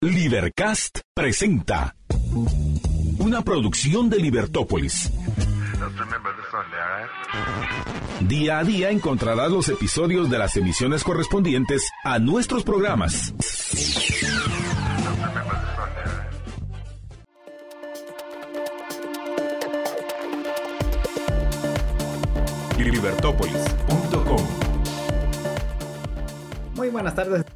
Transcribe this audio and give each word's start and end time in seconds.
Libercast 0.00 1.00
presenta 1.12 1.96
una 3.18 3.42
producción 3.42 4.08
de 4.08 4.18
Libertópolis. 4.18 5.10
Día 8.20 8.60
a 8.60 8.64
día 8.64 8.90
encontrarás 8.90 9.50
los 9.50 9.68
episodios 9.68 10.30
de 10.30 10.38
las 10.38 10.56
emisiones 10.56 11.02
correspondientes 11.02 11.90
a 12.04 12.20
nuestros 12.20 12.62
programas. 12.62 13.34
Libertópolis.com 22.78 24.46
Muy 26.76 26.88
buenas 26.88 27.16
tardes. 27.16 27.47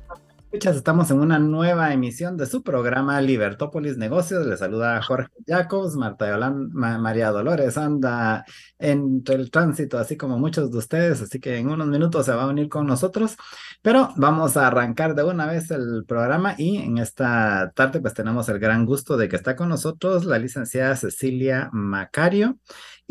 Estamos 0.53 1.11
en 1.11 1.19
una 1.19 1.39
nueva 1.39 1.95
emisión 1.95 2.37
de 2.37 2.45
su 2.45 2.63
programa 2.63 3.19
Libertópolis 3.23 3.97
Negocios. 3.97 4.47
Les 4.47 4.59
saluda 4.59 5.01
Jorge 5.01 5.31
Jacobs, 5.47 5.97
Marta 5.97 6.29
Yolanda, 6.29 6.99
María 6.99 7.31
Dolores 7.31 7.79
anda 7.79 8.45
entre 8.79 9.37
el 9.37 9.51
tránsito, 9.51 9.99
así 9.99 10.19
como 10.19 10.39
muchos 10.39 10.71
de 10.71 10.77
ustedes, 10.77 11.23
así 11.23 11.41
que 11.41 11.57
en 11.57 11.71
unos 11.71 11.87
minutos 11.87 12.27
se 12.27 12.33
va 12.33 12.43
a 12.43 12.49
unir 12.49 12.69
con 12.69 12.87
nosotros. 12.87 13.39
Pero 13.81 14.11
vamos 14.17 14.59
a 14.59 14.67
arrancar 14.67 15.15
de 15.15 15.25
una 15.25 15.47
vez 15.47 15.71
el 15.71 16.05
programa 16.07 16.55
y 16.59 16.77
en 16.77 16.99
esta 16.99 17.73
tarde 17.75 18.01
pues 18.01 18.13
tenemos 18.13 18.47
el 18.51 18.59
gran 18.59 18.85
gusto 18.85 19.17
de 19.17 19.31
que 19.31 19.37
está 19.37 19.57
con 19.57 19.71
nosotros 19.71 20.27
la 20.27 20.39
licenciada 20.39 20.97
Cecilia 20.97 21.71
Macario 21.73 22.59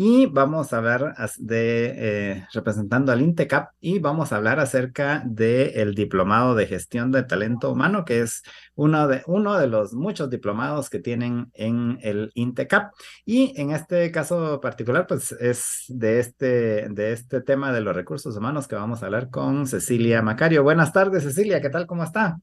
y 0.04 0.26
vamos 0.26 0.74
a 0.74 0.78
hablar 0.78 1.14
de 1.38 1.94
eh, 1.96 2.48
representando 2.54 3.12
al 3.12 3.22
INTECAP 3.22 3.74
y 3.80 4.00
vamos 4.00 4.32
a 4.34 4.38
hablar 4.38 4.60
acerca 4.60 5.22
del 5.28 5.94
diplomado 5.94 6.56
de 6.56 6.66
gestión 6.66 7.12
de 7.12 7.22
talento 7.22 7.72
humano, 7.72 8.04
que 8.04 8.22
es 8.22 8.42
uno 8.74 9.08
de, 9.08 9.22
uno 9.28 9.60
de 9.60 9.68
los 9.68 9.94
muchos 9.94 10.32
diplomados 10.32 10.90
que 10.90 10.98
tienen 10.98 11.52
en 11.54 12.00
el 12.02 12.32
INTECAP. 12.34 12.92
Y 13.26 13.54
en 13.62 13.70
este 13.70 14.10
caso 14.10 14.60
particular, 14.60 15.06
pues 15.06 15.34
es 15.34 15.86
de 15.88 16.20
este, 16.20 16.90
de 16.90 17.14
este 17.14 17.40
tema 17.42 17.72
de 17.72 17.82
los 17.82 17.96
recursos 17.96 18.36
humanos 18.36 18.68
que 18.68 18.74
vamos 18.74 19.04
a 19.04 19.06
hablar 19.06 19.30
con 19.30 19.68
Cecilia 19.68 20.24
Macario. 20.24 20.64
Buenas 20.64 20.92
tardes, 20.94 21.22
Cecilia, 21.22 21.62
¿qué 21.62 21.70
tal? 21.70 21.86
¿Cómo 21.86 22.04
está? 22.04 22.40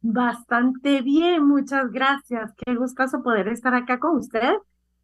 Bastante 0.00 1.02
bien, 1.02 1.46
muchas 1.46 1.92
gracias. 1.92 2.54
Qué 2.56 2.74
gustoso 2.76 3.22
poder 3.22 3.48
estar 3.48 3.74
acá 3.74 3.98
con 3.98 4.16
usted 4.16 4.54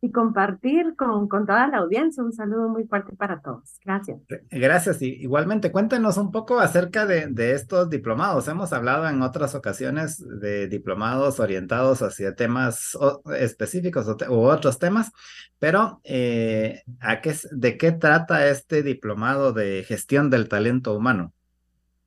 y 0.05 0.13
compartir 0.13 0.97
con, 0.97 1.29
con 1.29 1.47
toda 1.47 1.67
la 1.67 1.79
audiencia. 1.79 2.23
Un 2.23 2.35
saludo 2.35 2.69
muy 2.69 2.85
fuerte 2.85 3.17
para 3.17 3.41
todos. 3.41 3.79
Gracias. 3.83 4.21
Gracias. 4.51 5.01
Y 5.01 5.07
igualmente, 5.23 5.73
cuéntenos 5.73 6.19
un 6.19 6.31
poco 6.31 6.61
acerca 6.61 7.07
de, 7.07 7.29
de 7.29 7.55
estos 7.55 7.89
diplomados. 7.89 8.47
Hemos 8.49 8.75
hablado 8.75 9.09
en 9.09 9.23
otras 9.23 9.55
ocasiones 9.55 10.23
de 10.41 10.69
diplomados 10.69 11.41
orientados 11.41 12.03
hacia 12.03 12.35
temas 12.35 12.99
específicos 13.39 14.07
u 14.29 14.35
otros 14.35 14.79
temas, 14.79 15.11
pero 15.59 16.03
eh, 16.05 16.83
¿a 17.01 17.23
qué, 17.23 17.35
¿de 17.53 17.79
qué 17.79 17.93
trata 17.93 18.47
este 18.49 18.83
diplomado 18.83 19.55
de 19.55 19.85
gestión 19.89 20.29
del 20.29 20.51
talento 20.51 20.95
humano? 20.95 21.33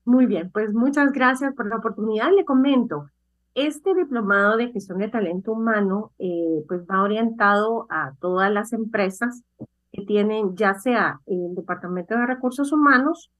Muy 0.05 0.27
bien, 0.27 0.51
pues 0.51 0.71
muchas 0.71 1.11
gracias 1.11 1.55
por 1.55 1.67
la 1.67 1.77
oportunidad. 1.77 2.29
Le 2.31 2.45
comento. 2.45 3.09
Este 3.57 3.95
diplomado 3.95 4.55
de 4.55 4.71
gestión 4.71 4.99
de 4.99 5.07
talento 5.07 5.51
humano 5.51 6.11
eh, 6.19 6.63
pues 6.67 6.81
va 6.81 7.01
orientado 7.01 7.87
a 7.89 8.13
todas 8.19 8.51
las 8.51 8.71
empresas 8.71 9.41
que 9.91 10.05
tienen 10.05 10.55
ya 10.55 10.75
sea 10.75 11.21
el 11.25 11.55
Departamento 11.55 12.15
de 12.15 12.27
Recursos 12.27 12.71
Humanos 12.71 13.31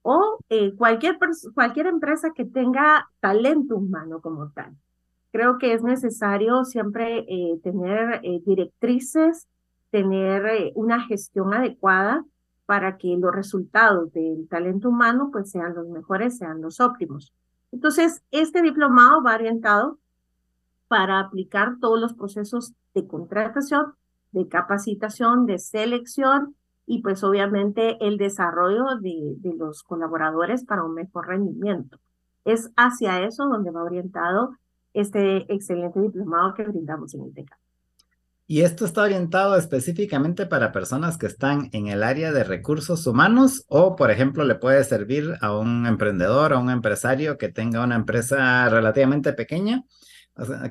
o 0.00 0.38
eh, 0.48 0.74
cualquier, 0.76 1.18
cualquier 1.52 1.88
empresa 1.88 2.30
que 2.34 2.46
tenga 2.46 3.10
talento 3.20 3.76
humano 3.76 4.22
como 4.22 4.48
tal. 4.52 4.74
Creo 5.30 5.58
que 5.58 5.74
es 5.74 5.82
necesario 5.82 6.64
siempre 6.64 7.26
eh, 7.28 7.60
tener 7.62 8.22
directrices, 8.46 9.46
tener 9.90 10.72
una 10.74 11.02
gestión 11.02 11.52
adecuada 11.52 12.24
para 12.64 12.96
que 12.96 13.14
los 13.18 13.34
resultados 13.34 14.10
del 14.14 14.48
talento 14.48 14.88
humano 14.88 15.28
pues 15.30 15.50
sean 15.50 15.74
los 15.74 15.86
mejores, 15.86 16.38
sean 16.38 16.62
los 16.62 16.80
óptimos. 16.80 17.34
Entonces, 17.72 18.22
este 18.30 18.62
diplomado 18.62 19.22
va 19.22 19.34
orientado 19.34 19.98
para 20.88 21.20
aplicar 21.20 21.76
todos 21.80 22.00
los 22.00 22.14
procesos 22.14 22.72
de 22.94 23.06
contratación, 23.06 23.94
de 24.32 24.48
capacitación, 24.48 25.46
de 25.46 25.58
selección 25.58 26.54
y 26.86 27.02
pues 27.02 27.24
obviamente 27.24 27.96
el 28.06 28.16
desarrollo 28.16 28.96
de, 29.00 29.34
de 29.38 29.54
los 29.54 29.82
colaboradores 29.82 30.64
para 30.64 30.84
un 30.84 30.94
mejor 30.94 31.26
rendimiento. 31.26 31.98
Es 32.44 32.70
hacia 32.76 33.24
eso 33.24 33.46
donde 33.46 33.70
va 33.70 33.82
orientado 33.82 34.56
este 34.94 35.52
excelente 35.52 36.00
diplomado 36.00 36.54
que 36.54 36.62
brindamos 36.62 37.12
en 37.14 37.26
ITECA. 37.26 37.58
¿Y 38.48 38.60
esto 38.60 38.84
está 38.84 39.02
orientado 39.02 39.56
específicamente 39.56 40.46
para 40.46 40.70
personas 40.70 41.18
que 41.18 41.26
están 41.26 41.68
en 41.72 41.88
el 41.88 42.04
área 42.04 42.30
de 42.30 42.44
recursos 42.44 43.04
humanos 43.08 43.64
o, 43.66 43.96
por 43.96 44.12
ejemplo, 44.12 44.44
le 44.44 44.54
puede 44.54 44.84
servir 44.84 45.34
a 45.40 45.56
un 45.56 45.84
emprendedor, 45.84 46.52
a 46.52 46.58
un 46.58 46.70
empresario 46.70 47.38
que 47.38 47.48
tenga 47.48 47.82
una 47.82 47.96
empresa 47.96 48.68
relativamente 48.68 49.32
pequeña, 49.32 49.82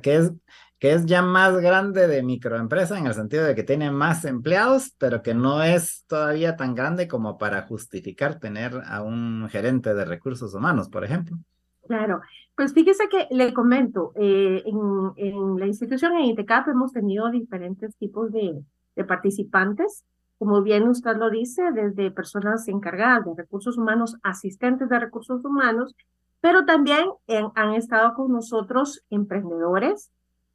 que 0.02 0.16
es, 0.16 0.32
que 0.80 0.94
es 0.94 1.06
ya 1.06 1.22
más 1.22 1.58
grande 1.58 2.08
de 2.08 2.24
microempresa 2.24 2.98
en 2.98 3.08
el 3.08 3.14
sentido 3.14 3.44
de 3.44 3.56
que 3.56 3.64
tiene 3.64 3.92
más 3.92 4.24
empleados, 4.24 4.94
pero 4.98 5.22
que 5.22 5.34
no 5.34 5.62
es 5.62 6.06
todavía 6.08 6.56
tan 6.56 6.76
grande 6.76 7.10
como 7.10 7.38
para 7.38 7.64
justificar 7.64 8.40
tener 8.40 8.82
a 8.86 9.02
un 9.02 9.50
gerente 9.50 9.94
de 9.94 10.06
recursos 10.06 10.54
humanos, 10.54 10.88
por 10.88 11.04
ejemplo? 11.04 11.38
Claro, 11.86 12.22
pues 12.56 12.74
fíjese 12.74 13.10
que 13.10 13.28
le 13.32 13.54
comento, 13.54 14.14
eh, 14.16 14.64
en, 14.66 15.60
la 15.60 15.68
institución, 15.68 16.14
en 16.14 16.26
ITECAP, 16.26 16.70
hemos 16.70 16.94
tenido 16.94 17.30
diferentes 17.30 17.96
tipos 17.98 18.32
de, 18.32 18.64
participantes, 19.08 20.06
como 20.38 20.62
bien 20.62 20.88
usted 20.88 21.18
lo 21.18 21.30
dice, 21.30 21.64
desde 21.74 22.12
personas 22.12 22.68
encargadas 22.70 23.26
de 23.26 23.34
recursos 23.36 23.78
humanos, 23.78 24.16
asistentes 24.24 24.88
de 24.88 25.00
recursos 25.00 25.44
humanos, 25.44 25.96
pero 26.40 26.66
también 26.66 27.10
han 27.56 27.74
estado 27.74 28.14
con 28.14 28.32
nosotros 28.32 29.04
emprendedores 29.10 30.12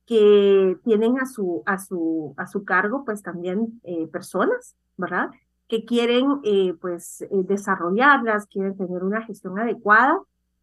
que 0.07 0.79
tienen 0.85 1.19
a 1.19 1.27
su, 1.27 1.63
a 1.67 1.79
su, 1.79 2.35
a 2.39 2.47
su 2.47 2.65
cargo, 2.65 3.05
pues 3.05 3.23
también 3.23 3.81
eh, 3.85 4.07
personas, 4.07 4.75
¿verdad? 4.97 5.31
Que 5.69 5.85
quieren, 5.85 6.41
eh, 6.45 6.75
pues, 6.81 7.27
desarrollarlas, 7.31 8.47
quieren 8.47 8.77
tener 8.77 9.05
una 9.05 9.23
gestión 9.23 9.59
adecuada 9.59 10.19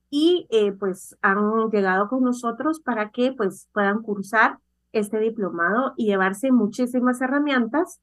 y 0.09 0.47
eh, 0.49 0.71
pues 0.71 1.17
han 1.21 1.69
llegado 1.69 2.07
con 2.07 2.23
nosotros 2.23 2.79
para 2.79 3.09
que 3.11 3.33
pues 3.33 3.67
puedan 3.73 4.01
cursar 4.01 4.59
este 4.93 5.19
diplomado 5.19 5.93
y 5.97 6.05
llevarse 6.05 6.51
muchísimas 6.51 7.21
herramientas, 7.21 7.99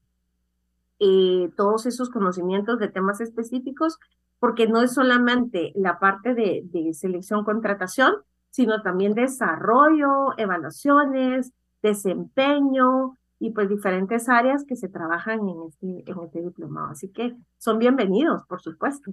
eh, 0.99 1.49
todos 1.57 1.85
esos 1.85 2.09
conocimientos 2.09 2.79
de 2.79 2.87
temas 2.87 3.21
específicos, 3.21 3.97
porque 4.39 4.67
no 4.67 4.81
es 4.81 4.93
solamente 4.93 5.71
la 5.75 5.99
parte 5.99 6.33
de, 6.35 6.93
selección-contratación, 6.93 8.15
sino 8.51 8.81
también 8.81 9.13
desarrollo, 9.13 10.37
evaluaciones, 10.37 11.51
desempeño 11.81 13.17
y 13.39 13.51
pues 13.51 13.67
diferentes 13.67 14.29
áreas 14.29 14.63
que 14.63 14.75
se 14.75 14.87
trabajan 14.87 15.39
en 15.49 15.63
este, 15.67 16.11
en 16.11 16.23
este 16.23 16.41
diplomado. 16.41 16.87
Así 16.91 17.09
que 17.09 17.35
son 17.57 17.79
bienvenidos, 17.79 18.43
por 18.47 18.61
supuesto. 18.61 19.11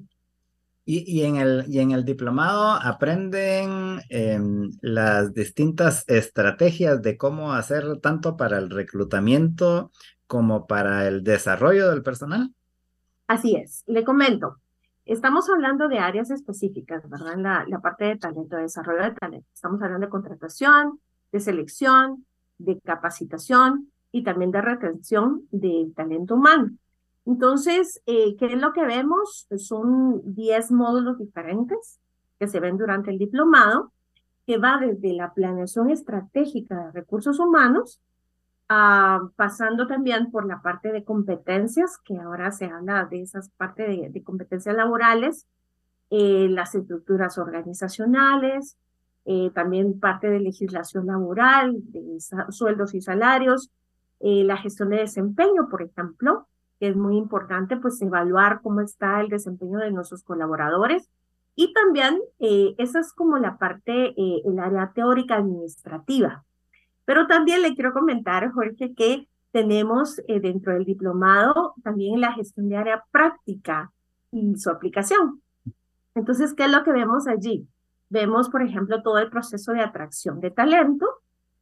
Y, 0.85 1.23
en 1.23 1.37
el, 1.37 1.65
y 1.69 1.79
en 1.79 1.93
el 1.93 2.05
diplomado 2.05 2.73
aprenden 2.73 4.01
em, 4.09 4.69
las 4.81 5.33
distintas 5.33 6.05
estrategias 6.09 7.01
de 7.03 7.17
cómo 7.17 7.53
hacer 7.53 7.99
tanto 7.99 8.37
para 8.37 8.59
el 8.59 8.69
reclutamiento 8.69 9.93
como 10.27 10.67
para 10.67 11.07
el 11.07 11.23
desarrollo 11.23 11.89
del 11.91 12.03
personal. 12.03 12.53
Así 13.29 13.55
es, 13.55 13.85
le 13.87 14.03
comento. 14.03 14.57
Estamos 15.05 15.49
hablando 15.51 15.87
de 15.89 15.99
áreas 15.99 16.31
específicas, 16.31 17.09
¿verdad? 17.09 17.37
La, 17.37 17.65
la 17.69 17.81
parte 17.81 18.07
de 18.07 18.17
talento, 18.17 18.57
de 18.57 18.63
desarrollo 18.63 19.05
de 19.05 19.13
talento. 19.13 19.47
Estamos 19.55 19.81
hablando 19.83 20.07
de 20.07 20.11
contratación, 20.11 21.01
de 21.31 21.39
selección, 21.39 22.27
de 22.59 22.81
capacitación 22.81 23.93
y 24.11 24.23
también 24.23 24.51
de 24.51 24.63
retención 24.63 25.47
del 25.51 25.95
talento 25.95 26.35
humano. 26.35 26.71
Entonces, 27.25 28.03
eh, 28.07 28.37
¿qué 28.37 28.47
es 28.47 28.61
lo 28.61 28.73
que 28.73 28.85
vemos? 28.85 29.47
Son 29.57 30.21
10 30.35 30.73
módulos 30.73 31.19
diferentes 31.19 32.01
que 32.39 32.49
se 32.49 32.59
ven 32.59 32.77
durante 32.77 33.11
el 33.11 33.19
diplomado, 33.19 33.93
que 34.47 34.59
va 34.59 34.79
desde 34.79 35.13
la 35.13 35.33
planeación 35.33 35.91
estratégica 35.91 36.87
de 36.87 36.93
recursos 36.93 37.39
humanos, 37.39 38.01
pasando 39.37 39.87
también 39.87 40.31
por 40.31 40.47
la 40.47 40.63
parte 40.63 40.93
de 40.93 41.05
competencias, 41.05 41.99
que 41.99 42.17
ahora 42.19 42.51
se 42.53 42.65
habla 42.65 43.05
de 43.05 43.21
esas 43.21 43.51
partes 43.51 44.13
de, 44.13 44.23
competencias 44.23 44.75
laborales, 44.75 45.47
eh, 46.09 46.49
las 46.49 46.75
estructuras 46.75 47.37
organizacionales, 47.37 48.79
eh, 49.27 49.51
también 49.55 50.01
parte 50.01 50.31
de 50.31 50.41
legislación 50.41 51.07
laboral, 51.07 51.75
de 51.93 52.19
sueldos 52.49 52.95
y 52.95 53.03
salarios, 53.03 53.71
la 54.21 54.57
gestión 54.57 54.91
de 54.91 54.99
desempeño, 54.99 55.69
por 55.69 55.83
ejemplo, 55.83 56.47
es 56.89 56.97
muy 56.97 57.17
importante 57.17 57.77
pues 57.77 58.01
evaluar 58.03 58.61
cómo 58.63 58.81
está 58.81 59.21
el 59.21 59.29
desempeño 59.29 59.79
de 59.79 59.91
nuestros 59.91 60.23
colaboradores 60.23 61.09
Y 61.55 61.73
también 61.75 62.21
eh, 62.39 62.75
esa 62.79 63.01
es 63.01 63.13
como 63.13 63.39
la 63.39 63.59
parte, 63.59 64.15
eh, 64.17 64.43
el 64.45 64.59
área 64.59 64.93
teórica 64.95 65.37
administrativa. 65.37 66.45
Pero 67.05 67.27
también 67.27 67.63
le 67.63 67.75
quiero 67.75 67.93
comentar, 67.93 68.51
Jorge, 68.53 68.95
que 68.95 69.29
tenemos 69.53 70.19
eh, 70.29 70.41
dentro 70.41 70.73
del 70.73 70.85
diplomado 70.85 71.75
también 71.83 72.21
la 72.21 72.33
gestión 72.33 72.69
de 72.69 72.77
área 72.77 73.05
práctica 73.11 73.93
y 74.31 74.57
su 74.57 74.71
aplicación. 74.71 75.43
Entonces, 76.15 76.55
¿qué 76.55 76.65
es 76.65 76.71
lo 76.71 76.83
que 76.85 76.93
vemos 76.93 77.27
allí? 77.27 77.67
Vemos, 78.09 78.49
por 78.49 78.63
ejemplo, 78.63 79.03
todo 79.03 79.19
el 79.19 79.31
proceso 79.31 79.73
de 79.73 79.81
atracción 79.81 80.41
de 80.41 80.51
talento, 80.51 81.07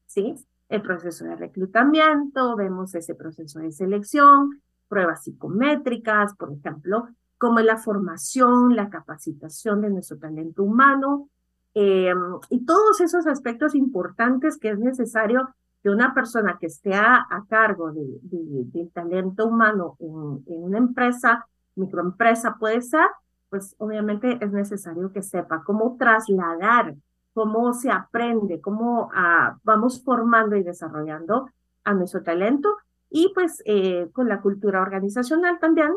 ¿sí? 0.06 0.34
El 0.68 0.82
proceso 0.82 1.24
de 1.24 1.36
reclutamiento, 1.36 2.56
vemos 2.56 2.94
ese 2.94 3.14
proceso 3.14 3.58
de 3.58 3.72
selección, 3.72 4.60
pruebas 4.90 5.22
psicométricas, 5.24 6.34
por 6.34 6.52
ejemplo, 6.52 7.08
como 7.38 7.60
la 7.60 7.78
formación, 7.78 8.76
la 8.76 8.90
capacitación 8.90 9.80
de 9.80 9.90
nuestro 9.90 10.18
talento 10.18 10.64
humano, 10.64 11.30
eh, 11.74 12.12
y 12.50 12.64
todos 12.66 13.00
esos 13.00 13.26
aspectos 13.26 13.74
importantes 13.74 14.58
que 14.58 14.70
es 14.70 14.78
necesario 14.78 15.48
que 15.82 15.88
una 15.88 16.12
persona 16.12 16.58
que 16.60 16.66
esté 16.66 16.94
a, 16.94 17.26
cargo 17.48 17.92
de, 17.92 18.02
del 18.22 18.90
talento 18.90 19.46
humano 19.46 19.96
en, 20.00 20.42
en, 20.52 20.62
una 20.64 20.78
empresa, 20.78 21.46
microempresa 21.76 22.56
puede 22.58 22.82
ser, 22.82 23.06
pues 23.48 23.74
obviamente 23.78 24.38
es 24.40 24.52
necesario 24.52 25.12
que 25.12 25.22
sepa 25.22 25.62
cómo 25.64 25.96
trasladar, 25.96 26.94
cómo 27.32 27.72
se 27.72 27.90
aprende, 27.90 28.60
cómo 28.60 29.10
ah, 29.14 29.56
vamos 29.62 30.02
formando 30.04 30.56
y 30.56 30.62
desarrollando 30.62 31.48
a 31.84 31.94
nuestro 31.94 32.22
talento 32.22 32.68
y 33.10 33.32
pues 33.34 33.62
eh, 33.66 34.08
con 34.12 34.28
la 34.28 34.40
cultura 34.40 34.80
organizacional 34.80 35.58
también 35.58 35.92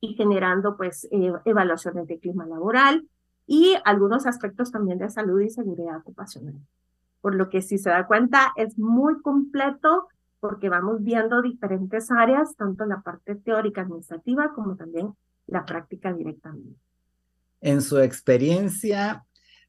y 0.00 0.14
generando 0.14 0.76
pues 0.76 1.08
eh, 1.10 1.32
evaluaciones 1.44 2.06
de 2.06 2.18
clima 2.18 2.46
laboral 2.46 3.06
y 3.46 3.76
algunos 3.84 4.26
aspectos 4.26 4.72
también 4.72 4.98
de 4.98 5.08
salud 5.08 5.40
y 5.40 5.50
seguridad 5.50 5.98
ocupacional. 5.98 6.54
Por 7.20 7.34
lo 7.34 7.48
que 7.48 7.62
si 7.62 7.78
se 7.78 7.90
da 7.90 8.06
cuenta 8.06 8.52
es 8.56 8.78
muy 8.78 9.20
completo 9.22 10.08
porque 10.40 10.68
vamos 10.68 11.02
viendo 11.02 11.42
diferentes 11.42 12.10
áreas, 12.10 12.54
tanto 12.56 12.84
la 12.84 13.00
parte 13.00 13.36
teórica 13.36 13.82
administrativa 13.82 14.52
como 14.52 14.76
también 14.76 15.14
la 15.46 15.64
práctica 15.64 16.12
directamente. 16.12 16.78
En 17.60 17.80
su 17.82 17.98
experiencia, 17.98 19.24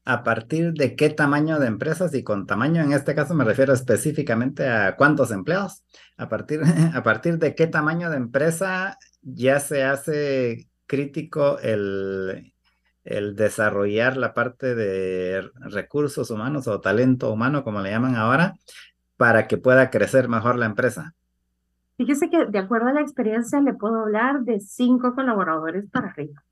a 0.08 0.24
partir 0.24 0.72
de 0.72 0.96
qué 0.96 1.10
tamaño 1.10 1.58
de 1.58 1.66
empresas 1.66 2.14
y 2.14 2.24
con 2.24 2.46
tamaño 2.46 2.82
en 2.82 2.94
este 2.94 3.14
caso 3.14 3.34
me 3.34 3.44
refiero 3.44 3.74
específicamente 3.74 4.66
a 4.66 4.96
cuántos 4.96 5.30
empleados, 5.30 5.84
a 6.16 6.30
partir, 6.30 6.62
a 6.94 7.02
partir 7.02 7.36
de 7.36 7.54
qué 7.54 7.66
tamaño 7.66 8.08
de 8.08 8.16
empresa 8.16 8.96
ya 9.20 9.60
se 9.60 9.84
hace 9.84 10.66
crítico 10.86 11.58
el, 11.58 12.54
desarrollar 13.04 14.16
la 14.16 14.32
parte 14.32 14.74
de 14.74 15.46
recursos 15.60 16.30
humanos 16.30 16.68
o 16.68 16.80
talento 16.80 17.30
humano, 17.30 17.62
como 17.62 17.82
le 17.82 17.90
llaman 17.90 18.16
ahora, 18.16 18.54
para 19.18 19.46
que 19.46 19.58
pueda 19.58 19.90
crecer 19.90 20.26
mejor 20.26 20.56
la 20.56 20.64
empresa. 20.64 21.14
Fíjese 21.98 22.30
que 22.30 22.46
de 22.46 22.58
acuerdo 22.58 22.88
a 22.88 22.92
la 22.94 23.02
experiencia 23.02 23.60
le 23.60 23.74
puedo 23.74 24.00
hablar 24.00 24.40
de 24.40 24.58
cinco 24.60 25.14
colaboradores 25.14 25.84
para 25.90 26.08
arriba. 26.08 26.42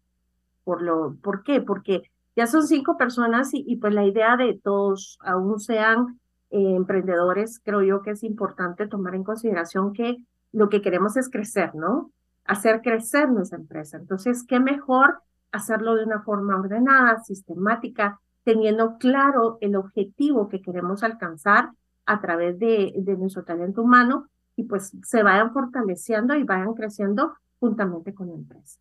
Por, 0.63 0.83
lo, 0.83 1.17
¿por 1.23 1.43
qué? 1.43 1.63
Porque 1.63 2.11
ya 2.37 2.47
son 2.47 2.67
cinco 2.67 2.99
personas 2.99 3.51
y, 3.53 3.77
pues 3.77 3.95
la 3.95 4.05
idea 4.05 4.37
de 4.37 4.61
todos, 4.63 5.19
aún 5.23 5.59
sean 5.59 6.21
eh, 6.51 6.77
emprendedores, 6.77 7.61
creo 7.65 7.83
yo 7.83 8.03
que 8.03 8.11
es 8.11 8.23
importante 8.23 8.87
tomar 8.87 9.15
en 9.15 9.25
consideración 9.25 9.95
que 9.95 10.19
lo 10.53 10.69
que 10.69 10.83
queremos 10.83 11.17
es 11.17 11.31
crecer, 11.31 11.75
¿no? 11.75 12.13
Hacer 12.45 12.83
crecer 12.83 13.31
nuestra 13.31 13.59
empresa. 13.59 13.97
Entonces, 13.97 14.45
¿qué 14.47 14.61
mejor 14.61 15.21
hacerlo 15.51 15.97
de 15.97 16.05
una 16.05 16.23
forma 16.23 16.61
ordenada, 16.61 17.23
sistemática, 17.23 18.21
teniendo 18.45 18.99
claro 18.99 19.57
el 19.61 19.75
objetivo 19.75 20.49
que 20.49 20.61
queremos 20.61 21.03
alcanzar 21.03 21.71
a 22.05 22.21
través 22.21 22.59
de, 22.59 22.93
de 22.97 23.17
nuestro 23.17 23.45
talento 23.45 23.83
humano 23.83 24.29
y 24.55 24.65
pues 24.65 24.93
se 25.03 25.23
vayan 25.23 25.53
fortaleciendo 25.53 26.35
y 26.35 26.45
vayan 26.45 26.75
creciendo 26.75 27.35
juntamente 27.59 28.15
con 28.15 28.29
la 28.29 28.35
empresa. 28.35 28.79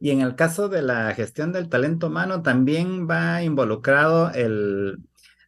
Y 0.00 0.10
en 0.10 0.22
el 0.22 0.34
caso 0.34 0.68
de 0.68 0.82
la 0.82 1.14
gestión 1.14 1.52
del 1.52 1.68
talento 1.68 2.06
humano, 2.06 2.42
también 2.42 3.06
va 3.08 3.42
involucrado 3.42 4.30
el 4.32 4.98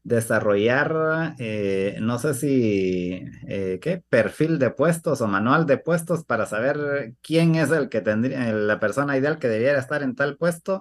desarrollar, 0.04 1.34
eh, 1.38 1.96
no 2.00 2.18
sé 2.18 2.34
si, 2.34 3.24
eh, 3.48 3.78
¿qué? 3.80 4.02
Perfil 4.08 4.58
de 4.58 4.70
puestos 4.70 5.20
o 5.20 5.28
manual 5.28 5.64
de 5.66 5.78
puestos 5.78 6.24
para 6.24 6.46
saber 6.46 7.14
quién 7.22 7.54
es 7.54 7.70
el 7.70 7.88
que 7.88 8.00
tendría, 8.00 8.52
la 8.52 8.78
persona 8.78 9.16
ideal 9.16 9.38
que 9.38 9.48
debiera 9.48 9.78
estar 9.78 10.02
en 10.02 10.14
tal 10.14 10.36
puesto 10.36 10.80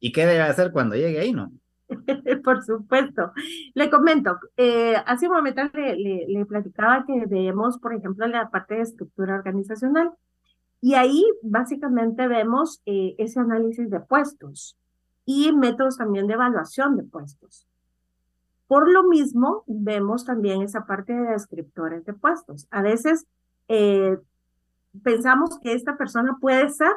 y 0.00 0.12
qué 0.12 0.26
debe 0.26 0.42
hacer 0.42 0.70
cuando 0.70 0.96
llegue 0.96 1.18
ahí, 1.18 1.32
¿no? 1.32 1.50
Por 2.44 2.62
supuesto. 2.62 3.32
Le 3.74 3.90
comento, 3.90 4.38
eh, 4.56 4.96
hace 5.06 5.26
un 5.26 5.34
momento 5.34 5.62
le, 5.72 6.44
platicaba 6.46 7.04
que 7.06 7.24
vemos, 7.26 7.78
por 7.78 7.94
ejemplo, 7.94 8.26
la 8.26 8.50
parte 8.50 8.74
de 8.74 8.82
estructura 8.82 9.36
organizacional. 9.36 10.12
Y 10.80 10.94
ahí 10.94 11.24
básicamente 11.42 12.28
vemos 12.28 12.80
eh, 12.86 13.14
ese 13.18 13.40
análisis 13.40 13.90
de 13.90 14.00
puestos 14.00 14.76
y 15.24 15.52
métodos 15.52 15.96
también 15.96 16.26
de 16.26 16.34
evaluación 16.34 16.96
de 16.96 17.02
puestos. 17.02 17.66
Por 18.66 18.90
lo 18.90 19.04
mismo, 19.04 19.64
vemos 19.66 20.24
también 20.24 20.62
esa 20.62 20.86
parte 20.86 21.12
de 21.12 21.32
descriptores 21.32 22.04
de 22.04 22.12
puestos. 22.12 22.68
A 22.70 22.82
veces 22.82 23.26
eh, 23.66 24.18
pensamos 25.02 25.58
que 25.60 25.72
esta 25.72 25.96
persona 25.96 26.36
puede 26.40 26.68
ser 26.70 26.92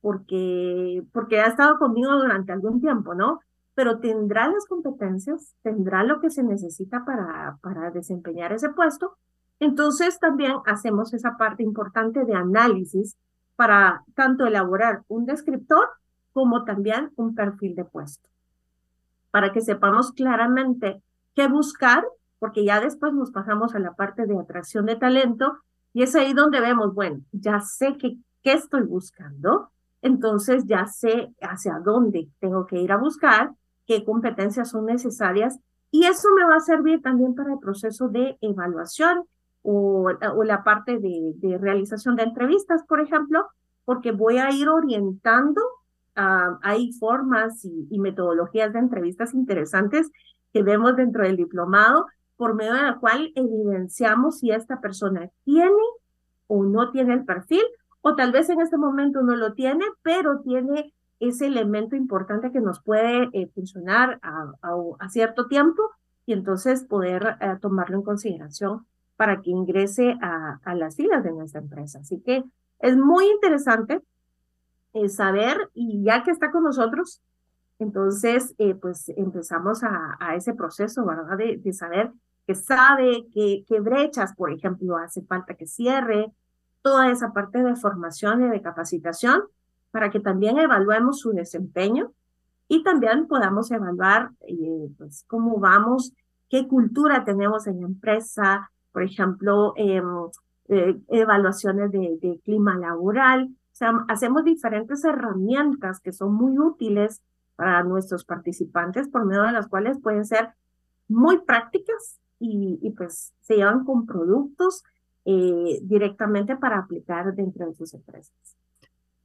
porque, 0.00 1.04
porque 1.12 1.40
ha 1.40 1.46
estado 1.46 1.78
conmigo 1.78 2.12
durante 2.16 2.52
algún 2.52 2.80
tiempo, 2.80 3.14
¿no? 3.14 3.40
Pero 3.74 4.00
tendrá 4.00 4.48
las 4.48 4.66
competencias, 4.66 5.54
tendrá 5.62 6.02
lo 6.04 6.20
que 6.20 6.30
se 6.30 6.42
necesita 6.42 7.04
para, 7.04 7.58
para 7.62 7.90
desempeñar 7.90 8.52
ese 8.52 8.70
puesto 8.70 9.16
entonces 9.60 10.18
también 10.18 10.56
hacemos 10.66 11.12
esa 11.12 11.36
parte 11.36 11.62
importante 11.62 12.24
de 12.24 12.34
análisis 12.34 13.16
para 13.56 14.02
tanto 14.14 14.46
elaborar 14.46 15.02
un 15.08 15.26
descriptor 15.26 15.86
como 16.32 16.64
también 16.64 17.12
un 17.16 17.34
perfil 17.34 17.74
de 17.74 17.84
puesto, 17.84 18.28
para 19.30 19.52
que 19.52 19.60
sepamos 19.60 20.12
claramente 20.12 21.02
qué 21.34 21.46
buscar, 21.46 22.04
porque 22.38 22.64
ya 22.64 22.80
después 22.80 23.12
nos 23.12 23.30
pasamos 23.30 23.74
a 23.74 23.78
la 23.78 23.92
parte 23.92 24.26
de 24.26 24.38
atracción 24.38 24.86
de 24.86 24.96
talento 24.96 25.58
y 25.92 26.04
es 26.04 26.14
ahí 26.14 26.32
donde 26.32 26.60
vemos, 26.60 26.94
bueno, 26.94 27.20
ya 27.32 27.60
sé 27.60 27.98
qué 27.98 28.16
estoy 28.42 28.82
buscando, 28.82 29.70
entonces 30.00 30.64
ya 30.66 30.86
sé 30.86 31.34
hacia 31.42 31.78
dónde 31.84 32.28
tengo 32.38 32.66
que 32.66 32.80
ir 32.80 32.92
a 32.92 32.96
buscar, 32.96 33.52
qué 33.86 34.04
competencias 34.04 34.70
son 34.70 34.86
necesarias 34.86 35.58
y 35.90 36.06
eso 36.06 36.28
me 36.34 36.44
va 36.44 36.56
a 36.56 36.60
servir 36.60 37.02
también 37.02 37.34
para 37.34 37.52
el 37.52 37.58
proceso 37.58 38.08
de 38.08 38.38
evaluación 38.40 39.24
o, 39.62 40.10
la 40.44 40.64
parte 40.64 40.98
de, 40.98 41.58
realización 41.58 42.16
de 42.16 42.24
entrevistas, 42.24 42.82
por 42.88 43.00
ejemplo, 43.00 43.46
porque 43.84 44.12
voy 44.12 44.38
a 44.38 44.50
ir 44.50 44.68
orientando, 44.68 45.60
uh, 46.16 46.56
hay 46.62 46.92
formas 46.92 47.64
y, 47.64 47.98
metodologías 47.98 48.72
de 48.72 48.78
entrevistas 48.78 49.34
interesantes 49.34 50.10
que 50.52 50.62
vemos 50.62 50.96
dentro 50.96 51.24
del 51.24 51.36
diplomado, 51.36 52.06
por 52.36 52.54
medio 52.54 52.74
de 52.74 52.82
la 52.82 52.98
cual 52.98 53.32
evidenciamos 53.34 54.38
si 54.38 54.50
esta 54.50 54.80
persona 54.80 55.28
tiene 55.44 55.82
o 56.46 56.64
no 56.64 56.90
tiene 56.90 57.12
el 57.12 57.24
perfil, 57.24 57.62
o 58.00 58.14
tal 58.14 58.32
vez 58.32 58.48
en 58.48 58.60
este 58.60 58.78
momento 58.78 59.22
no 59.22 59.36
lo 59.36 59.52
tiene, 59.52 59.84
pero 60.02 60.40
tiene 60.40 60.94
ese 61.20 61.46
elemento 61.46 61.96
importante 61.96 62.50
que 62.50 62.62
nos 62.62 62.80
puede 62.80 63.28
eh, 63.34 63.50
funcionar 63.54 64.18
a, 64.22 65.08
cierto 65.10 65.48
tiempo 65.48 65.90
y 66.24 66.32
entonces 66.32 66.82
poder 66.84 67.36
eh, 67.40 67.56
tomarlo 67.60 67.98
en 67.98 68.02
consideración 68.02 68.86
para 69.20 69.42
que 69.42 69.50
ingrese 69.50 70.16
a, 70.22 70.74
las 70.74 70.96
filas 70.96 71.22
de 71.22 71.30
nuestra 71.30 71.60
empresa. 71.60 71.98
Así 71.98 72.22
que 72.22 72.42
es 72.78 72.96
muy 72.96 73.26
interesante 73.26 74.00
eh, 74.94 75.10
saber 75.10 75.68
y 75.74 76.02
ya 76.02 76.22
que 76.22 76.30
está 76.30 76.50
con 76.50 76.64
nosotros, 76.64 77.20
entonces 77.78 78.54
eh, 78.56 78.74
pues 78.74 79.10
empezamos 79.10 79.82
a, 79.84 80.34
ese 80.36 80.54
proceso, 80.54 81.04
¿verdad? 81.04 81.36
De, 81.36 81.58
de 81.58 81.72
saber 81.74 82.10
que 82.46 82.54
sabe 82.54 83.26
qué 83.34 83.62
que 83.68 83.80
brechas, 83.80 84.34
por 84.34 84.52
ejemplo, 84.52 84.96
hace 84.96 85.20
falta 85.20 85.52
que 85.52 85.66
cierre, 85.66 86.32
toda 86.80 87.10
esa 87.10 87.34
parte 87.34 87.62
de 87.62 87.76
formación 87.76 88.46
y 88.46 88.48
de 88.48 88.62
capacitación 88.62 89.42
para 89.90 90.08
que 90.08 90.20
también 90.20 90.56
evaluemos 90.56 91.20
su 91.20 91.32
desempeño 91.32 92.14
y 92.68 92.82
también 92.84 93.26
podamos 93.26 93.70
evaluar 93.70 94.30
eh, 94.48 94.88
pues, 94.96 95.26
cómo 95.28 95.58
vamos, 95.58 96.14
qué 96.48 96.66
cultura 96.66 97.22
tenemos 97.22 97.66
en 97.66 97.82
la 97.82 97.86
empresa, 97.86 98.70
por 98.92 99.02
ejemplo, 99.02 99.74
eh, 99.76 100.02
eh, 100.68 100.96
evaluaciones 101.08 101.90
de, 101.92 102.18
de, 102.20 102.40
clima 102.44 102.76
laboral. 102.76 103.48
O 103.50 103.74
sea, 103.74 103.92
hacemos 104.08 104.44
diferentes 104.44 105.04
herramientas 105.04 106.00
que 106.00 106.12
son 106.12 106.34
muy 106.34 106.58
útiles 106.58 107.22
para 107.56 107.82
nuestros 107.82 108.24
participantes, 108.24 109.08
por 109.08 109.24
medio 109.24 109.42
de 109.42 109.52
las 109.52 109.68
cuales 109.68 109.98
pueden 110.00 110.24
ser 110.24 110.50
muy 111.08 111.38
prácticas 111.42 112.20
y, 112.38 112.78
y 112.82 112.90
pues 112.90 113.34
se 113.40 113.56
llevan 113.56 113.84
con 113.84 114.06
productos 114.06 114.84
eh, 115.26 115.80
directamente 115.82 116.56
para 116.56 116.78
aplicar 116.78 117.34
dentro 117.34 117.66
de 117.66 117.74
sus 117.74 117.92
empresas. 117.92 118.34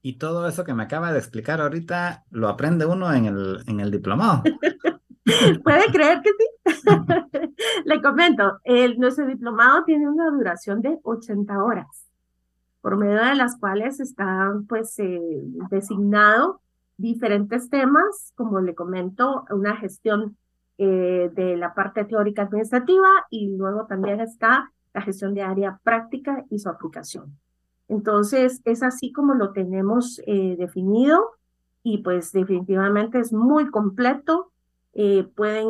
Y 0.01 0.17
todo 0.17 0.48
eso 0.48 0.63
que 0.63 0.74
me 0.74 0.84
acaba 0.84 1.12
de 1.12 1.19
explicar 1.19 1.62
ahorita 1.62 2.25
lo 2.31 2.50
aprende 2.50 2.86
uno 2.86 3.12
en 3.13 3.25
el, 3.25 3.63
en 3.67 3.79
el 3.79 3.91
diplomado. 3.91 4.43
¿Puede 5.63 5.85
creer 5.91 6.21
que 6.21 6.31
sí? 6.31 6.83
Le 7.85 8.01
comento, 8.01 8.59
el, 8.63 8.97
nuestro 8.99 9.25
diplomado 9.25 9.83
tiene 9.83 10.09
una 10.09 10.29
duración 10.29 10.81
de 10.81 10.99
80 11.03 11.63
horas, 11.63 12.07
por 12.81 12.97
medio 12.97 13.23
de 13.23 13.35
las 13.35 13.57
cuales 13.57 13.99
están 13.99 14.65
pues 14.67 14.97
eh, 14.99 15.21
designado 15.69 16.61
diferentes 16.97 17.69
temas, 17.69 18.31
como 18.35 18.61
le 18.61 18.75
comento, 18.75 19.45
una 19.49 19.75
gestión 19.75 20.37
eh, 20.77 21.31
de 21.33 21.57
la 21.57 21.73
parte 21.73 22.05
teórica 22.05 22.43
administrativa 22.43 23.07
y 23.29 23.55
luego 23.55 23.85
también 23.85 24.19
está 24.19 24.71
la 24.93 25.01
gestión 25.01 25.33
de 25.33 25.41
área 25.41 25.79
práctica 25.83 26.45
y 26.49 26.59
su 26.59 26.69
aplicación. 26.69 27.37
Entonces, 27.87 28.61
es 28.65 28.81
así 28.81 29.11
como 29.11 29.35
lo 29.35 29.51
tenemos 29.51 30.21
eh, 30.25 30.55
definido 30.57 31.31
y 31.83 31.99
pues 31.99 32.31
definitivamente 32.31 33.19
es 33.19 33.31
muy 33.31 33.69
completo. 33.69 34.51
Eh, 34.95 35.27
pueden, 35.35 35.69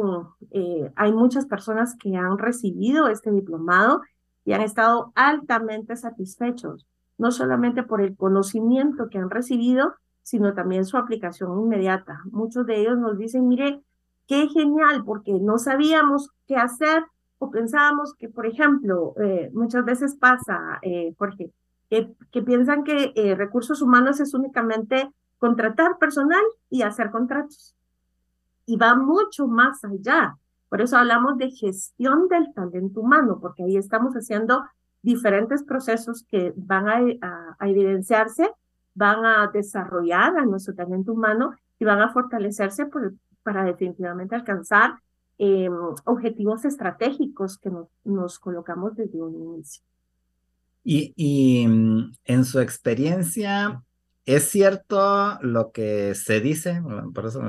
eh, 0.52 0.92
hay 0.96 1.12
muchas 1.12 1.46
personas 1.46 1.96
que 2.00 2.16
han 2.16 2.38
recibido 2.38 3.08
este 3.08 3.32
diplomado 3.32 4.02
y 4.46 4.54
han 4.54 4.62
estado 4.62 5.12
altamente 5.16 5.96
satisfechos, 5.96 6.86
no 7.18 7.32
solamente 7.32 7.84
por 7.84 8.02
el 8.02 8.16
conocimiento 8.16 9.10
que 9.10 9.18
han 9.18 9.30
recibido, 9.30 9.96
sino 10.24 10.54
también 10.54 10.86
su 10.86 10.98
aplicación 10.98 11.60
inmediata. 11.60 12.22
Muchos 12.32 12.66
de 12.66 12.80
ellos 12.82 12.98
nos 12.98 13.18
dicen, 13.18 13.48
mire, 13.48 13.82
qué 14.28 14.48
genial, 14.48 15.04
porque 15.04 15.34
no 15.34 15.58
sabíamos 15.58 16.30
qué 16.48 16.56
hacer 16.56 17.04
o 17.38 17.52
pensábamos 17.52 18.14
que, 18.14 18.30
por 18.30 18.46
ejemplo, 18.46 19.14
muchas 19.54 19.84
veces 19.84 20.16
pasa, 20.16 20.80
Jorge, 21.18 21.52
que, 21.90 22.42
piensan 22.42 22.84
que 22.84 23.14
eh, 23.16 23.36
recursos 23.36 23.82
humanos 23.82 24.20
es 24.20 24.34
únicamente 24.34 25.10
contratar 25.38 25.98
personal 25.98 26.44
y 26.70 26.82
hacer 26.82 27.12
contratos. 27.12 27.76
Y 28.66 28.78
va 28.78 28.96
mucho 28.96 29.48
más 29.48 29.84
allá. 29.84 30.38
Por 30.70 30.82
eso 30.82 30.98
hablamos 30.98 31.38
de 31.38 31.52
gestión 31.52 32.28
del 32.28 32.54
talento 32.54 33.02
humano, 33.02 33.40
porque 33.40 33.64
ahí 33.64 33.78
estamos 33.78 34.14
haciendo 34.16 34.64
diferentes 35.02 35.64
procesos 35.64 36.24
que 36.24 36.52
van 36.56 36.88
a, 37.22 37.58
evidenciarse, 37.62 38.52
van 38.96 39.24
a 39.24 39.48
desarrollar 39.54 40.38
a 40.38 40.46
nuestro 40.46 40.74
talento 40.74 41.14
humano 41.14 41.54
y 41.80 41.86
van 41.86 42.02
a 42.02 42.12
fortalecerse 42.12 42.88
para 43.44 43.64
definitivamente 43.64 44.36
alcanzar 44.36 44.96
em, 45.38 45.74
objetivos 46.06 46.66
estratégicos 46.66 47.58
que 47.58 47.70
nos 48.04 48.40
colocamos 48.40 48.96
desde 48.96 49.22
un 49.22 49.36
inicio. 49.36 49.84
Y, 50.88 51.68
mm, 51.68 52.12
en 52.26 52.46
su 52.46 52.60
experiencia, 52.60 53.82
¿es 54.26 54.50
cierto 54.50 55.38
lo 55.42 55.72
que 55.72 56.16
se 56.16 56.42
dice? 56.42 56.82
Por 57.14 57.26
eso, 57.26 57.42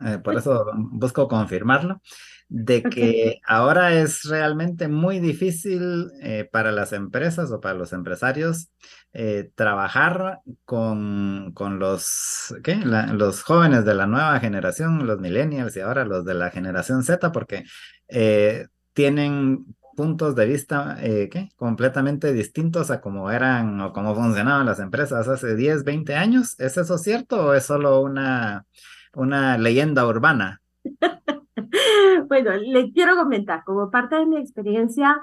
eh, 0.00 0.18
por 0.22 0.36
eso 0.36 0.66
busco 0.76 1.28
confirmarlo, 1.28 2.02
de 2.48 2.82
que 2.82 3.40
ahora 3.46 3.94
es 3.94 4.24
realmente 4.24 4.88
muy 4.88 5.20
difícil 5.20 6.10
eh, 6.20 6.48
para 6.50 6.70
las 6.70 6.92
empresas 6.92 7.50
o 7.50 7.60
para 7.60 7.78
los 7.78 7.94
empresarios 7.94 8.70
eh, 9.14 9.50
trabajar 9.54 10.40
con, 10.66 11.52
con 11.54 11.78
los, 11.78 12.54
¿qué? 12.62 12.76
los 12.76 13.42
jóvenes 13.42 13.84
de 13.84 13.94
la 13.94 14.06
nueva 14.06 14.38
generación, 14.38 15.06
los 15.06 15.18
millennials 15.18 15.76
y 15.76 15.80
ahora 15.80 16.04
los 16.04 16.24
de 16.24 16.34
la 16.34 16.50
generación 16.50 17.02
Z, 17.02 17.32
porque 17.32 17.64
tienen 18.92 19.64
puntos 19.96 20.34
de 20.34 20.46
vista 20.46 20.96
eh, 21.00 21.28
completamente 21.56 22.32
distintos 22.32 22.90
a 22.90 23.00
cómo 23.00 23.30
eran 23.30 23.80
o 23.80 23.92
cómo 23.92 24.14
funcionaban 24.14 24.66
las 24.66 24.80
empresas 24.80 25.28
hace 25.28 25.54
10, 25.54 25.84
20 25.84 26.14
años. 26.14 26.58
¿Es 26.58 26.76
eso 26.76 26.98
cierto 26.98 27.46
o 27.46 27.54
es 27.54 27.64
solo 27.64 28.00
una, 28.00 28.66
una 29.14 29.58
leyenda 29.58 30.06
urbana? 30.06 30.60
bueno, 32.28 32.52
le 32.56 32.92
quiero 32.92 33.16
comentar, 33.16 33.64
como 33.64 33.90
parte 33.90 34.16
de 34.16 34.26
mi 34.26 34.38
experiencia, 34.38 35.20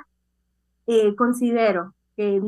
eh, 0.88 1.16
considero 1.16 1.94
que 2.16 2.42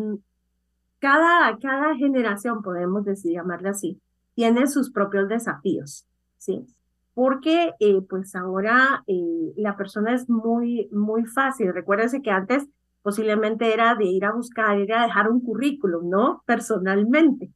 cada, 0.99 1.57
cada 1.59 1.95
generación, 1.95 2.61
podemos 2.61 3.03
decir, 3.05 3.33
llamarle 3.33 3.69
así, 3.69 4.01
tiene 4.35 4.67
sus 4.67 4.91
propios 4.91 5.27
desafíos, 5.27 6.05
¿sí? 6.37 6.65
Porque 7.13 7.73
eh, 7.79 8.01
pues 8.09 8.35
ahora 8.35 9.03
eh, 9.07 9.53
la 9.57 9.75
persona 9.75 10.13
es 10.13 10.29
muy, 10.29 10.89
muy 10.91 11.25
fácil. 11.25 11.73
Recuérdense 11.73 12.21
que 12.21 12.31
antes 12.31 12.67
posiblemente 13.01 13.73
era 13.73 13.95
de 13.95 14.05
ir 14.05 14.25
a 14.25 14.33
buscar, 14.33 14.79
ir 14.79 14.93
a 14.93 15.03
dejar 15.03 15.29
un 15.29 15.41
currículum, 15.41 16.09
¿no? 16.09 16.43
Personalmente. 16.45 17.51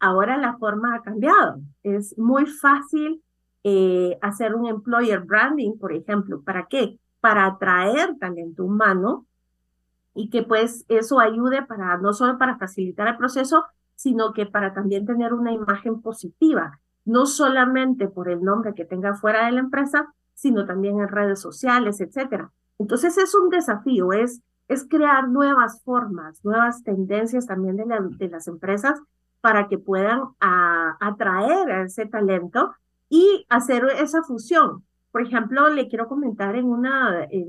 Ahora 0.00 0.36
la 0.36 0.56
forma 0.58 0.94
ha 0.94 1.02
cambiado. 1.02 1.60
Es 1.82 2.16
muy 2.18 2.46
fácil 2.46 3.22
eh, 3.64 4.18
hacer 4.22 4.54
un 4.54 4.66
employer 4.66 5.20
branding, 5.20 5.78
por 5.78 5.92
ejemplo. 5.92 6.42
¿Para 6.42 6.66
qué? 6.66 6.98
Para 7.20 7.46
atraer 7.46 8.16
talento 8.18 8.64
humano 8.64 9.26
y 10.14 10.30
que 10.30 10.42
pues 10.42 10.84
eso 10.88 11.20
ayude 11.20 11.62
para 11.62 11.96
no 11.98 12.12
solo 12.12 12.38
para 12.38 12.58
facilitar 12.58 13.06
el 13.08 13.16
proceso, 13.16 13.64
sino 13.94 14.32
que 14.32 14.46
para 14.46 14.72
también 14.74 15.06
tener 15.06 15.32
una 15.32 15.52
imagen 15.52 16.00
positiva 16.00 16.80
no 17.08 17.24
solamente 17.24 18.06
por 18.06 18.28
el 18.28 18.44
nombre 18.44 18.74
que 18.74 18.84
tenga 18.84 19.14
fuera 19.14 19.46
de 19.46 19.52
la 19.52 19.60
empresa, 19.60 20.12
sino 20.34 20.66
también 20.66 21.00
en 21.00 21.08
redes 21.08 21.40
sociales, 21.40 22.02
etcétera. 22.02 22.52
Entonces 22.78 23.16
es 23.16 23.34
un 23.34 23.48
desafío, 23.48 24.12
es, 24.12 24.42
es 24.68 24.86
crear 24.86 25.26
nuevas 25.28 25.82
formas, 25.82 26.44
nuevas 26.44 26.84
tendencias 26.84 27.46
también 27.46 27.76
de, 27.76 28.28
las 28.28 28.46
empresas 28.46 29.00
para 29.40 29.68
que 29.68 29.78
puedan 29.78 30.20
atraer 30.38 31.70
a 31.70 31.82
ese 31.84 32.04
talento 32.04 32.72
y 33.08 33.46
hacer 33.48 33.86
esa 33.98 34.22
fusión. 34.22 34.84
Por 35.10 35.22
ejemplo, 35.22 35.70
le 35.70 35.88
quiero 35.88 36.08
comentar 36.08 36.56
en, 36.56 36.66
una, 36.66 37.24
en, 37.24 37.48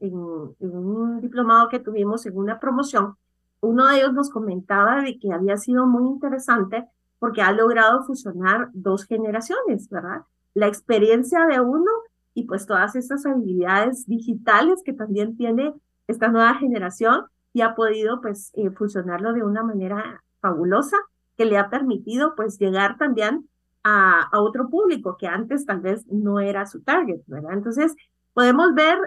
en, 0.00 0.14
un 0.16 1.20
diplomado 1.20 1.68
que 1.68 1.78
tuvimos 1.78 2.26
en 2.26 2.36
una 2.36 2.58
promoción, 2.58 3.14
uno 3.60 3.86
de 3.86 3.98
ellos 3.98 4.12
nos 4.12 4.30
comentaba 4.30 5.00
de 5.00 5.16
que 5.18 5.32
había 5.32 5.56
sido 5.56 5.86
muy 5.86 6.08
interesante 6.08 6.88
porque 7.18 7.42
ha 7.42 7.52
logrado 7.52 8.04
fusionar 8.04 8.68
dos 8.72 9.04
generaciones, 9.04 9.88
¿verdad? 9.88 10.22
La 10.54 10.66
experiencia 10.66 11.46
de 11.46 11.60
uno 11.60 11.90
y 12.34 12.44
pues 12.44 12.66
todas 12.66 12.96
estas 12.96 13.24
habilidades 13.26 14.06
digitales 14.06 14.82
que 14.84 14.92
también 14.92 15.36
tiene 15.36 15.72
esta 16.06 16.28
nueva 16.28 16.54
generación 16.54 17.24
y 17.52 17.62
ha 17.62 17.74
podido 17.74 18.20
pues 18.20 18.52
eh, 18.54 18.70
fusionarlo 18.70 19.32
de 19.32 19.42
una 19.42 19.62
manera 19.62 20.22
fabulosa 20.40 20.98
que 21.36 21.46
le 21.46 21.58
ha 21.58 21.70
permitido 21.70 22.34
pues 22.36 22.58
llegar 22.58 22.98
también 22.98 23.48
a, 23.82 24.28
a, 24.30 24.40
otro 24.40 24.68
público 24.68 25.16
que 25.18 25.26
antes 25.26 25.64
tal 25.64 25.80
vez 25.80 26.06
no 26.08 26.40
era 26.40 26.66
su 26.66 26.82
target, 26.82 27.20
¿verdad? 27.26 27.52
Entonces 27.54 27.94
podemos 28.34 28.74
ver, 28.74 28.98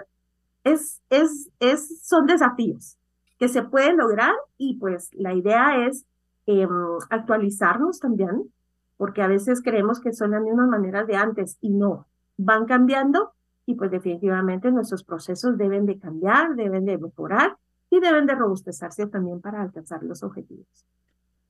es, 0.64 1.00
es, 1.10 1.50
es, 1.60 2.02
son 2.06 2.26
desafíos 2.26 2.96
que 3.38 3.48
se 3.48 3.62
pueden 3.62 3.96
lograr 3.96 4.34
y 4.58 4.78
pues 4.78 5.10
la 5.14 5.34
idea 5.34 5.86
es 5.86 6.04
Em, 6.46 6.68
actualizarnos 7.10 8.00
también, 8.00 8.50
porque 8.96 9.22
a 9.22 9.26
veces 9.26 9.62
creemos 9.62 10.00
que 10.00 10.12
son 10.12 10.32
las 10.32 10.42
mismas 10.42 10.68
maneras 10.68 11.06
de 11.06 11.16
antes 11.16 11.58
y 11.60 11.70
no, 11.70 12.06
van 12.36 12.66
cambiando 12.66 13.32
y 13.66 13.74
pues 13.74 13.90
definitivamente 13.90 14.70
nuestros 14.70 15.04
procesos 15.04 15.56
deben 15.56 15.86
de 15.86 15.98
cambiar, 15.98 16.56
deben 16.56 16.84
de 16.84 16.98
mejorar 16.98 17.56
y 17.90 18.00
deben 18.00 18.26
de 18.26 18.34
robustecerse 18.34 19.06
también 19.06 19.40
para 19.40 19.62
alcanzar 19.62 20.02
los 20.02 20.22
objetivos. 20.22 20.66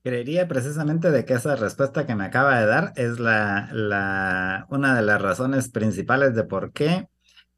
Creería 0.03 0.49
precisamente 0.49 1.11
de 1.11 1.25
que 1.25 1.35
esa 1.35 1.57
respuesta 1.57 2.07
que 2.07 2.15
me 2.15 2.25
acaba 2.25 2.59
de 2.59 2.67
dar 2.67 2.93
es 2.97 3.21
la, 3.21 4.67
una 4.71 4.95
de 4.95 5.03
las 5.03 5.21
razones 5.21 5.69
principales 5.69 6.35
de 6.35 6.45
por 6.45 6.73
qué 6.73 7.09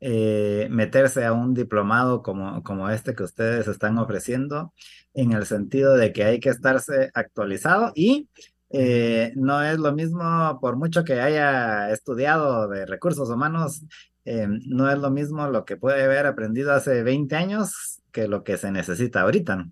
eh, 0.05 0.67
meterse 0.69 1.25
a 1.25 1.33
un 1.33 1.55
diplomado 1.55 2.23
como, 2.23 2.65
como 2.65 2.91
este 2.91 3.15
que 3.15 3.23
ustedes 3.23 3.69
están 3.69 3.99
ofreciendo, 3.99 4.73
en 5.15 5.31
el 5.31 5.47
sentido 5.47 5.95
de 5.95 6.13
que 6.13 6.25
hay 6.25 6.41
que 6.41 6.49
estarse 6.49 7.13
actualizado 7.15 7.93
y 7.95 8.29
eh, 8.71 9.33
no 9.37 9.63
es 9.63 9.79
lo 9.79 9.93
mismo, 9.93 10.59
por 10.61 10.75
mucho 10.75 11.05
que 11.05 11.21
haya 11.21 11.93
estudiado 11.93 12.67
de 12.67 12.85
recursos 12.85 13.31
humanos, 13.31 13.87
eh, 14.25 14.49
no 14.67 14.91
es 14.91 14.99
lo 14.99 15.13
mismo 15.13 15.47
lo 15.47 15.65
que 15.65 15.77
puede 15.77 16.03
haber 16.03 16.27
aprendido 16.27 16.73
hace 16.73 17.05
20 17.05 17.37
años 17.37 18.03
que 18.11 18.27
lo 18.27 18.43
que 18.43 18.57
se 18.57 18.73
necesita 18.73 19.21
ahorita. 19.21 19.69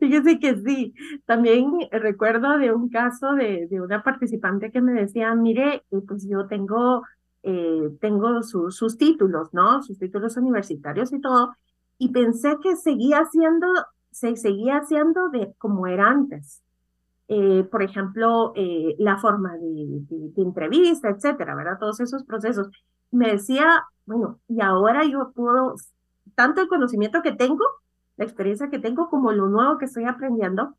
Fíjese 0.00 0.38
que 0.38 0.56
sí, 0.64 0.94
también 1.26 1.72
recuerdo 1.90 2.56
de 2.56 2.72
un 2.72 2.88
caso 2.88 3.34
de, 3.34 3.66
de 3.66 3.82
una 3.82 4.02
participante 4.02 4.70
que 4.70 4.80
me 4.80 4.94
decía, 4.94 5.34
mire, 5.34 5.84
pues 5.90 6.26
yo 6.26 6.46
tengo 6.46 7.02
eh, 7.48 7.96
tengo 8.00 8.42
sus 8.42 8.98
títulos, 8.98 9.54
¿no? 9.54 9.80
Sus 9.80 10.00
títulos 10.00 10.36
universitarios 10.36 11.12
y 11.12 11.20
todo, 11.20 11.52
y 11.96 12.10
pensé 12.10 12.56
que 12.60 12.74
seguía 12.74 13.24
siendo, 13.30 13.68
se 14.10 14.34
seguía 14.34 14.78
haciendo 14.78 15.28
de 15.28 15.54
como 15.58 15.86
era 15.86 16.08
antes. 16.08 16.62
Eh, 17.28 17.62
por 17.70 17.84
ejemplo, 17.84 18.52
eh, 18.56 18.96
la 18.98 19.18
forma 19.18 19.56
de, 19.58 19.86
de, 20.10 20.42
entrevista, 20.42 21.08
etcétera, 21.08 21.54
¿verdad? 21.54 21.78
Todos 21.78 22.00
esos 22.00 22.24
procesos. 22.24 22.68
Me 23.12 23.30
decía, 23.30 23.84
bueno, 24.06 24.40
y 24.48 24.60
ahora 24.60 25.04
yo 25.04 25.30
puedo, 25.32 25.76
tanto 26.34 26.62
el 26.62 26.68
conocimiento 26.68 27.22
que 27.22 27.32
tengo, 27.32 27.64
la 28.16 28.24
experiencia 28.24 28.70
que 28.70 28.80
tengo, 28.80 29.08
como 29.08 29.30
lo 29.30 29.46
nuevo 29.46 29.78
que 29.78 29.84
estoy 29.84 30.04
aprendiendo, 30.06 30.74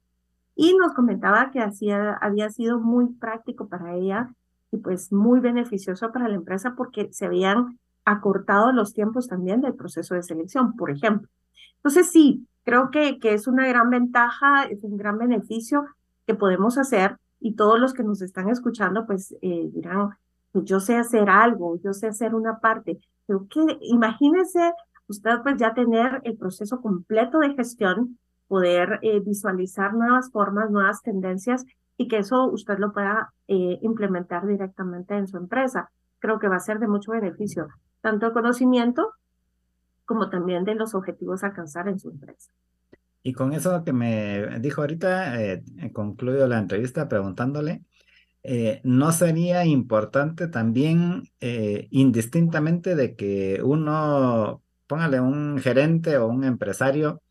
y 0.53 0.75
nos 0.75 0.93
comentaba 0.93 1.51
que 1.51 1.62
hacía, 1.62 2.13
había 2.15 2.50
sido 2.50 2.79
muy 2.79 3.07
práctico 3.13 3.69
para 3.69 3.95
ella 3.95 4.33
y 4.71 4.77
pues 4.77 5.12
muy 5.12 5.39
beneficioso 5.39 6.12
para 6.12 6.27
la 6.27 6.36
empresa 6.36 6.75
porque 6.75 7.09
se 7.12 7.25
habían 7.25 7.79
acortado 8.05 8.71
los 8.71 8.93
tiempos 8.93 9.27
también 9.27 9.62
del 9.62 9.75
proceso 9.75 10.15
de 10.15 10.24
selección, 10.24 10.75
por 10.75 10.91
ejemplo. 10.91 11.29
Entonces 11.77 12.12
sí, 12.12 12.47
creo 12.63 12.89
que, 12.91 13.19
que 13.19 13.33
es 13.33 13.47
una 13.47 13.67
gran 13.67 13.89
ventaja, 13.89 14.65
es 14.65 14.83
un 14.83 14.97
gran 14.97 15.17
beneficio 15.17 15.86
que 16.25 16.36
podemos 16.36 16.77
hacer 16.77 17.17
y 17.39 17.55
todos 17.55 17.79
los 17.79 17.93
que 17.93 18.03
nos 18.03 18.21
están 18.21 18.50
escuchando 18.50 19.05
pues 19.05 19.36
eh, 19.41 19.69
dirán, 19.74 20.09
pues 20.51 20.65
yo 20.65 20.79
sé 20.79 20.97
hacer 20.97 21.29
algo, 21.29 21.79
yo 21.81 21.93
sé 21.93 22.07
hacer 22.07 22.33
una 22.36 22.59
parte, 22.59 23.00
pero 23.25 23.47
que 23.50 23.77
imagínense 23.81 24.74
usted 25.07 25.41
pues 25.43 25.57
ya 25.57 25.74
tener 25.74 26.21
el 26.24 26.38
proceso 26.38 26.81
completo 26.81 27.39
de 27.39 27.53
gestión, 27.53 28.17
poder 28.47 29.00
eh, 29.01 29.19
visualizar 29.19 29.93
nuevas 29.93 30.31
formas, 30.31 30.69
nuevas 30.69 31.01
tendencias 31.01 31.65
y 31.98 32.08
que 32.08 32.20
eso 32.20 32.46
usted 32.46 32.77
lo 32.77 32.94
pueda 32.94 33.34
eh, 33.48 33.80
implementar 33.82 34.46
directamente 34.48 35.16
en 35.16 35.27
su 35.27 35.38
empresa. 35.38 35.92
Creo 36.20 36.39
que 36.39 36.48
va 36.48 36.58
a 36.58 36.60
ser 36.60 36.80
de 36.80 36.88
mucho 36.88 37.12
beneficio, 37.12 37.68
tanto 38.01 38.27
el 38.27 38.34
conocimiento 38.34 39.13
como 40.06 40.30
también 40.30 40.63
de 40.63 40.75
los 40.75 40.96
objetivos 40.96 41.44
a 41.44 41.48
alcanzar 41.48 41.88
en 41.88 42.00
su 42.00 42.10
empresa. 42.10 42.51
Y 43.24 43.34
con 43.34 43.51
eso 43.51 43.84
que 43.84 43.92
me 43.92 44.60
dijo 44.62 44.82
ahorita, 44.82 45.42
eh, 45.44 45.63
concluyo 45.92 46.48
la 46.48 46.60
entrevista 46.60 47.10
preguntándole, 47.10 47.84
eh, 48.50 48.80
¿no 48.86 49.12
sería 49.12 49.66
importante 49.66 50.48
también, 50.48 51.24
eh, 51.42 51.89
indistintamente 51.92 52.96
de 52.96 53.18
que 53.18 53.62
uno, 53.62 54.63
póngale 54.88 55.20
un 55.20 55.58
gerente 55.58 56.18
o 56.18 56.27
un 56.27 56.46
empresario, 56.46 57.22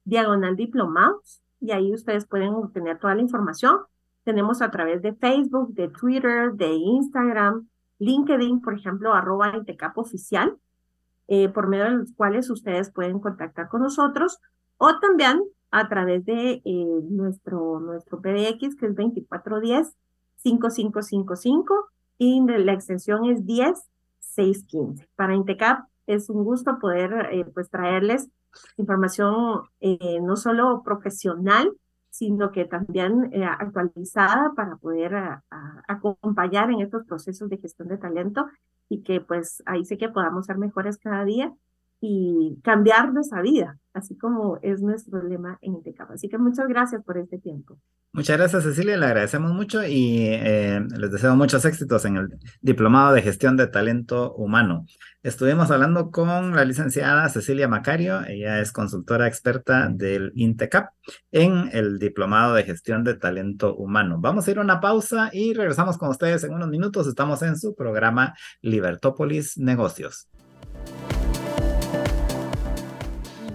diagonal 0.03 0.55
diplomados 0.55 1.41
y 1.59 1.71
ahí 1.71 1.91
ustedes 1.95 2.27
pueden 2.27 2.53
obtener 2.53 2.99
toda 2.99 3.15
la 3.15 3.23
información. 3.23 3.79
Tenemos 4.23 4.61
a 4.61 4.69
través 4.69 5.01
de 5.01 5.15
Facebook, 5.15 5.73
de 5.73 5.89
Twitter, 5.89 6.53
de 6.53 6.73
Instagram, 6.73 7.67
LinkedIn, 7.97 8.61
por 8.61 8.75
ejemplo, 8.75 9.15
arroba 9.15 9.57
Intecap 9.57 9.97
oficial, 9.97 10.57
eh, 11.27 11.49
por 11.49 11.69
medio 11.69 11.85
de 11.85 11.91
los 11.91 12.13
cuales 12.13 12.51
ustedes 12.51 12.91
pueden 12.91 13.19
contactar 13.19 13.67
con 13.67 13.81
nosotros 13.81 14.37
o 14.77 14.99
también 14.99 15.41
a 15.75 15.87
través 15.89 16.25
de 16.25 16.61
eh, 16.63 16.85
nuestro, 17.09 17.81
nuestro 17.81 18.21
PBX, 18.21 18.77
que 18.77 18.85
es 18.85 18.95
2410-5555 20.43 21.87
y 22.17 22.41
la 22.47 22.71
extensión 22.71 23.25
es 23.25 23.45
10615. 23.45 25.05
Para 25.17 25.35
Intecap 25.35 25.89
es 26.07 26.29
un 26.29 26.45
gusto 26.45 26.79
poder 26.79 27.27
eh, 27.33 27.43
pues 27.53 27.69
traerles 27.69 28.29
información 28.77 29.63
eh, 29.81 30.21
no 30.21 30.37
solo 30.37 30.81
profesional, 30.81 31.69
sino 32.09 32.53
que 32.53 32.63
también 32.63 33.29
actualizada 33.59 34.53
para 34.55 34.77
poder 34.77 35.13
acompañar 35.89 36.71
en 36.71 36.79
estos 36.79 37.05
procesos 37.05 37.49
de 37.49 37.57
gestión 37.57 37.89
de 37.89 37.97
talento 37.97 38.45
y 38.87 39.03
que 39.03 39.19
pues 39.19 39.61
ahí 39.65 39.83
sé 39.83 39.97
que 39.97 40.07
podamos 40.07 40.45
ser 40.45 40.57
mejores 40.57 40.97
cada 40.97 41.25
día 41.25 41.51
y 41.99 42.57
cambiar 42.63 43.11
nuestra 43.11 43.41
vida, 43.41 43.77
así 43.95 44.15
como 44.17 44.59
es 44.61 44.81
nuestro 44.81 45.23
lema 45.23 45.57
en 45.61 45.75
INTECAP. 45.75 46.11
Así 46.11 46.29
que 46.29 46.37
muchas 46.37 46.67
gracias 46.67 47.03
por 47.03 47.17
este 47.17 47.37
tiempo. 47.37 47.77
Muchas 48.15 48.37
gracias, 48.37 48.63
Cecilia, 48.63 48.95
le 48.95 49.05
agradecemos 49.07 49.51
mucho 49.51 49.85
y 49.85 50.29
eh, 50.29 50.79
les 50.97 51.11
deseo 51.11 51.35
muchos 51.35 51.65
éxitos 51.65 52.05
en 52.05 52.15
el 52.15 52.29
Diplomado 52.61 53.13
de 53.13 53.21
Gestión 53.21 53.57
de 53.57 53.67
Talento 53.67 54.33
Humano. 54.35 54.85
Estuvimos 55.21 55.69
hablando 55.69 56.11
con 56.11 56.55
la 56.55 56.63
licenciada 56.63 57.27
Cecilia 57.27 57.67
Macario, 57.67 58.21
ella 58.25 58.61
es 58.61 58.71
consultora 58.71 59.27
experta 59.27 59.89
del 59.89 60.31
INTECAP 60.35 60.91
en 61.33 61.69
el 61.73 61.99
Diplomado 61.99 62.53
de 62.53 62.63
Gestión 62.63 63.03
de 63.03 63.15
Talento 63.15 63.75
Humano. 63.75 64.17
Vamos 64.21 64.47
a 64.47 64.51
ir 64.51 64.59
a 64.59 64.61
una 64.61 64.79
pausa 64.79 65.29
y 65.33 65.53
regresamos 65.53 65.97
con 65.97 66.07
ustedes 66.07 66.43
en 66.45 66.53
unos 66.53 66.69
minutos. 66.69 67.07
Estamos 67.07 67.41
en 67.41 67.57
su 67.57 67.75
programa 67.75 68.33
Libertópolis 68.61 69.57
Negocios. 69.57 70.29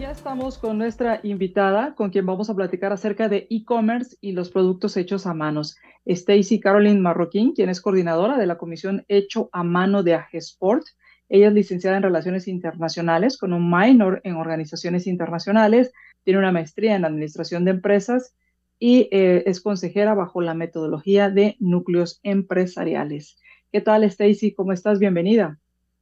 Estamos 0.08 0.56
con 0.56 0.78
nuestra 0.78 1.20
invitada, 1.22 1.94
con 1.94 2.08
quien 2.08 2.24
vamos 2.24 2.48
a 2.48 2.54
platicar 2.54 2.90
acerca 2.90 3.28
de 3.28 3.46
e-commerce 3.50 4.16
y 4.22 4.32
los 4.32 4.50
productos 4.50 4.96
hechos 4.96 5.26
a 5.26 5.34
manos. 5.34 5.76
Stacy 6.06 6.58
Caroline 6.58 7.00
Marroquín, 7.00 7.52
quien 7.52 7.68
es 7.68 7.82
coordinadora 7.82 8.38
de 8.38 8.46
la 8.46 8.56
Comisión 8.56 9.04
Hecho 9.08 9.50
a 9.52 9.62
Mano 9.62 10.02
de 10.02 10.14
Agesport. 10.14 10.84
Ella 11.28 11.48
es 11.48 11.52
licenciada 11.52 11.98
en 11.98 12.02
Relaciones 12.02 12.48
Internacionales 12.48 13.36
con 13.36 13.52
un 13.52 13.70
minor 13.70 14.22
en 14.24 14.36
Organizaciones 14.36 15.06
Internacionales, 15.06 15.92
tiene 16.24 16.38
una 16.38 16.52
maestría 16.52 16.96
en 16.96 17.04
Administración 17.04 17.66
de 17.66 17.72
Empresas 17.72 18.34
y 18.78 19.08
eh, 19.12 19.42
es 19.46 19.60
consejera 19.60 20.14
bajo 20.14 20.40
la 20.40 20.54
metodología 20.54 21.28
de 21.28 21.56
núcleos 21.60 22.20
empresariales. 22.22 23.36
¿Qué 23.70 23.82
tal, 23.82 24.04
Stacy? 24.04 24.54
¿Cómo 24.54 24.72
estás? 24.72 24.98
Bienvenida. 24.98 25.59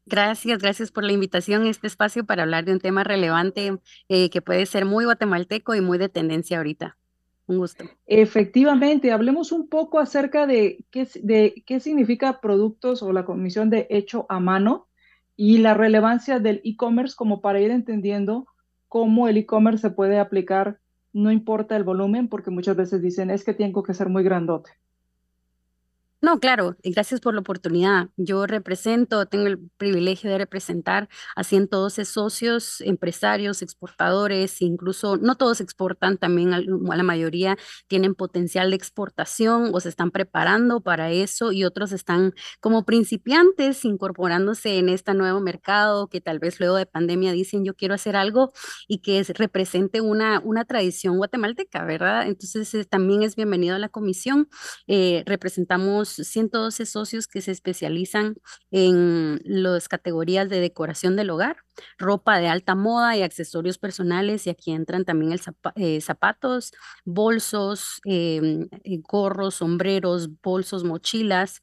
Gracias, 0.08 0.58
gracias 0.58 0.90
por 0.90 1.04
la 1.04 1.12
invitación 1.12 1.64
a 1.64 1.70
este 1.70 1.86
espacio 1.86 2.24
para 2.24 2.42
hablar 2.42 2.64
de 2.64 2.72
un 2.72 2.80
tema 2.80 3.04
relevante 3.04 3.78
eh, 4.08 4.30
que 4.30 4.40
puede 4.40 4.64
ser 4.64 4.86
muy 4.86 5.04
guatemalteco 5.04 5.74
y 5.74 5.80
muy 5.80 5.98
de 5.98 6.08
tendencia 6.08 6.56
ahorita. 6.56 6.96
Un 7.46 7.58
gusto. 7.58 7.84
Efectivamente, 8.06 9.12
hablemos 9.12 9.52
un 9.52 9.68
poco 9.68 9.98
acerca 9.98 10.46
de 10.46 10.84
qué, 10.90 11.08
de 11.22 11.62
qué 11.66 11.80
significa 11.80 12.40
productos 12.40 13.02
o 13.02 13.12
la 13.12 13.24
comisión 13.24 13.70
de 13.70 13.86
hecho 13.90 14.26
a 14.28 14.40
mano 14.40 14.88
y 15.36 15.58
la 15.58 15.74
relevancia 15.74 16.40
del 16.40 16.60
e-commerce 16.64 17.14
como 17.16 17.40
para 17.40 17.60
ir 17.60 17.70
entendiendo 17.70 18.46
cómo 18.88 19.28
el 19.28 19.36
e-commerce 19.36 19.82
se 19.82 19.90
puede 19.90 20.18
aplicar, 20.18 20.78
no 21.12 21.30
importa 21.30 21.76
el 21.76 21.84
volumen, 21.84 22.28
porque 22.28 22.50
muchas 22.50 22.76
veces 22.76 23.02
dicen 23.02 23.30
es 23.30 23.44
que 23.44 23.54
tengo 23.54 23.82
que 23.82 23.94
ser 23.94 24.08
muy 24.08 24.22
grandote. 24.22 24.70
No, 26.20 26.40
claro, 26.40 26.76
y 26.82 26.90
gracias 26.90 27.20
por 27.20 27.32
la 27.34 27.40
oportunidad. 27.40 28.08
Yo 28.16 28.44
represento, 28.48 29.26
tengo 29.26 29.46
el 29.46 29.70
privilegio 29.76 30.28
de 30.28 30.38
representar 30.38 31.08
a 31.36 31.44
112 31.44 32.04
socios, 32.04 32.80
empresarios, 32.80 33.62
exportadores, 33.62 34.60
incluso 34.60 35.16
no 35.16 35.36
todos 35.36 35.60
exportan, 35.60 36.18
también 36.18 36.50
la 36.50 37.02
mayoría 37.04 37.56
tienen 37.86 38.16
potencial 38.16 38.70
de 38.70 38.76
exportación 38.76 39.70
o 39.72 39.78
se 39.78 39.90
están 39.90 40.10
preparando 40.10 40.80
para 40.80 41.12
eso 41.12 41.52
y 41.52 41.62
otros 41.62 41.92
están 41.92 42.32
como 42.58 42.84
principiantes 42.84 43.84
incorporándose 43.84 44.78
en 44.78 44.88
este 44.88 45.14
nuevo 45.14 45.40
mercado 45.40 46.08
que 46.08 46.20
tal 46.20 46.40
vez 46.40 46.58
luego 46.58 46.74
de 46.74 46.86
pandemia 46.86 47.30
dicen 47.30 47.64
yo 47.64 47.74
quiero 47.74 47.94
hacer 47.94 48.16
algo 48.16 48.52
y 48.88 48.98
que 49.02 49.22
represente 49.34 50.00
una, 50.00 50.40
una 50.40 50.64
tradición 50.64 51.16
guatemalteca, 51.18 51.84
¿verdad? 51.84 52.26
Entonces 52.26 52.74
eh, 52.74 52.84
también 52.84 53.22
es 53.22 53.36
bienvenido 53.36 53.76
a 53.76 53.78
la 53.78 53.88
comisión. 53.88 54.48
Eh, 54.88 55.22
representamos 55.26 56.07
112 56.10 56.86
socios 56.86 57.26
que 57.28 57.40
se 57.40 57.52
especializan 57.52 58.36
en 58.70 59.40
las 59.44 59.88
categorías 59.88 60.48
de 60.48 60.60
decoración 60.60 61.16
del 61.16 61.30
hogar, 61.30 61.58
ropa 61.98 62.38
de 62.38 62.48
alta 62.48 62.74
moda 62.74 63.16
y 63.16 63.22
accesorios 63.22 63.78
personales, 63.78 64.46
y 64.46 64.50
aquí 64.50 64.72
entran 64.72 65.04
también 65.04 65.32
el 65.32 65.40
eh, 65.76 66.00
zapatos, 66.00 66.72
bolsos, 67.04 68.00
em, 68.04 68.68
eh, 68.84 68.98
gorros, 69.02 69.56
sombreros, 69.56 70.28
bolsos, 70.42 70.84
mochilas, 70.84 71.62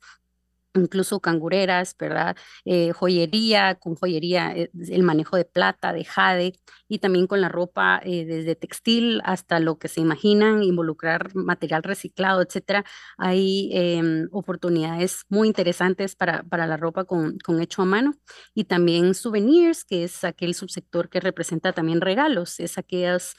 incluso 0.75 1.19
cangureras, 1.19 1.95
¿verdad? 1.97 2.35
Eh, 2.65 2.91
joyería, 2.93 3.75
con 3.75 3.95
joyería, 3.95 4.55
eh, 4.55 4.69
el 4.89 5.03
manejo 5.03 5.37
de 5.37 5.45
plata, 5.45 5.93
de 5.93 6.05
jade, 6.05 6.53
y 6.87 6.99
también 6.99 7.27
con 7.27 7.41
la 7.41 7.49
ropa 7.49 7.99
eh, 8.03 8.25
desde 8.25 8.55
textil 8.55 9.21
hasta 9.23 9.59
lo 9.59 9.77
que 9.79 9.87
se 9.87 10.01
imaginan, 10.01 10.63
involucrar 10.63 11.33
material 11.35 11.83
reciclado, 11.83 12.41
etcétera. 12.41 12.85
Hay 13.17 13.69
em, 13.73 14.27
oportunidades 14.31 15.23
muy 15.29 15.47
interesantes 15.47 16.15
para, 16.15 16.43
para 16.43 16.67
la 16.67 16.77
ropa 16.77 17.05
con, 17.05 17.37
con 17.39 17.61
hecho 17.61 17.81
a 17.81 17.85
mano 17.85 18.13
y 18.53 18.65
también 18.65 19.13
souvenirs, 19.15 19.83
que 19.85 20.03
es 20.03 20.23
aquel 20.23 20.53
subsector 20.53 21.09
que 21.09 21.19
representa 21.19 21.73
también 21.73 22.01
regalos, 22.01 22.59
es 22.59 22.77
aquellas 22.77 23.35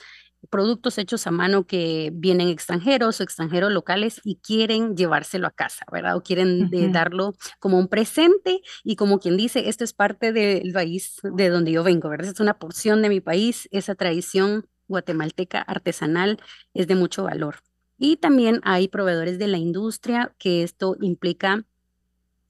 productos 0.51 0.99
hechos 0.99 1.27
a 1.27 1.31
mano 1.31 1.67
que 1.67 2.11
vienen 2.13 2.49
extranjeros 2.49 3.21
o 3.21 3.23
extranjeros 3.23 3.73
locales 3.73 4.21
y 4.25 4.37
quieren 4.37 4.97
llevárselo 4.97 5.47
a 5.47 5.51
casa, 5.51 5.85
¿verdad? 5.93 6.17
O 6.17 6.23
quieren 6.23 6.69
eh, 6.73 6.89
darlo 6.91 7.35
como 7.59 7.79
un 7.79 7.89
presente 7.89 8.61
y 8.85 8.97
como 8.97 9.19
quien 9.19 9.37
dice, 9.37 9.69
esto 9.69 9.85
es 9.85 9.93
parte 9.93 10.33
del 10.33 10.73
país 10.73 11.17
de 11.23 11.49
donde 11.49 11.73
yo 11.73 11.83
vengo, 11.83 12.09
¿verdad? 12.09 12.33
Es 12.33 12.41
una 12.41 12.59
porción 12.59 13.03
de 13.03 13.09
mi 13.09 13.21
país, 13.21 13.69
esa 13.71 13.95
tradición 13.95 14.67
guatemalteca 14.89 15.61
artesanal 15.61 16.41
es 16.75 16.87
de 16.87 16.95
mucho 16.95 17.25
valor. 17.25 17.57
Y 17.99 18.17
también 18.17 18.61
hay 18.63 18.89
proveedores 18.89 19.39
de 19.39 19.49
la 19.49 19.59
industria 19.59 20.35
que 20.39 20.63
esto 20.63 20.97
implica 21.01 21.65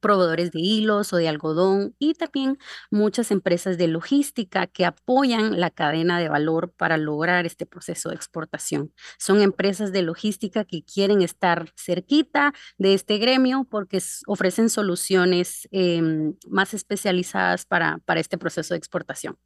proveedores 0.00 0.50
de 0.50 0.60
hilos 0.60 1.12
o 1.12 1.16
de 1.16 1.28
algodón 1.28 1.94
y 1.98 2.14
también 2.14 2.58
muchas 2.90 3.30
empresas 3.30 3.78
de 3.78 3.88
logística 3.88 4.66
que 4.66 4.84
apoyan 4.84 5.60
la 5.60 5.70
cadena 5.70 6.18
de 6.18 6.28
valor 6.28 6.72
para 6.76 6.96
lograr 6.96 7.46
este 7.46 7.66
proceso 7.66 8.10
de 8.10 8.16
exportación. 8.16 8.92
Son 9.18 9.40
empresas 9.40 9.92
de 9.92 10.02
logística 10.02 10.64
que 10.64 10.82
quieren 10.84 11.22
estar 11.22 11.72
cerquita 11.76 12.52
de 12.78 12.94
este 12.94 13.18
gremio 13.18 13.66
porque 13.68 14.02
ofrecen 14.26 14.70
soluciones 14.70 15.68
em, 15.70 16.34
más 16.48 16.74
especializadas 16.74 17.64
para, 17.64 17.98
para 18.04 18.20
este 18.20 18.38
proceso 18.38 18.74
de 18.74 18.78
exportación. 18.78 19.36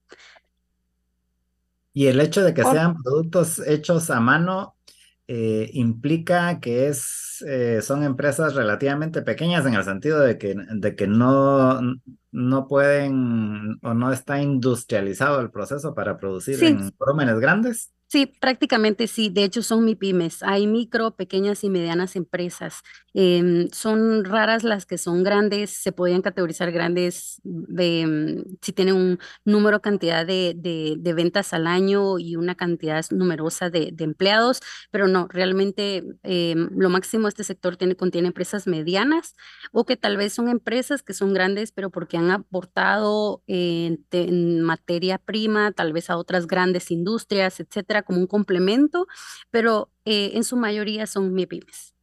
Y 1.93 2.07
el 2.07 2.21
hecho 2.21 2.43
de 2.43 2.55
que 2.55 2.63
sean 2.63 3.03
productos 3.03 3.61
hechos 3.67 4.11
a 4.11 4.21
mano 4.21 4.77
eh, 5.33 5.71
implica 5.75 6.59
que 6.59 6.89
es, 6.89 7.45
eh, 7.47 7.83
son 7.83 8.03
empresas 8.03 8.57
relativamente 8.57 9.23
pequeñas 9.23 9.65
en 9.65 9.75
el 9.75 9.85
sentido 9.85 10.19
de 10.19 10.39
que, 10.39 10.57
de 10.57 10.97
que 10.97 11.07
no, 11.07 11.81
no 12.33 12.67
pueden 12.67 13.79
o 13.81 13.95
no 13.95 14.13
está 14.13 14.43
industrializado 14.43 15.41
el 15.41 15.53
proceso 15.53 15.95
para 15.95 16.19
producir 16.19 16.61
en 16.65 16.91
volúmenes 16.99 17.39
grandes. 17.39 17.93
Sí, 18.13 18.27
prácticamente 18.27 19.07
sí. 19.07 19.29
De 19.31 19.45
hecho, 19.45 19.63
son 19.63 19.85
MIPIMES. 19.85 20.43
Hay 20.43 20.67
micro, 20.67 21.13
pequeñas 21.13 21.63
y 21.63 21.71
medianas 21.71 22.17
empresas. 22.17 22.83
Em, 23.15 23.69
son 23.71 24.25
raras 24.25 24.65
las 24.65 24.85
que 24.85 24.99
son 24.99 25.23
grandes. 25.23 25.71
Se 25.71 25.93
podrían 25.93 26.21
categorizar 26.21 26.73
grandes 26.73 27.41
de, 27.45 28.07
mm, 28.07 28.57
si 28.63 28.73
tienen 28.73 28.97
un 28.97 29.19
número, 29.45 29.81
cantidad 29.81 30.27
de, 30.27 30.55
de, 30.57 31.13
ventas 31.15 31.53
al 31.53 31.69
año 31.69 32.19
y 32.19 32.35
una 32.35 32.57
cantidad 32.57 33.05
numerosa 33.13 33.71
de, 33.71 33.95
empleados. 33.99 34.61
Pero 34.91 35.07
no, 35.07 35.29
realmente 35.29 36.03
em, 36.25 36.69
lo 36.77 36.89
máximo 36.91 37.29
este 37.29 37.45
sector 37.45 37.77
tiene, 37.77 37.95
contiene 37.95 38.27
empresas 38.29 38.67
medianas 38.67 39.37
o 39.73 39.85
que 39.85 39.97
tal 39.97 40.17
vez 40.17 40.33
son 40.33 40.49
empresas 40.49 41.03
que 41.05 41.15
son 41.15 41.33
grandes, 41.33 41.71
pero 41.71 41.91
porque 41.91 42.17
han 42.17 42.31
aportado 42.33 43.43
en, 43.47 44.05
en 44.11 44.63
materia 44.63 45.19
prima, 45.19 45.71
tal 45.73 45.93
vez 45.93 46.11
a 46.11 46.17
otras 46.17 46.47
grandes 46.49 46.91
industrias, 46.91 47.61
etcétera 47.61 48.00
como 48.03 48.21
un 48.21 48.27
complemento, 48.27 49.07
pero 49.51 49.91
eh, 50.05 50.33
en 50.35 50.45
su 50.45 50.57
mayoría 50.57 51.07
son 51.07 51.33
MIPIMES. 51.33 51.95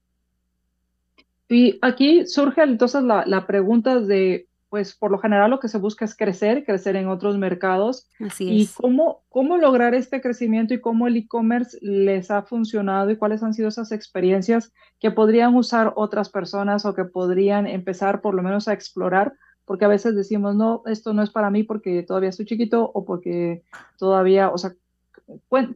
Y 1.50 1.80
aquí 1.82 2.26
surge 2.26 2.62
entonces 2.62 3.04
la, 3.04 3.26
la, 3.26 3.48
pregunta 3.48 4.00
de, 4.00 4.48
pues 4.70 4.96
por 4.96 5.12
lo 5.12 5.18
general 5.18 5.50
lo 5.50 5.60
que 5.60 5.70
se 5.70 5.78
busca 5.78 6.04
es 6.04 6.16
crecer, 6.16 6.66
crecer 6.66 6.96
en 6.98 7.08
otros 7.08 7.38
mercados. 7.38 8.10
Así 8.20 8.64
es. 8.64 8.72
¿Y 8.72 8.74
cómo, 8.74 9.24
cómo 9.30 9.58
lograr 9.58 9.96
este 9.96 10.20
crecimiento 10.20 10.74
y 10.74 10.82
cómo 10.82 11.08
el 11.08 11.16
e-commerce 11.16 11.78
les 11.82 12.32
ha 12.32 12.44
funcionado 12.44 13.10
y 13.10 13.18
cuáles 13.18 13.44
han 13.44 13.54
sido 13.54 13.70
esas 13.70 13.92
experiencias 13.92 14.74
que 15.00 15.12
podrían 15.12 15.56
usar 15.56 15.94
otras 15.96 16.30
personas 16.30 16.86
o 16.86 16.94
que 16.94 17.06
podrían 17.06 17.66
empezar 17.66 18.20
por 18.22 18.36
lo 18.36 18.44
menos 18.44 18.68
a 18.68 18.74
explorar? 18.74 19.34
Porque 19.64 19.86
a 19.86 19.90
veces 19.90 20.16
decimos, 20.16 20.56
no, 20.56 20.82
esto 20.86 21.14
no 21.14 21.24
es 21.24 21.30
para 21.30 21.50
mí 21.50 21.64
porque 21.64 22.04
todavía 22.04 22.30
estoy 22.30 22.46
chiquito 22.46 22.90
o 22.94 23.06
porque 23.06 23.64
todavía, 23.98 24.50
o 24.50 24.58
sea, 24.58 24.74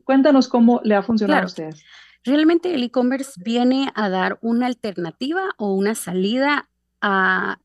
Cuéntanos 0.04 0.48
cómo 0.48 0.82
le 0.84 0.96
ha 0.96 1.04
funcionado 1.04 1.44
a 1.44 1.46
ustedes. 1.46 1.84
Realmente 2.24 2.74
el 2.74 2.84
e-commerce 2.84 3.34
viene 3.44 3.92
a 3.96 4.10
dar 4.10 4.38
una 4.42 4.68
alternativa 4.68 5.50
o 5.58 5.74
una 5.74 5.96
salida 5.96 6.70
a, 7.02 7.60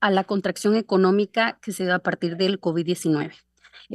a 0.00 0.10
la 0.10 0.24
contracción 0.24 0.74
económica 0.74 1.58
que 1.62 1.72
se 1.72 1.84
da 1.84 1.96
a 1.96 1.98
partir 2.00 2.36
del 2.36 2.60
COVID-19. 2.60 3.32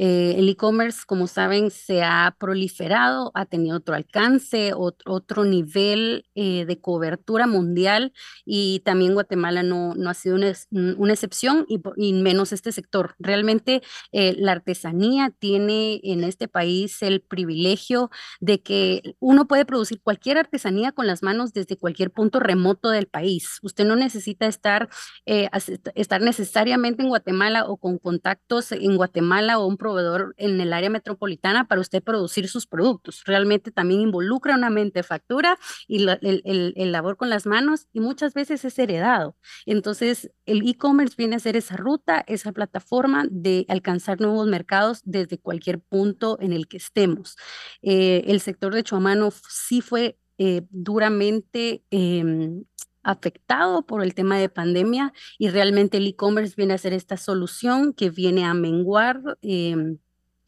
Eh, 0.02 0.36
el 0.38 0.48
e-commerce, 0.48 1.00
como 1.06 1.26
saben, 1.26 1.70
se 1.70 2.02
ha 2.02 2.34
proliferado, 2.38 3.32
ha 3.34 3.44
tenido 3.44 3.76
otro 3.76 3.94
alcance, 3.94 4.72
otro, 4.74 5.44
nivel 5.44 6.24
eh, 6.34 6.64
de 6.64 6.80
cobertura 6.80 7.46
mundial 7.46 8.14
y 8.46 8.80
también 8.80 9.12
Guatemala 9.12 9.62
no, 9.62 9.94
no 9.94 10.08
ha 10.08 10.14
sido 10.14 10.36
una, 10.36 10.54
una 10.70 11.12
excepción 11.12 11.66
y, 11.68 12.12
menos 12.14 12.54
este 12.54 12.72
sector. 12.72 13.14
Realmente 13.18 13.82
eh, 14.12 14.34
la 14.38 14.52
artesanía 14.52 15.34
tiene 15.38 16.00
en 16.02 16.24
este 16.24 16.48
país 16.48 17.02
el 17.02 17.20
privilegio 17.20 18.10
de 18.40 18.62
que 18.62 19.16
uno 19.18 19.46
puede 19.46 19.66
producir 19.66 20.00
cualquier 20.00 20.38
artesanía 20.38 20.92
con 20.92 21.06
las 21.06 21.22
manos 21.22 21.52
desde 21.52 21.76
cualquier 21.76 22.10
punto 22.10 22.40
remoto 22.40 22.88
del 22.88 23.06
país. 23.06 23.58
Usted 23.60 23.84
no 23.84 23.96
necesita 23.96 24.46
estar, 24.46 24.88
estar 25.26 26.22
necesariamente 26.22 27.02
en 27.02 27.10
Guatemala 27.10 27.66
o 27.66 27.76
con 27.76 27.98
contactos 27.98 28.72
en 28.72 28.96
Guatemala 28.96 29.58
o 29.58 29.66
un 29.66 29.76
proveedor 29.76 29.89
en 30.36 30.60
el 30.60 30.72
área 30.72 30.90
metropolitana 30.90 31.66
para 31.66 31.80
usted 31.80 32.02
producir 32.02 32.48
sus 32.48 32.66
productos. 32.66 33.22
Realmente 33.24 33.70
también 33.70 34.00
involucra 34.00 34.54
una 34.54 34.70
mente 34.70 35.02
factura 35.02 35.58
y 35.86 36.06
el, 36.06 36.72
el, 36.76 36.92
labor 36.92 37.16
con 37.16 37.30
las 37.30 37.46
manos 37.46 37.86
y 37.92 38.00
muchas 38.00 38.34
veces 38.34 38.64
es 38.64 38.78
heredado. 38.78 39.36
Entonces, 39.66 40.30
el 40.46 40.68
e-commerce 40.68 41.14
viene 41.16 41.36
a 41.36 41.40
ser 41.40 41.56
esa 41.56 41.76
ruta, 41.76 42.24
esa 42.26 42.52
plataforma 42.52 43.24
de 43.30 43.66
alcanzar 43.68 44.20
nuevos 44.20 44.46
mercados 44.46 45.00
desde 45.04 45.38
cualquier 45.38 45.80
punto 45.80 46.38
en 46.40 46.52
el 46.52 46.68
que 46.68 46.76
estemos. 46.76 47.36
Eh, 47.82 48.24
el 48.26 48.40
sector 48.40 48.74
de 48.74 48.82
Chuamano 48.82 49.30
sí 49.30 49.80
fue 49.80 50.18
eh, 50.42 50.62
duramente 50.70 51.84
em, 51.90 52.64
afectado 53.02 53.82
por 53.86 54.02
el 54.02 54.14
tema 54.14 54.38
de 54.38 54.48
pandemia 54.48 55.12
y 55.38 55.48
realmente 55.50 55.98
el 55.98 56.06
e-commerce 56.06 56.54
viene 56.56 56.74
a 56.74 56.78
ser 56.78 56.92
esta 56.92 57.16
solución 57.16 57.92
que 57.92 58.10
viene 58.10 58.44
a 58.44 58.54
menguar. 58.54 59.20
Em, 59.42 59.98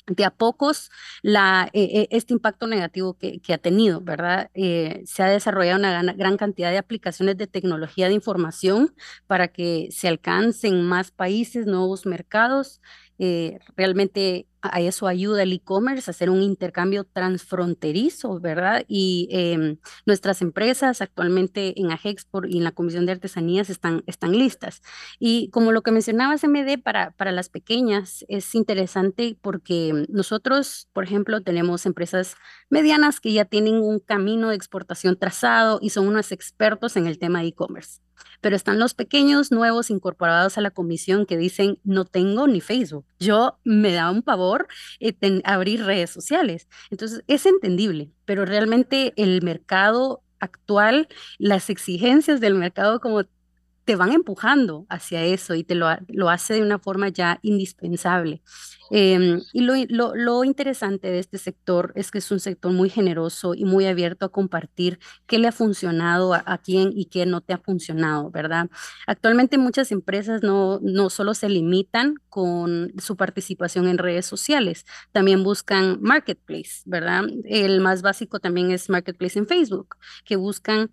de 0.06 0.24
a 0.24 0.30
pocos 0.30 0.90
la, 1.22 1.68
e, 1.72 2.08
e, 2.10 2.16
este 2.16 2.32
impacto 2.34 2.66
negativo 2.66 3.16
que, 3.18 3.40
ha 3.52 3.58
tenido, 3.58 4.00
¿verdad? 4.00 4.50
Eh, 4.54 5.02
se 5.06 5.22
ha 5.22 5.28
desarrollado 5.28 5.78
una 5.78 6.12
gran, 6.14 6.36
cantidad 6.36 6.70
de 6.70 6.78
aplicaciones 6.78 7.36
de 7.36 7.46
tecnología 7.46 8.08
de 8.08 8.14
información 8.14 8.94
para 9.26 9.48
que 9.48 9.88
se 9.92 10.08
alcancen 10.08 10.82
más 10.82 11.10
países, 11.10 11.66
nuevos 11.66 12.06
mercados. 12.06 12.80
Eh, 13.18 13.58
realmente 13.76 14.46
a 14.62 14.80
eso 14.80 15.08
ayuda 15.08 15.42
el 15.42 15.52
e-commerce, 15.52 16.10
hacer 16.10 16.30
un 16.30 16.40
intercambio 16.40 17.04
transfronterizo, 17.04 18.38
¿verdad? 18.38 18.84
Y 18.86 19.28
em, 19.30 19.78
nuestras 20.06 20.40
empresas 20.40 21.00
actualmente 21.00 21.80
en 21.80 21.90
Agexport 21.90 22.48
y 22.48 22.58
en 22.58 22.64
la 22.64 22.70
Comisión 22.70 23.04
de 23.04 23.12
Artesanías 23.12 23.70
están, 23.70 24.04
están 24.06 24.32
listas. 24.32 24.82
Y 25.18 25.50
como 25.50 25.72
lo 25.72 25.82
que 25.82 25.90
mencionabas, 25.90 26.44
MD, 26.44 26.78
para, 26.78 27.10
para 27.10 27.32
las 27.32 27.48
pequeñas 27.48 28.24
es 28.28 28.54
interesante 28.54 29.36
porque 29.40 30.06
nosotros, 30.08 30.88
por 30.92 31.04
ejemplo, 31.04 31.42
tenemos 31.42 31.84
empresas 31.84 32.36
medianas 32.70 33.20
que 33.20 33.32
ya 33.32 33.44
tienen 33.44 33.74
un 33.74 33.98
camino 33.98 34.50
de 34.50 34.56
exportación 34.56 35.18
trazado 35.18 35.80
y 35.82 35.90
son 35.90 36.06
unos 36.06 36.30
expertos 36.30 36.96
en 36.96 37.06
el 37.06 37.18
tema 37.18 37.40
de 37.40 37.48
e-commerce 37.48 38.00
Pero 38.40 38.56
están 38.56 38.78
los 38.78 38.94
pequeños 38.94 39.52
nuevos 39.52 39.90
incorporados 39.90 40.58
a 40.58 40.60
la 40.60 40.70
comisión 40.70 41.26
que 41.26 41.36
dicen, 41.36 41.78
no 41.84 42.04
tengo 42.04 42.46
ni 42.46 42.60
Facebook. 42.60 43.04
Yo 43.18 43.58
me 43.64 43.92
da 43.92 44.10
un 44.10 44.22
pavor 44.22 44.66
eh, 45.00 45.14
abrir 45.44 45.84
redes 45.84 46.10
sociales. 46.10 46.68
Entonces, 46.90 47.22
es 47.28 47.46
entendible, 47.46 48.10
pero 48.24 48.44
realmente 48.44 49.12
el 49.16 49.42
mercado 49.42 50.22
actual, 50.40 51.08
las 51.38 51.70
exigencias 51.70 52.40
del 52.40 52.54
mercado 52.54 53.00
como 53.00 53.22
te 53.84 53.96
van 53.96 54.12
empujando 54.12 54.86
hacia 54.88 55.24
eso 55.24 55.54
y 55.54 55.64
te 55.64 55.74
lo, 55.74 55.88
lo 56.08 56.30
hace 56.30 56.54
de 56.54 56.62
una 56.62 56.78
forma 56.78 57.08
ya 57.08 57.38
indispensable. 57.42 58.42
Em, 58.94 59.40
y 59.54 59.62
lo, 59.62 60.14
lo, 60.14 60.44
interesante 60.44 61.08
de 61.08 61.18
este 61.18 61.38
sector 61.38 61.92
es 61.96 62.10
que 62.10 62.18
es 62.18 62.30
un 62.30 62.40
sector 62.40 62.72
muy 62.72 62.90
generoso 62.90 63.54
y 63.54 63.64
muy 63.64 63.86
abierto 63.86 64.26
a 64.26 64.28
compartir 64.28 64.98
qué 65.26 65.38
le 65.38 65.48
ha 65.48 65.52
funcionado 65.52 66.34
a, 66.34 66.58
quién 66.58 66.92
y 66.94 67.06
qué 67.06 67.24
no 67.24 67.40
te 67.40 67.54
ha 67.54 67.58
funcionado, 67.58 68.30
¿verdad? 68.30 68.68
Actualmente 69.06 69.56
muchas 69.56 69.92
empresas 69.92 70.42
no, 70.42 70.78
no 70.82 71.08
solo 71.08 71.32
se 71.32 71.48
limitan 71.48 72.16
con 72.28 72.92
su 72.98 73.16
participación 73.16 73.88
en 73.88 73.96
redes 73.96 74.26
sociales, 74.26 74.84
también 75.10 75.42
buscan 75.42 75.98
marketplace, 76.02 76.82
¿verdad? 76.84 77.24
El 77.44 77.80
más 77.80 78.02
básico 78.02 78.40
también 78.40 78.70
es 78.72 78.90
marketplace 78.90 79.38
en 79.38 79.46
Facebook, 79.46 79.96
que 80.26 80.36
buscan 80.36 80.90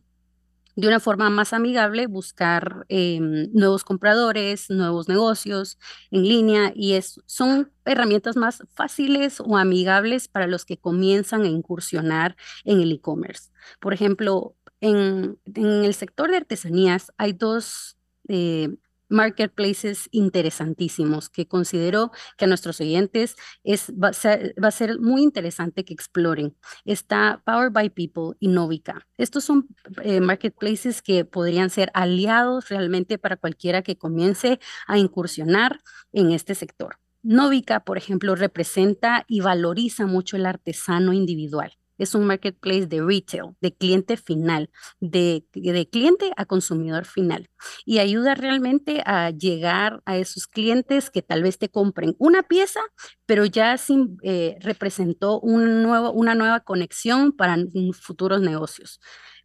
de 0.80 0.88
una 0.88 1.00
forma 1.02 1.30
más 1.30 1.52
amigable 1.52 2.08
buscar 2.08 2.86
em, 2.88 3.50
nuevos 3.54 3.84
compradores, 3.84 4.70
nuevos 4.70 5.10
negocios 5.10 5.78
en 6.10 6.24
línea 6.24 6.72
y 6.74 6.94
es, 6.94 7.20
son 7.26 7.72
herramientas 7.84 8.38
más 8.38 8.64
fáciles 8.74 9.42
o 9.42 9.58
amigables 9.58 10.30
para 10.30 10.48
los 10.48 10.64
que 10.64 10.78
comienzan 10.78 11.44
a 11.44 11.48
incursionar 11.48 12.38
en 12.64 12.80
el 12.80 12.94
e-commerce. 12.94 13.52
Por 13.82 13.94
ejemplo, 13.94 14.56
en, 14.80 15.38
en, 15.54 15.84
el 15.84 15.94
sector 15.94 16.32
de 16.32 16.38
artesanías 16.38 17.12
hay 17.18 17.34
dos 17.34 17.98
eh, 18.30 18.70
marketplaces 19.10 20.08
interesantísimos 20.12 21.30
que 21.30 21.48
considero 21.48 22.12
que 22.38 22.46
a 22.46 22.48
nuestros 22.48 22.80
oyentes 22.80 23.36
es, 23.64 23.92
va, 23.92 24.10
a 24.10 24.72
ser, 24.72 25.00
muy 25.00 25.22
interesante 25.22 25.84
que 25.84 25.94
exploren. 25.94 26.56
Está 26.86 27.42
Power 27.46 27.72
by 27.72 27.90
People 27.90 28.38
y 28.40 28.48
Novica. 28.48 29.08
Estos 29.18 29.44
son 29.44 29.68
eh, 30.04 30.22
marketplaces 30.22 31.02
que 31.02 31.26
podrían 31.26 31.70
ser 31.70 31.92
aliados 31.94 32.70
realmente 32.70 33.18
para 33.18 33.36
cualquiera 33.36 33.82
que 33.82 33.98
comience 33.98 34.60
a 34.88 34.98
incursionar 34.98 35.82
en 36.14 36.32
este 36.32 36.56
sector. 36.56 37.00
Novica, 37.22 37.82
por 37.82 37.98
ejemplo, 37.98 38.36
representa 38.36 39.26
y 39.28 39.42
valoriza 39.42 40.06
mucho 40.06 40.38
el 40.38 40.46
artesano 40.46 41.12
individual 41.12 41.79
es 42.00 42.16
un 42.16 42.26
marketplace 42.26 42.88
de 42.88 43.02
retail, 43.02 43.56
de 43.62 43.76
cliente 43.76 44.18
final, 44.18 44.72
de, 45.00 45.46
cliente 45.92 46.32
a 46.36 46.46
consumidor 46.46 47.06
final. 47.06 47.50
Y 47.86 48.00
ayuda 48.00 48.34
realmente 48.36 49.04
a 49.06 49.30
llegar 49.30 50.02
a 50.06 50.18
esos 50.18 50.48
clientes 50.48 51.12
que 51.12 51.22
tal 51.22 51.44
vez 51.44 51.60
te 51.60 51.70
compren 51.70 52.16
una 52.18 52.42
pieza, 52.44 52.80
pero 53.26 53.46
ya 53.46 53.78
sin, 53.78 54.18
eh, 54.24 54.58
representó 54.62 55.40
un 55.40 55.84
nuevo, 55.84 56.12
una 56.12 56.34
nueva 56.34 56.62
conexión 56.62 57.32
para 57.34 57.58
futuros 57.94 58.42
negocios 58.42 59.00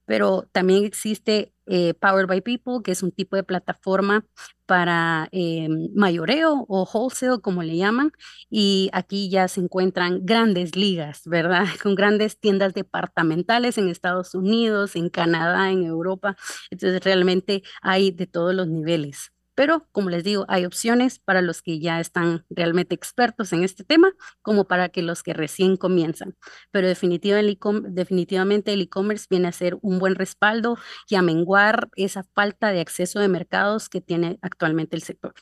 pero 0.06 0.48
también 0.52 0.84
existe 0.84 1.52
eh, 1.66 1.94
Powered 1.94 2.28
by 2.28 2.40
People, 2.42 2.82
que 2.84 2.92
es 2.92 3.02
un 3.02 3.10
tipo 3.12 3.36
de 3.36 3.42
plataforma 3.42 4.26
para 4.66 5.28
eh, 5.32 5.68
mayoreo 5.94 6.64
o 6.68 6.84
wholesale, 6.92 7.40
como 7.40 7.62
le 7.62 7.76
llaman, 7.76 8.12
y 8.50 8.90
aquí 8.92 9.28
ya 9.30 9.48
se 9.48 9.60
encuentran 9.60 10.20
grandes 10.24 10.76
ligas, 10.76 11.22
¿verdad? 11.26 11.64
Con 11.82 11.94
grandes 11.94 12.38
tiendas 12.38 12.74
departamentales 12.74 13.78
en 13.78 13.88
Estados 13.88 14.34
Unidos, 14.34 14.96
en 14.96 15.08
Canadá, 15.10 15.70
en 15.70 15.84
Europa. 15.84 16.36
Entonces, 16.70 17.02
realmente 17.04 17.62
hay 17.82 18.10
de 18.10 18.26
todos 18.26 18.54
los 18.54 18.68
niveles. 18.68 19.34
Pero, 19.54 19.86
como 19.92 20.10
les 20.10 20.24
digo, 20.24 20.44
hay 20.48 20.64
opciones 20.64 21.18
para 21.18 21.42
los 21.42 21.62
que 21.62 21.78
ya 21.78 22.00
están 22.00 22.44
realmente 22.50 22.94
expertos 22.94 23.52
en 23.52 23.64
este 23.64 23.84
tema, 23.84 24.12
como 24.42 24.66
para 24.66 24.88
que 24.88 25.02
los 25.02 25.22
que 25.22 25.32
recién 25.32 25.76
comienzan. 25.76 26.36
Pero 26.70 26.88
definitivamente 26.88 28.72
el 28.72 28.80
e-commerce 28.82 29.26
viene 29.30 29.48
a 29.48 29.52
ser 29.52 29.78
un 29.82 29.98
buen 29.98 30.14
respaldo 30.14 30.76
y 31.08 31.14
a 31.14 31.22
menguar 31.22 31.90
esa 31.96 32.24
falta 32.34 32.72
de 32.72 32.80
acceso 32.80 33.20
de 33.20 33.28
mercados 33.28 33.88
que 33.88 34.00
tiene 34.00 34.38
actualmente 34.42 34.96
el 34.96 35.02
sector. 35.02 35.34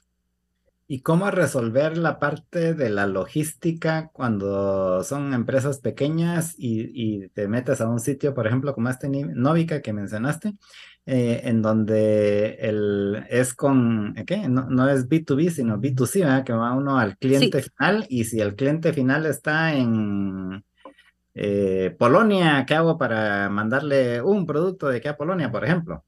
¿Y 0.89 1.01
cómo 1.01 1.31
resolver 1.31 1.97
la 1.97 2.19
parte 2.19 2.75
de 2.75 2.91
la 2.91 3.07
logística 3.07 4.11
cuando 4.13 5.03
son 5.05 5.33
empresas 5.33 5.79
pequeñas 5.79 6.55
y, 6.59 7.29
te 7.29 7.49
metes 7.49 7.81
a 7.81 7.89
un 7.89 7.99
sitio, 7.99 8.35
por 8.35 8.47
ejemplo, 8.47 8.75
como 8.75 8.91
este 8.91 9.09
Novica 9.09 9.81
que 9.81 9.95
mencionaste, 9.95 10.53
eh, 11.05 11.41
en 11.45 11.63
donde 11.63 12.55
el, 12.61 13.27
es 13.29 13.55
con, 13.55 14.15
¿qué? 14.27 14.49
No, 14.49 14.89
es 14.89 15.09
B2B, 15.09 15.51
sino 15.51 15.79
B2C, 15.79 16.21
¿verdad? 16.21 16.45
Que 16.45 16.53
va 16.53 16.75
uno 16.75 16.99
al 16.99 17.17
cliente 17.19 17.63
final 17.63 18.07
y 18.09 18.25
si 18.25 18.41
el 18.41 18.55
cliente 18.55 18.93
final 18.93 19.27
está 19.27 19.75
en 19.75 20.65
eh, 21.35 21.95
Polonia, 21.99 22.65
¿qué 22.67 22.75
hago 22.75 22.99
para 22.99 23.49
mandarle 23.49 24.23
un 24.23 24.47
producto 24.47 24.89
de 24.89 25.01
qué 25.01 25.09
a 25.09 25.17
Polonia, 25.17 25.51
por 25.51 25.65
ejemplo? 25.65 26.05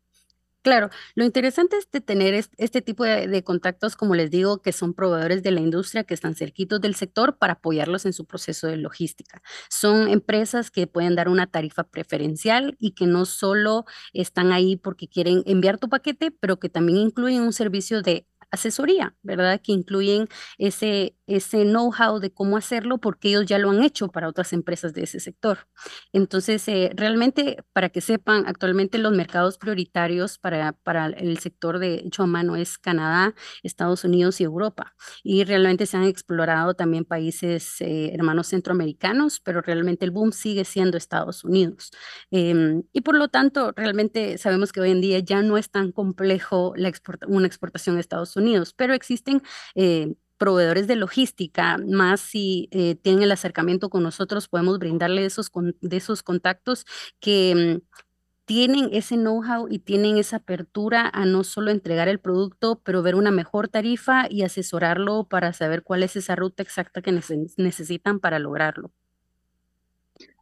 Claro, 0.64 0.88
lo 1.14 1.26
interesante 1.26 1.76
es 1.76 1.90
de 1.90 2.00
tener 2.00 2.32
este, 2.32 2.80
tipo 2.80 3.04
de, 3.04 3.44
contactos, 3.44 3.96
como 3.96 4.14
les 4.14 4.30
digo, 4.30 4.62
que 4.62 4.72
son 4.72 4.94
proveedores 4.94 5.42
de 5.42 5.50
la 5.50 5.60
industria 5.60 6.04
que 6.04 6.14
están 6.14 6.34
cerquitos 6.34 6.80
del 6.80 6.94
sector 6.94 7.36
para 7.36 7.52
apoyarlos 7.52 8.06
en 8.06 8.14
su 8.14 8.24
proceso 8.24 8.66
de 8.68 8.78
logística. 8.78 9.42
Son 9.68 10.08
empresas 10.08 10.70
que 10.70 10.86
pueden 10.86 11.16
dar 11.16 11.28
una 11.28 11.46
tarifa 11.48 11.84
preferencial 11.84 12.76
y 12.78 12.92
que 12.92 13.04
no 13.06 13.26
solo 13.26 13.84
están 14.14 14.52
ahí 14.52 14.76
porque 14.76 15.06
quieren 15.06 15.42
enviar 15.44 15.76
tu 15.76 15.90
paquete, 15.90 16.30
pero 16.30 16.58
que 16.58 16.70
también 16.70 16.96
incluyen 16.96 17.42
un 17.42 17.52
servicio 17.52 18.00
de 18.00 18.26
asesoría, 18.50 19.14
¿verdad? 19.22 19.60
Que 19.62 19.72
incluyen 19.72 20.28
ese, 20.56 21.14
ese 21.26 21.64
know-how 21.64 22.18
de 22.20 22.32
cómo 22.32 22.56
hacerlo 22.56 22.98
porque 22.98 23.28
ellos 23.28 23.46
ya 23.46 23.58
lo 23.58 23.70
han 23.70 23.82
hecho 23.82 24.08
para 24.08 24.28
otras 24.28 24.52
empresas 24.52 24.92
de 24.94 25.04
ese 25.04 25.20
sector. 25.20 25.66
Entonces, 26.12 26.66
eh, 26.68 26.90
realmente, 26.94 27.64
para 27.72 27.88
que 27.88 28.00
sepan, 28.00 28.44
actualmente 28.46 28.98
los 28.98 29.12
mercados 29.12 29.58
prioritarios 29.58 30.38
para, 30.38 30.72
para 30.72 31.06
el 31.06 31.38
sector 31.38 31.78
de 31.78 31.94
hecho 32.06 32.22
a 32.24 32.26
mano 32.26 32.56
es 32.56 32.78
Canadá, 32.78 33.34
Estados 33.62 34.04
Unidos 34.04 34.40
y 34.40 34.44
Europa. 34.44 34.94
Y 35.22 35.44
realmente 35.44 35.86
se 35.86 35.96
han 35.96 36.04
explorado 36.04 36.74
también 36.74 37.04
países 37.04 37.80
eh, 37.80 38.10
hermanos 38.14 38.48
centroamericanos, 38.48 39.40
pero 39.40 39.60
realmente 39.62 40.04
el 40.04 40.10
boom 40.10 40.32
sigue 40.32 40.64
siendo 40.64 40.96
Estados 40.96 41.44
Unidos. 41.44 41.90
Em, 42.30 42.82
y 42.92 43.00
por 43.02 43.16
lo 43.16 43.28
tanto, 43.28 43.72
realmente 43.74 44.38
sabemos 44.38 44.72
que 44.72 44.80
hoy 44.80 44.90
en 44.90 45.00
día 45.00 45.18
ya 45.20 45.42
no 45.42 45.56
es 45.58 45.70
tan 45.70 45.92
complejo 45.92 46.72
la 46.76 46.92
una 47.26 47.46
exportación 47.46 47.96
a 47.96 48.00
Estados 48.00 48.36
Unidos 48.36 48.74
pero 48.76 48.94
existen 48.94 49.42
eh, 49.74 50.14
proveedores 50.44 50.86
de 50.86 50.96
logística, 50.96 51.78
más 51.78 52.20
si 52.20 52.68
eh, 52.70 52.96
tienen 52.96 53.22
el 53.22 53.32
acercamiento 53.32 53.88
con 53.88 54.02
nosotros, 54.02 54.46
podemos 54.46 54.78
brindarle 54.78 55.24
esos, 55.24 55.50
de 55.80 55.96
esos 55.96 56.22
contactos 56.22 56.84
que 57.18 57.80
mm, 57.80 57.98
tienen 58.44 58.90
ese 58.92 59.16
know-how 59.16 59.68
y 59.70 59.78
tienen 59.78 60.18
esa 60.18 60.36
apertura 60.36 61.10
a 61.14 61.24
no 61.24 61.44
solo 61.44 61.70
entregar 61.70 62.08
el 62.08 62.20
producto, 62.20 62.78
pero 62.84 63.02
ver 63.02 63.14
una 63.14 63.30
mejor 63.30 63.68
tarifa 63.68 64.26
y 64.28 64.42
asesorarlo 64.42 65.24
para 65.24 65.54
saber 65.54 65.82
cuál 65.82 66.02
es 66.02 66.14
esa 66.14 66.36
ruta 66.36 66.62
exacta 66.62 67.00
que 67.00 67.18
necesitan 67.56 68.20
para 68.20 68.38
lograrlo. 68.38 68.92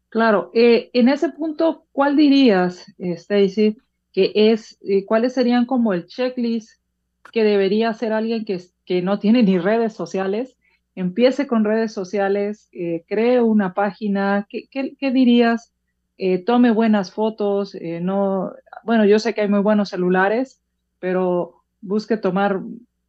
Claro, 0.09 0.51
eh, 0.53 0.91
en 0.95 1.11
ese 1.11 1.29
punto, 1.29 1.87
¿cuál 1.93 2.17
dirías, 2.17 2.87
Stacy, 2.99 3.79
que 4.13 4.33
es, 4.35 4.81
cuáles 5.07 5.35
serían 5.35 5.65
como 5.65 5.93
el 5.93 6.07
checklist 6.07 6.83
que 7.31 7.45
debería 7.45 7.95
ser 7.95 8.13
alguien 8.13 8.45
que, 8.45 8.72
que 8.85 9.03
no 9.03 9.19
tiene 9.19 9.43
ni 9.43 9.59
redes 9.59 9.95
sociales, 9.95 10.57
empiece 10.95 11.47
con 11.47 11.65
redes 11.65 11.93
sociales, 11.93 12.69
eh, 12.73 13.05
cree 13.09 13.41
una 13.41 13.75
página, 13.75 14.47
¿qué, 14.49 14.69
qué, 14.71 15.11
dirías? 15.11 15.73
Eh, 16.19 16.39
tome 16.45 16.71
buenas 16.71 17.13
fotos, 17.13 17.75
eh, 17.75 18.01
no, 18.01 18.53
bueno, 18.85 19.05
yo 19.05 19.19
sé 19.19 19.35
que 19.35 19.43
hay 19.43 19.49
muy 19.49 19.61
buenos 19.61 19.89
celulares, 19.89 20.61
pero 20.99 21.63
busque 21.81 22.17
tomar 22.17 22.61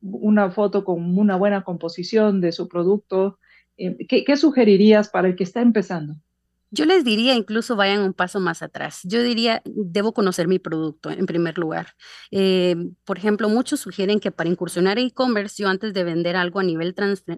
una 0.02 0.52
foto 0.52 0.84
con 0.84 1.18
una 1.18 1.36
buena 1.36 1.64
composición 1.64 2.42
de 2.42 2.52
su 2.52 2.68
producto. 2.68 3.40
¿qué, 3.78 4.24
¿Qué 4.26 4.38
sugerirías 4.38 5.10
para 5.10 5.28
el 5.28 5.36
que 5.36 5.44
está 5.44 5.62
empezando? 5.62 6.16
Yo 6.76 6.86
les 6.86 7.04
diría, 7.04 7.36
incluso 7.36 7.76
vayan 7.76 8.00
un 8.02 8.14
paso 8.14 8.40
más 8.40 8.64
atrás. 8.64 9.02
Yo 9.04 9.22
diría, 9.22 9.62
debo 9.64 10.12
conocer 10.12 10.48
mi 10.48 10.58
producto 10.58 11.12
en 11.12 11.28
primer 11.28 11.60
lugar. 11.60 11.94
Eh, 12.32 12.76
por 13.06 13.20
ejemplo, 13.20 13.48
muchos 13.48 13.80
sugieren 13.80 14.20
que 14.20 14.32
para 14.32 14.50
incursionar 14.50 14.98
en 14.98 15.06
e-commerce, 15.06 15.62
yo 15.62 15.70
antes 15.70 15.94
de 15.94 16.04
vender 16.04 16.36
algo 16.36 16.60
a 16.60 16.64
nivel 16.64 16.96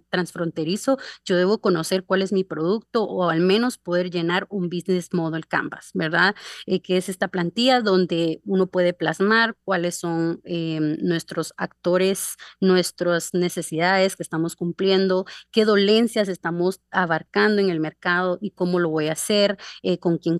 transfronterizo, 0.10 0.98
yo 1.26 1.36
debo 1.36 1.60
conocer 1.60 2.06
cuál 2.06 2.22
es 2.22 2.32
mi 2.32 2.46
producto 2.46 3.04
o 3.04 3.30
al 3.30 3.42
menos 3.42 3.78
poder 3.78 4.10
llenar 4.10 4.48
un 4.50 4.70
business 4.70 5.14
model 5.14 5.48
canvas, 5.48 5.90
¿verdad? 5.94 6.34
Eh, 6.66 6.82
que 6.82 6.96
es 6.96 7.10
esta 7.10 7.28
plantilla 7.28 7.82
donde 7.82 8.40
uno 8.46 8.68
puede 8.68 8.94
plasmar 8.94 9.58
cuáles 9.66 9.96
son 9.96 10.40
eh, 10.46 10.80
nuestros 11.02 11.54
actores, 11.58 12.38
nuestras 12.62 13.34
necesidades 13.34 14.16
que 14.16 14.24
estamos 14.24 14.56
cumpliendo, 14.56 15.26
qué 15.52 15.66
dolencias 15.66 16.30
estamos 16.30 16.80
abarcando 16.90 17.62
en 17.62 17.70
el 17.70 17.82
mercado 17.82 18.38
y 18.40 18.52
cómo 18.52 18.80
lo 18.80 18.88
voy 18.88 19.10
a 19.10 19.12
hacer 19.12 19.25
eh, 19.30 19.98
con, 20.00 20.18
quién 20.18 20.40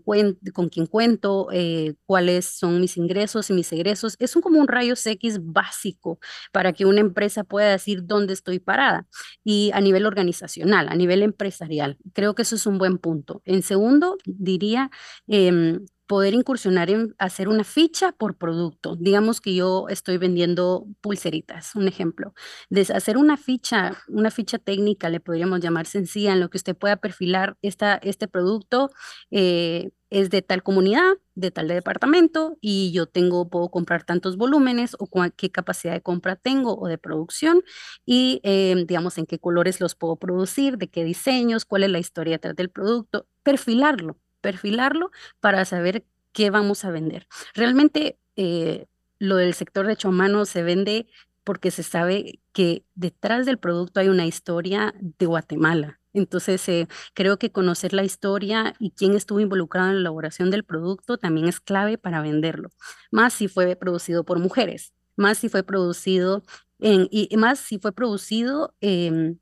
cuento, 0.88 1.48
eh, 1.52 1.96
cuáles 2.06 2.46
son 2.46 2.82
mis 2.82 2.98
ingresos 2.98 3.50
y 3.50 3.54
mis 3.54 3.72
egresos. 3.72 4.16
Es 4.20 4.36
un, 4.36 4.42
como 4.42 4.60
un 4.60 4.68
rayos 4.68 5.06
X 5.06 5.40
básico 5.42 6.20
para 6.52 6.74
que 6.74 6.86
una 6.86 7.02
empresa 7.02 7.44
pueda 7.44 7.72
decir 7.72 8.06
dónde 8.06 8.34
estoy 8.34 8.60
parada. 8.60 9.08
Y 9.44 9.72
a 9.74 9.82
nivel 9.82 10.06
organizacional, 10.06 10.88
a 10.90 10.96
nivel 10.96 11.24
empresarial, 11.24 11.98
creo 12.14 12.36
que 12.36 12.44
eso 12.44 12.56
es 12.56 12.66
un 12.66 12.78
buen 12.78 12.98
punto. 12.98 13.42
En 13.46 13.62
segundo, 13.64 14.18
diría... 14.26 14.90
Em, 15.28 15.86
poder 16.08 16.34
incursionar 16.34 16.90
en 16.90 17.16
hacer 17.18 17.48
una 17.48 17.64
ficha 17.64 18.12
por 18.12 18.38
producto. 18.38 18.96
Digamos 18.96 19.42
que 19.42 19.56
yo 19.56 19.88
estoy 19.90 20.18
vendiendo 20.18 20.88
pulseritas, 21.02 21.76
un 21.76 21.88
ejemplo. 21.88 22.34
De 22.70 22.82
hacer 22.82 23.18
una 23.18 23.38
ficha, 23.38 23.98
una 24.08 24.32
ficha 24.32 24.58
técnica, 24.60 25.10
le 25.10 25.20
podríamos 25.20 25.60
llamar 25.62 25.88
sencilla, 25.88 26.34
en 26.34 26.40
lo 26.40 26.50
que 26.50 26.58
usted 26.58 26.76
pueda 26.76 26.98
perfilar 26.98 27.58
esta, 27.62 27.96
este 27.96 28.28
producto. 28.28 28.92
Eh, 29.32 29.92
es 30.12 30.30
de 30.30 30.42
tal 30.42 30.64
comunidad, 30.64 31.16
de 31.34 31.52
tal 31.52 31.68
departamento, 31.68 32.58
y 32.62 32.92
yo 32.94 33.08
tengo, 33.08 33.50
puedo 33.50 33.70
comprar 33.70 34.04
tantos 34.04 34.38
volúmenes 34.38 34.96
o 35.00 35.10
qué 35.36 35.50
capacidad 35.52 35.94
de 35.94 36.02
compra 36.02 36.36
tengo 36.36 36.78
o 36.80 36.88
de 36.88 36.98
producción, 36.98 37.64
y 38.06 38.40
em, 38.44 38.86
digamos 38.86 39.18
en 39.18 39.26
qué 39.26 39.40
colores 39.40 39.82
los 39.82 39.96
puedo 39.96 40.16
producir, 40.16 40.78
de 40.78 40.88
qué 40.90 41.04
diseños, 41.04 41.66
cuál 41.66 41.84
es 41.84 41.90
la 41.90 42.00
historia 42.00 42.36
detrás 42.36 42.56
del 42.56 42.70
producto, 42.70 43.28
perfilarlo 43.44 44.18
perfilarlo 44.46 45.10
para 45.40 45.66
saber 45.66 46.06
qué 46.32 46.52
vamos 46.52 46.86
a 46.86 46.92
vender. 46.92 47.28
Realmente 47.56 48.20
eh, 48.36 48.86
lo 49.18 49.38
del 49.38 49.56
sector 49.56 49.88
de 49.88 49.94
hecho 49.94 50.10
a 50.10 50.12
mano 50.12 50.46
se 50.46 50.62
vende 50.62 51.08
porque 51.44 51.72
se 51.72 51.82
sabe 51.82 52.42
que 52.54 52.86
detrás 52.94 53.48
del 53.48 53.58
producto 53.58 54.00
hay 54.00 54.10
una 54.10 54.28
historia 54.28 54.94
de 55.00 55.26
Guatemala. 55.26 56.00
Entonces, 56.14 56.70
eh, 56.70 56.88
creo 57.16 57.40
que 57.40 57.52
conocer 57.52 57.92
la 57.94 58.04
historia 58.04 58.76
y 58.78 58.92
quién 58.92 59.16
estuvo 59.16 59.40
involucrado 59.40 59.88
en 59.88 59.96
la 59.96 60.02
elaboración 60.02 60.52
del 60.52 60.64
producto 60.64 61.18
también 61.18 61.48
es 61.48 61.60
clave 61.60 61.98
para 61.98 62.22
venderlo. 62.22 62.70
Más 63.12 63.34
si 63.34 63.48
fue 63.48 63.76
producido 63.76 64.24
por 64.26 64.38
mujeres, 64.38 64.94
más 65.18 65.40
si 65.40 65.50
fue 65.50 65.64
producido 65.64 66.44
en, 66.78 67.08
y 67.10 67.36
más 67.36 67.58
si 67.60 67.80
fue 67.80 67.94
producido 67.94 68.76
en 68.80 69.42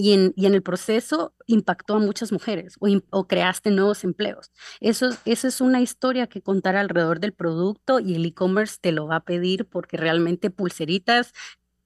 y 0.00 0.14
en, 0.14 0.32
y 0.34 0.46
en 0.46 0.54
el 0.54 0.62
proceso 0.62 1.34
impactó 1.46 1.96
a 1.96 1.98
muchas 1.98 2.32
mujeres 2.32 2.76
o, 3.10 3.26
creaste 3.26 3.70
nuevos 3.70 4.02
empleos. 4.02 4.50
Eso, 4.80 5.10
eso 5.26 5.46
es 5.46 5.60
una 5.60 5.82
historia 5.82 6.26
que 6.26 6.40
contar 6.40 6.74
alrededor 6.74 7.20
del 7.20 7.34
producto 7.34 8.00
y 8.00 8.14
el 8.14 8.24
e-commerce 8.24 8.78
te 8.80 8.92
lo 8.92 9.06
va 9.06 9.16
a 9.16 9.24
pedir 9.24 9.66
porque 9.66 9.98
realmente 9.98 10.50
pulseritas 10.50 11.32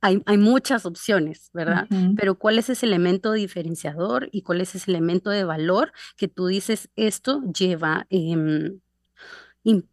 hay, 0.00 0.22
hay, 0.26 0.36
muchas 0.36 0.84
opciones, 0.84 1.50
¿verdad? 1.54 1.88
Pero 2.16 2.34
¿cuál 2.34 2.58
es 2.58 2.68
ese 2.68 2.84
elemento 2.84 3.32
diferenciador 3.32 4.28
y 4.32 4.42
cuál 4.42 4.60
es 4.60 4.74
ese 4.74 4.90
elemento 4.90 5.30
de 5.30 5.44
valor 5.44 5.92
que 6.18 6.28
tú 6.28 6.46
dices, 6.46 6.90
esto 6.94 7.42
lleva, 7.52 8.06
em, 8.10 8.80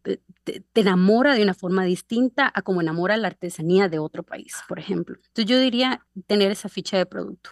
te, 0.02 0.20
te, 0.44 0.80
enamora 0.80 1.34
de 1.34 1.42
una 1.42 1.54
forma 1.54 1.84
distinta 1.84 2.52
a 2.54 2.60
como 2.60 2.82
enamora 2.82 3.16
la 3.16 3.28
artesanía 3.28 3.88
de 3.88 3.98
otro 3.98 4.22
país, 4.22 4.56
por 4.68 4.78
ejemplo? 4.78 5.16
Entonces 5.16 5.46
yo 5.46 5.58
diría 5.58 6.04
tener 6.26 6.50
esa 6.50 6.68
ficha 6.68 6.98
de 6.98 7.06
producto. 7.06 7.50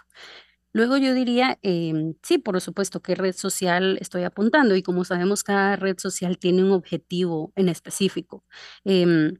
Luego 0.74 0.96
yo 0.98 1.14
diría, 1.14 1.58
em, 1.62 2.14
sí, 2.22 2.38
por 2.38 2.60
supuesto, 2.60 3.00
qué 3.02 3.16
red 3.16 3.34
social 3.34 3.98
estoy 4.00 4.22
apuntando 4.22 4.76
y 4.76 4.82
como 4.82 5.04
sabemos, 5.04 5.42
cada 5.42 5.74
red 5.76 5.98
social 5.98 6.38
tiene 6.38 6.62
un 6.62 6.70
objetivo 6.72 7.52
en 7.56 7.68
específico. 7.68 8.44
Em, 8.84 9.34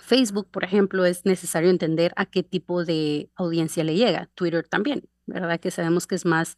Facebook, 0.00 0.48
por 0.50 0.64
ejemplo, 0.64 1.04
es 1.04 1.24
necesario 1.24 1.70
entender 1.70 2.12
a 2.16 2.26
qué 2.26 2.42
tipo 2.42 2.84
de 2.84 3.30
audiencia 3.36 3.84
le 3.84 3.96
llega. 3.96 4.30
Twitter 4.34 4.66
también. 4.68 5.08
¿verdad? 5.28 5.60
Que 5.60 5.70
sabemos 5.70 6.06
que 6.06 6.14
es 6.14 6.24
más 6.24 6.56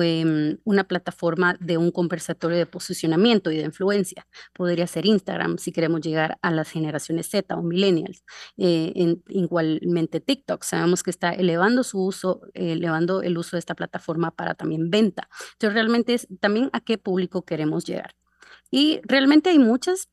em, 0.00 0.58
una 0.64 0.84
plataforma 0.84 1.56
de 1.58 1.78
un 1.78 1.90
conversatorio 1.90 2.58
de 2.58 2.66
posicionamiento 2.66 3.50
y 3.50 3.56
de 3.56 3.64
influencia. 3.64 4.26
Podría 4.52 4.86
ser 4.86 5.06
Instagram 5.06 5.58
si 5.58 5.72
queremos 5.72 6.02
llegar 6.02 6.38
a 6.42 6.50
las 6.50 6.70
generaciones 6.70 7.28
Z 7.28 7.54
o 7.56 7.62
millennials. 7.62 8.22
Eh, 8.58 9.16
igualmente 9.28 10.20
TikTok, 10.20 10.62
sabemos 10.62 11.02
que 11.02 11.10
está 11.10 11.32
elevando 11.32 11.82
su 11.82 12.04
uso, 12.04 12.42
elevando 12.54 13.22
el 13.22 13.38
uso 13.38 13.56
de 13.56 13.60
esta 13.60 13.74
plataforma 13.74 14.30
para 14.30 14.54
también 14.54 14.90
venta. 14.90 15.28
Entonces, 15.52 15.74
realmente 15.74 16.14
es 16.14 16.28
también 16.40 16.70
a 16.72 16.80
qué 16.80 16.98
público 16.98 17.44
queremos 17.44 17.84
llegar. 17.84 18.14
Y 18.70 19.00
realmente 19.04 19.50
hay 19.50 19.58
muchas, 19.58 20.08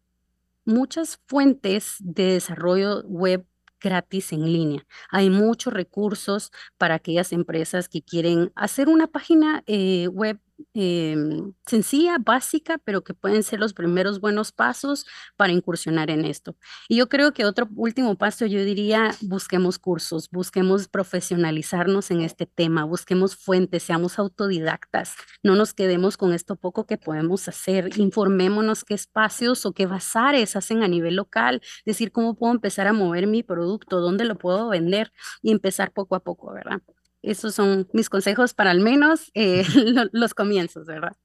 muchas 0.68 1.20
fuentes 1.28 1.96
de 2.00 2.34
desarrollo 2.34 3.02
web 3.06 3.46
gratis 3.80 4.34
en 4.34 4.46
línea. 4.52 4.86
Hay 5.10 5.30
muchos 5.30 5.74
recursos 5.74 6.52
para 6.78 6.96
aquellas 6.96 7.32
empresas 7.32 7.90
que 7.90 8.02
quieren 8.02 8.52
hacer 8.56 8.90
una 8.90 9.08
página 9.08 9.64
eh, 9.68 10.08
web 10.10 10.40
Em, 10.74 11.54
sencilla, 11.68 12.18
básica, 12.20 12.78
pero 12.84 13.04
que 13.04 13.14
pueden 13.14 13.44
ser 13.44 13.60
los 13.60 13.74
primeros 13.74 14.20
buenos 14.20 14.52
pasos 14.52 15.06
para 15.36 15.54
incursionar 15.54 16.10
en 16.10 16.26
esto. 16.26 16.56
Y 16.88 16.98
yo 16.98 17.10
creo 17.10 17.32
que 17.34 17.46
otro 17.46 17.68
último 17.76 18.16
paso, 18.18 18.46
yo 18.48 18.64
diría, 18.64 19.12
busquemos 19.22 19.78
cursos, 19.80 20.30
busquemos 20.32 20.88
profesionalizarnos 20.88 22.10
en 22.12 22.22
este 22.22 22.48
tema, 22.48 22.86
busquemos 22.86 23.36
fuentes, 23.36 23.84
seamos 23.84 24.18
autodidactas, 24.18 25.14
no 25.44 25.56
nos 25.56 25.74
quedemos 25.74 26.18
con 26.18 26.34
esto 26.34 26.56
poco 26.56 26.86
que 26.88 26.98
podemos 26.98 27.48
hacer, 27.48 27.98
informémonos 28.00 28.84
qué 28.84 28.94
espacios 28.96 29.66
o 29.66 29.74
qué 29.74 29.86
bazares 29.86 30.56
hacen 30.56 30.82
a 30.84 30.88
nivel 30.88 31.16
local, 31.16 31.62
decir 31.86 32.12
cómo 32.12 32.36
puedo 32.36 32.54
empezar 32.54 32.88
a 32.88 32.94
mover 32.94 33.28
mi 33.28 33.44
producto, 33.44 34.00
dónde 34.02 34.26
lo 34.26 34.36
puedo 34.38 34.70
vender 34.70 35.12
y 35.42 35.52
empezar 35.52 35.92
poco 35.92 36.16
a 36.16 36.20
poco, 36.24 36.52
¿verdad? 36.54 36.82
Esos 37.28 37.54
son 37.54 37.88
mis 37.92 38.10
consejos 38.10 38.54
para 38.54 38.72
al 38.72 38.80
menos 38.80 39.32
eh, 39.34 39.64
los 40.14 40.34
comienzos, 40.34 40.88
¿verdad? 40.88 41.16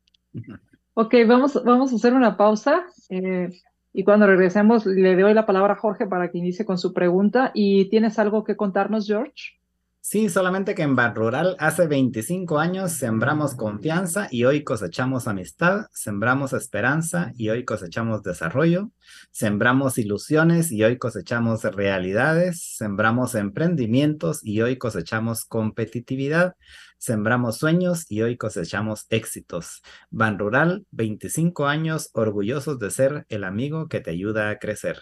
Ok, 0.95 1.15
vamos, 1.27 1.63
vamos 1.65 1.93
a 1.93 1.97
hacer 1.97 2.13
una 2.13 2.37
pausa 2.37 2.85
eh, 3.09 3.51
y 3.93 4.05
cuando 4.05 4.27
regresemos 4.27 4.85
le 4.85 5.17
doy 5.17 5.33
la 5.33 5.47
palabra 5.47 5.75
a 5.75 5.77
Jorge 5.77 6.07
para 6.07 6.31
que 6.31 6.39
inicie 6.39 6.65
con 6.65 6.79
su 6.79 6.93
pregunta. 6.93 7.53
¿Y 7.55 7.89
tienes 7.89 8.19
algo 8.19 8.43
que 8.43 8.57
contarnos, 8.57 9.07
George? 9.07 9.61
Sí, 10.05 10.29
solamente 10.29 10.75
que 10.75 10.83
en 10.83 10.97
Bar 10.97 11.15
Rural 11.15 11.55
hace 11.61 11.87
25 11.87 12.59
años 12.59 12.91
sembramos 12.91 13.55
confianza 13.55 14.27
y 14.33 14.43
hoy 14.45 14.65
cosechamos 14.65 15.29
amistad, 15.29 15.87
sembramos 15.93 16.53
esperanza 16.55 17.33
y 17.37 17.51
hoy 17.51 17.65
cosechamos 17.65 18.25
desarrollo, 18.25 18.91
sembramos 19.31 19.99
ilusiones 19.99 20.73
y 20.73 20.83
hoy 20.83 20.99
cosechamos 20.99 21.63
realidades, 21.63 22.75
sembramos 22.77 23.37
emprendimientos 23.37 24.41
y 24.43 24.61
hoy 24.61 24.77
cosechamos 24.77 25.45
competitividad, 25.45 26.57
sembramos 26.99 27.59
sueños 27.59 28.05
y 28.09 28.23
hoy 28.23 28.37
cosechamos 28.37 29.07
éxitos. 29.09 29.83
Ban 30.11 30.37
Rural, 30.37 30.85
25 30.91 31.67
años 31.69 32.11
orgullosos 32.13 32.81
de 32.81 32.91
ser 32.91 33.25
el 33.29 33.45
amigo 33.45 33.87
que 33.87 34.01
te 34.01 34.11
ayuda 34.11 34.51
a 34.51 34.59
crecer. 34.59 35.01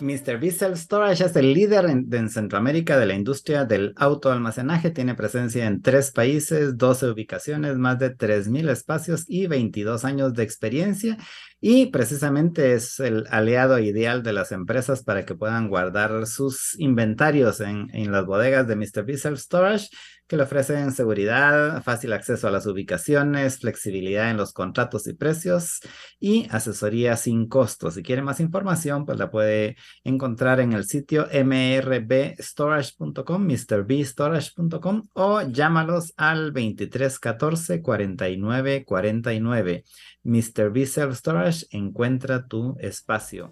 Mr. 0.00 0.38
B 0.38 0.50
Storage 0.50 1.24
es 1.24 1.36
el 1.36 1.54
líder 1.54 1.86
en, 1.86 2.28
Centroamérica 2.28 2.98
de 2.98 3.06
la 3.06 3.14
industria 3.14 3.64
del 3.64 3.94
autoalmacenaje. 3.96 4.90
Tiene 4.90 5.14
presencia 5.14 5.66
en 5.66 5.80
tres 5.80 6.10
países, 6.10 6.76
12 6.76 7.10
ubicaciones, 7.10 7.76
más 7.76 7.98
de 7.98 8.14
3.000 8.14 8.68
espacios 8.70 9.24
y 9.26 9.46
22 9.46 10.04
años 10.04 10.34
de 10.34 10.42
experiencia. 10.42 11.16
Y 11.62 11.86
precisamente 11.86 12.74
es 12.74 13.00
el 13.00 13.26
aliado 13.30 13.78
ideal 13.78 14.22
de 14.22 14.34
las 14.34 14.52
empresas 14.52 15.02
para 15.02 15.24
que 15.24 15.34
puedan 15.34 15.68
guardar 15.68 16.26
sus 16.26 16.78
inventarios 16.78 17.60
en, 17.60 17.88
las 18.12 18.26
bodegas 18.26 18.66
de 18.66 18.76
Mr. 18.76 19.04
B 19.04 19.16
Storage 19.16 19.88
que 20.30 20.36
le 20.36 20.44
ofrecen 20.44 20.92
seguridad, 20.92 21.82
fácil 21.82 22.12
acceso 22.12 22.46
a 22.46 22.52
las 22.52 22.64
ubicaciones, 22.64 23.58
flexibilidad 23.58 24.30
en 24.30 24.36
los 24.36 24.52
contratos 24.52 25.08
y 25.08 25.12
precios 25.12 25.80
y 26.20 26.46
asesoría 26.50 27.16
sin 27.16 27.48
costo. 27.48 27.90
Si 27.90 28.04
quiere 28.04 28.22
más 28.22 28.38
información, 28.38 29.06
pues 29.06 29.18
la 29.18 29.28
puede 29.28 29.76
encontrar 30.04 30.60
en 30.60 30.72
el 30.72 30.84
sitio 30.84 31.26
mrbstorage.com, 31.32 33.44
mrbstorage.com 33.44 35.08
o 35.14 35.42
llámalos 35.42 36.14
al 36.16 36.52
2314 36.52 37.82
49 37.82 38.84
49. 38.84 39.84
Mr. 40.22 40.70
B 40.70 40.86
Self 40.86 41.16
Storage 41.16 41.66
encuentra 41.72 42.46
tu 42.46 42.76
espacio. 42.78 43.50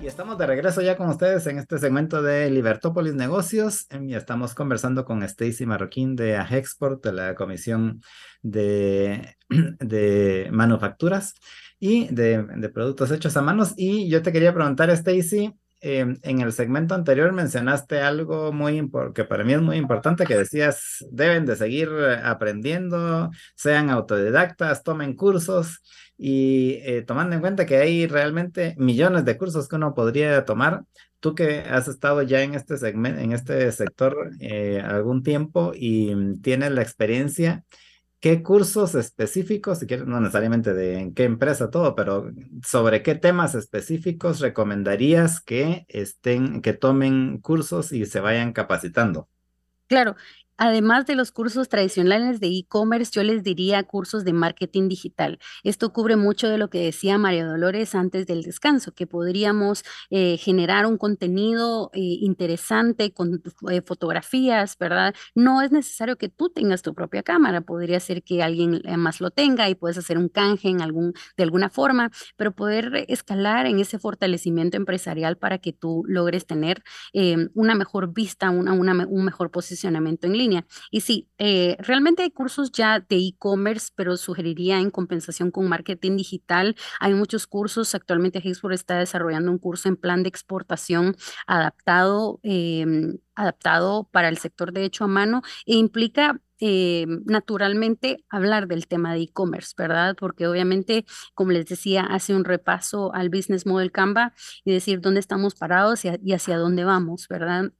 Y 0.00 0.06
estamos 0.06 0.36
de 0.36 0.46
regreso 0.46 0.82
ya 0.82 0.96
con 0.96 1.08
ustedes 1.08 1.46
en 1.46 1.58
este 1.58 1.78
segmento 1.78 2.22
de 2.22 2.50
Libertópolis 2.50 3.14
Negocios. 3.14 3.86
Y 4.02 4.14
estamos 4.14 4.54
conversando 4.54 5.04
con 5.04 5.22
Stacy 5.22 5.64
Marroquín 5.64 6.14
de 6.16 6.36
Agexport, 6.36 7.02
de 7.04 7.12
la 7.12 7.34
Comisión 7.34 8.02
de, 8.42 9.36
de 9.48 10.48
Manufacturas 10.52 11.34
y 11.78 12.12
de, 12.12 12.44
de, 12.56 12.68
Productos 12.68 13.10
Hechos 13.10 13.36
a 13.36 13.42
Manos. 13.42 13.72
Y 13.76 14.10
yo 14.10 14.22
te 14.22 14.32
quería 14.32 14.52
preguntar, 14.52 14.90
Stacy, 14.90 15.54
em, 15.84 16.16
en 16.22 16.40
el 16.40 16.52
segmento 16.52 16.94
anterior 16.94 17.32
mencionaste 17.32 18.00
algo 18.00 18.52
muy 18.52 18.90
que 19.14 19.24
para 19.24 19.44
mí 19.44 19.52
es 19.52 19.60
muy 19.60 19.76
importante, 19.76 20.24
que 20.24 20.36
decías, 20.36 21.04
deben 21.10 21.46
de 21.46 21.56
seguir 21.56 21.90
aprendiendo, 22.24 23.30
sean 23.54 23.90
autodidactas, 23.90 24.82
tomen 24.82 25.14
cursos 25.14 25.82
y 26.16 26.78
eh, 26.84 27.02
tomando 27.02 27.34
en 27.34 27.40
cuenta 27.40 27.66
que 27.66 27.76
hay 27.76 28.06
realmente 28.06 28.74
millones 28.78 29.24
de 29.24 29.36
cursos 29.36 29.68
que 29.68 29.76
uno 29.76 29.94
podría 29.94 30.44
tomar, 30.44 30.84
tú 31.20 31.34
que 31.34 31.60
has 31.60 31.88
estado 31.88 32.22
ya 32.22 32.42
en 32.42 32.54
este 32.54 32.76
segmento, 32.76 33.20
en 33.20 33.32
este 33.32 33.70
sector 33.72 34.30
eh, 34.40 34.80
algún 34.84 35.22
tiempo 35.22 35.72
y 35.74 36.14
mm, 36.14 36.40
tienes 36.42 36.70
la 36.72 36.82
experiencia, 36.82 37.64
¿qué 38.24 38.42
cursos 38.42 38.94
específicos, 38.94 39.80
si 39.80 39.86
quieres, 39.86 40.06
no 40.06 40.18
necesariamente 40.18 40.72
de 40.72 40.98
en 40.98 41.12
qué 41.12 41.24
empresa 41.24 41.68
todo, 41.68 41.94
pero 41.94 42.32
sobre 42.66 43.02
qué 43.02 43.16
temas 43.16 43.54
específicos 43.54 44.40
recomendarías 44.40 45.42
que 45.42 45.84
estén, 45.88 46.62
que 46.62 46.72
tomen 46.72 47.36
cursos 47.42 47.92
y 47.92 48.06
se 48.06 48.20
vayan 48.20 48.54
capacitando? 48.54 49.28
Claro, 49.88 50.16
Además 50.56 51.04
de 51.06 51.16
los 51.16 51.32
cursos 51.32 51.68
tradicionales 51.68 52.38
de 52.38 52.46
e-commerce, 52.46 53.10
yo 53.12 53.24
les 53.24 53.42
diría 53.42 53.82
cursos 53.82 54.24
de 54.24 54.32
marketing 54.32 54.88
digital. 54.88 55.40
Esto 55.64 55.92
cubre 55.92 56.14
mucho 56.14 56.48
de 56.48 56.58
lo 56.58 56.70
que 56.70 56.78
decía 56.78 57.18
María 57.18 57.44
Dolores 57.44 57.96
antes 57.96 58.24
del 58.26 58.42
descanso, 58.42 58.92
que 58.92 59.08
podríamos 59.08 59.82
eh, 60.10 60.36
generar 60.36 60.86
un 60.86 60.96
contenido 60.96 61.90
eh, 61.92 61.98
interesante 62.20 63.12
con 63.12 63.42
eh, 63.68 63.82
fotografías, 63.82 64.78
¿verdad? 64.78 65.12
No 65.34 65.60
es 65.60 65.72
necesario 65.72 66.16
que 66.18 66.28
tú 66.28 66.50
tengas 66.50 66.82
tu 66.82 66.94
propia 66.94 67.24
cámara, 67.24 67.60
podría 67.62 67.98
ser 67.98 68.22
que 68.22 68.40
alguien 68.44 68.80
más 68.96 69.20
lo 69.20 69.32
tenga 69.32 69.68
y 69.68 69.74
puedes 69.74 69.98
hacer 69.98 70.18
un 70.18 70.28
canje 70.28 70.68
en 70.68 70.82
algún, 70.82 71.14
de 71.36 71.42
alguna 71.42 71.68
forma, 71.68 72.12
pero 72.36 72.52
poder 72.54 73.06
escalar 73.08 73.66
en 73.66 73.80
ese 73.80 73.98
fortalecimiento 73.98 74.76
empresarial 74.76 75.36
para 75.36 75.58
que 75.58 75.72
tú 75.72 76.04
logres 76.06 76.46
tener 76.46 76.84
una 77.54 77.74
mejor 77.74 78.12
vista, 78.12 78.50
una, 78.50 78.72
un 78.72 79.24
mejor 79.24 79.50
posicionamiento 79.50 80.26
en 80.28 80.34
línea 80.34 80.43
y 80.90 81.00
sí, 81.00 81.28
eh, 81.38 81.76
realmente 81.80 82.22
hay 82.22 82.30
cursos 82.30 82.72
ya 82.72 83.00
de 83.00 83.16
e-commerce, 83.16 83.90
pero 83.94 84.16
sugeriría 84.16 84.78
en 84.78 84.90
compensación 84.90 85.50
con 85.50 85.68
marketing 85.68 86.16
digital. 86.16 86.76
Hay 87.00 87.14
muchos 87.14 87.46
cursos. 87.46 87.94
Actualmente 87.94 88.40
Hexport 88.40 88.74
está 88.74 88.98
desarrollando 88.98 89.50
un 89.50 89.58
curso 89.58 89.88
en 89.88 89.96
plan 89.96 90.22
de 90.22 90.28
exportación 90.28 91.16
adaptado, 91.46 92.40
em, 92.42 93.18
adaptado 93.34 94.08
para 94.12 94.28
el 94.28 94.38
sector 94.38 94.72
de 94.72 94.84
hecho 94.84 95.04
a 95.04 95.08
mano 95.08 95.42
e 95.66 95.74
implica 95.76 96.40
eh, 96.60 97.06
naturalmente 97.26 98.24
hablar 98.30 98.68
del 98.68 98.86
tema 98.86 99.12
de 99.12 99.22
e-commerce, 99.22 99.74
¿verdad? 99.76 100.14
Porque 100.18 100.46
obviamente, 100.46 101.04
como 101.34 101.50
les 101.52 101.66
decía, 101.66 102.02
hace 102.02 102.34
un 102.34 102.44
repaso 102.44 103.12
al 103.12 103.28
Business 103.28 103.66
Model 103.66 103.92
Canva 103.92 104.32
y 104.64 104.72
decir 104.72 105.00
dónde 105.00 105.20
estamos 105.20 105.56
parados 105.56 106.04
y 106.04 106.32
hacia 106.32 106.56
dónde 106.56 106.84
vamos, 106.84 107.26
¿verdad? 107.28 107.72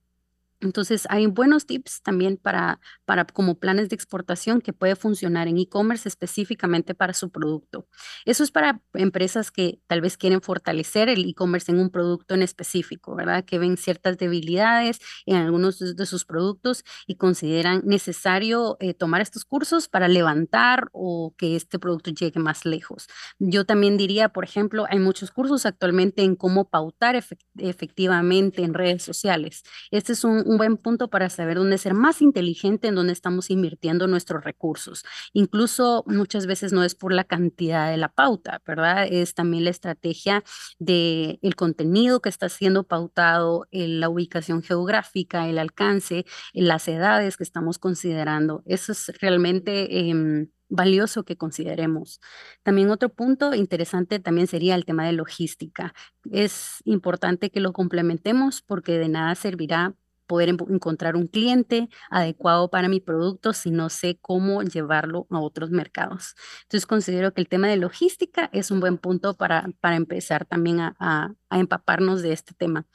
Entonces, 0.65 1.07
hay 1.11 1.27
buenos 1.27 1.67
tips 1.67 2.03
también 2.03 2.37
para, 2.37 2.81
para 3.05 3.25
como 3.27 3.59
planes 3.59 3.89
de 3.89 3.97
exportación 3.97 4.61
que 4.61 4.73
puede 4.73 4.97
funcionar 4.97 5.47
en 5.47 5.59
e-commerce 5.59 6.09
específicamente 6.09 6.95
para 6.95 7.13
su 7.13 7.31
producto. 7.31 7.87
Eso 8.25 8.43
es 8.43 8.51
para 8.51 8.81
empresas 8.95 9.51
que 9.51 9.81
tal 9.87 10.01
vez 10.01 10.17
quieren 10.17 10.41
fortalecer 10.41 11.09
el 11.09 11.29
e-commerce 11.29 11.71
en 11.71 11.79
un 11.79 11.91
producto 11.91 12.35
en 12.35 12.43
específico, 12.43 13.15
¿verdad? 13.15 13.45
Que 13.45 13.59
ven 13.59 13.77
ciertas 13.77 14.17
debilidades 14.17 15.01
en 15.27 15.37
algunos 15.37 15.79
de, 15.79 16.07
sus 16.07 16.25
productos 16.25 16.85
y 17.07 17.17
consideran 17.17 17.83
necesario 17.85 18.77
eh, 18.81 18.95
tomar 18.95 19.21
estos 19.21 19.45
cursos 19.45 19.89
para 19.89 20.07
levantar 20.09 20.89
o 20.93 21.35
que 21.37 21.57
este 21.57 21.79
producto 21.79 22.11
llegue 22.11 22.41
más 22.41 22.65
lejos. 22.65 23.09
Yo 23.39 23.65
también 23.65 23.97
diría, 23.97 24.29
por 24.31 24.45
ejemplo, 24.45 24.87
hay 24.89 24.99
muchos 24.99 25.31
cursos 25.31 25.67
actualmente 25.67 26.23
en 26.23 26.37
cómo 26.37 26.69
pautar 26.69 27.23
efectivamente 27.57 28.63
en 28.63 28.75
redes 28.75 29.03
sociales. 29.03 29.63
Este 29.91 30.13
es 30.13 30.25
un 30.25 30.54
un 30.54 30.54
buen 30.59 30.77
punto 30.77 31.09
para 31.09 31.29
saber 31.31 31.57
dónde 31.59 31.79
ser 31.79 31.95
más 31.95 32.23
inteligente 32.23 32.89
en 32.89 32.95
dónde 32.95 33.13
estamos 33.13 33.51
invirtiendo 33.51 34.07
nuestros 34.07 34.45
recursos. 34.45 35.05
Incluso 35.33 36.05
muchas 36.07 36.47
veces 36.47 36.73
no 36.73 36.85
es 36.85 36.95
por 36.95 37.13
la 37.13 37.25
cantidad 37.25 37.91
de 37.91 37.97
la 37.97 38.09
pauta, 38.09 38.63
¿verdad? 38.67 39.07
Es 39.11 39.35
también 39.35 39.65
la 39.65 39.71
estrategia 39.71 40.45
del 40.79 41.39
el 41.43 41.57
contenido 41.57 42.21
que 42.21 42.29
está 42.29 42.49
siendo 42.49 42.85
pautado, 42.85 43.67
la 43.71 44.09
ubicación 44.09 44.63
geográfica, 44.63 45.49
el 45.49 45.59
alcance, 45.59 46.25
las 46.53 46.89
edades 46.89 47.37
que 47.37 47.45
estamos 47.45 47.79
considerando. 47.79 48.63
Eso 48.67 48.93
es 48.93 49.13
realmente... 49.21 50.09
Em, 50.09 50.49
valioso 50.69 51.25
que 51.25 51.37
consideremos. 51.37 52.21
También 52.63 52.91
otro 52.91 53.09
punto 53.09 53.55
interesante 53.55 54.19
también 54.19 54.47
sería 54.47 54.75
el 54.75 54.85
tema 54.85 55.07
de 55.07 55.13
logística. 55.13 55.95
Es 56.31 56.83
importante 56.85 57.51
que 57.51 57.61
lo 57.61 57.73
complementemos 57.73 58.63
porque 58.63 58.99
de 58.99 59.09
nada 59.09 59.35
servirá 59.35 59.95
poder 60.27 60.49
encontrar 60.49 61.17
un 61.17 61.27
cliente 61.27 61.89
adecuado 62.11 62.71
para 62.71 62.89
mi 62.89 63.01
producto 63.01 63.53
si 63.53 63.71
no 63.71 63.89
sé 63.89 64.19
cómo 64.21 64.63
llevarlo 64.63 65.27
a 65.31 65.41
otros 65.41 65.71
mercados. 65.71 66.35
Entonces 66.63 66.87
considero 66.87 67.33
que 67.33 67.41
el 67.41 67.49
tema 67.49 67.69
de 67.69 67.77
logística 67.77 68.51
es 68.53 68.71
un 68.71 68.81
buen 68.81 68.99
punto 68.99 69.35
para, 69.35 69.69
para 69.81 69.97
empezar 69.97 70.45
también 70.45 70.81
a, 70.81 70.97
a, 70.99 71.59
empaparnos 71.59 72.23
de 72.23 72.33
este 72.33 72.55
tema. 72.55 72.87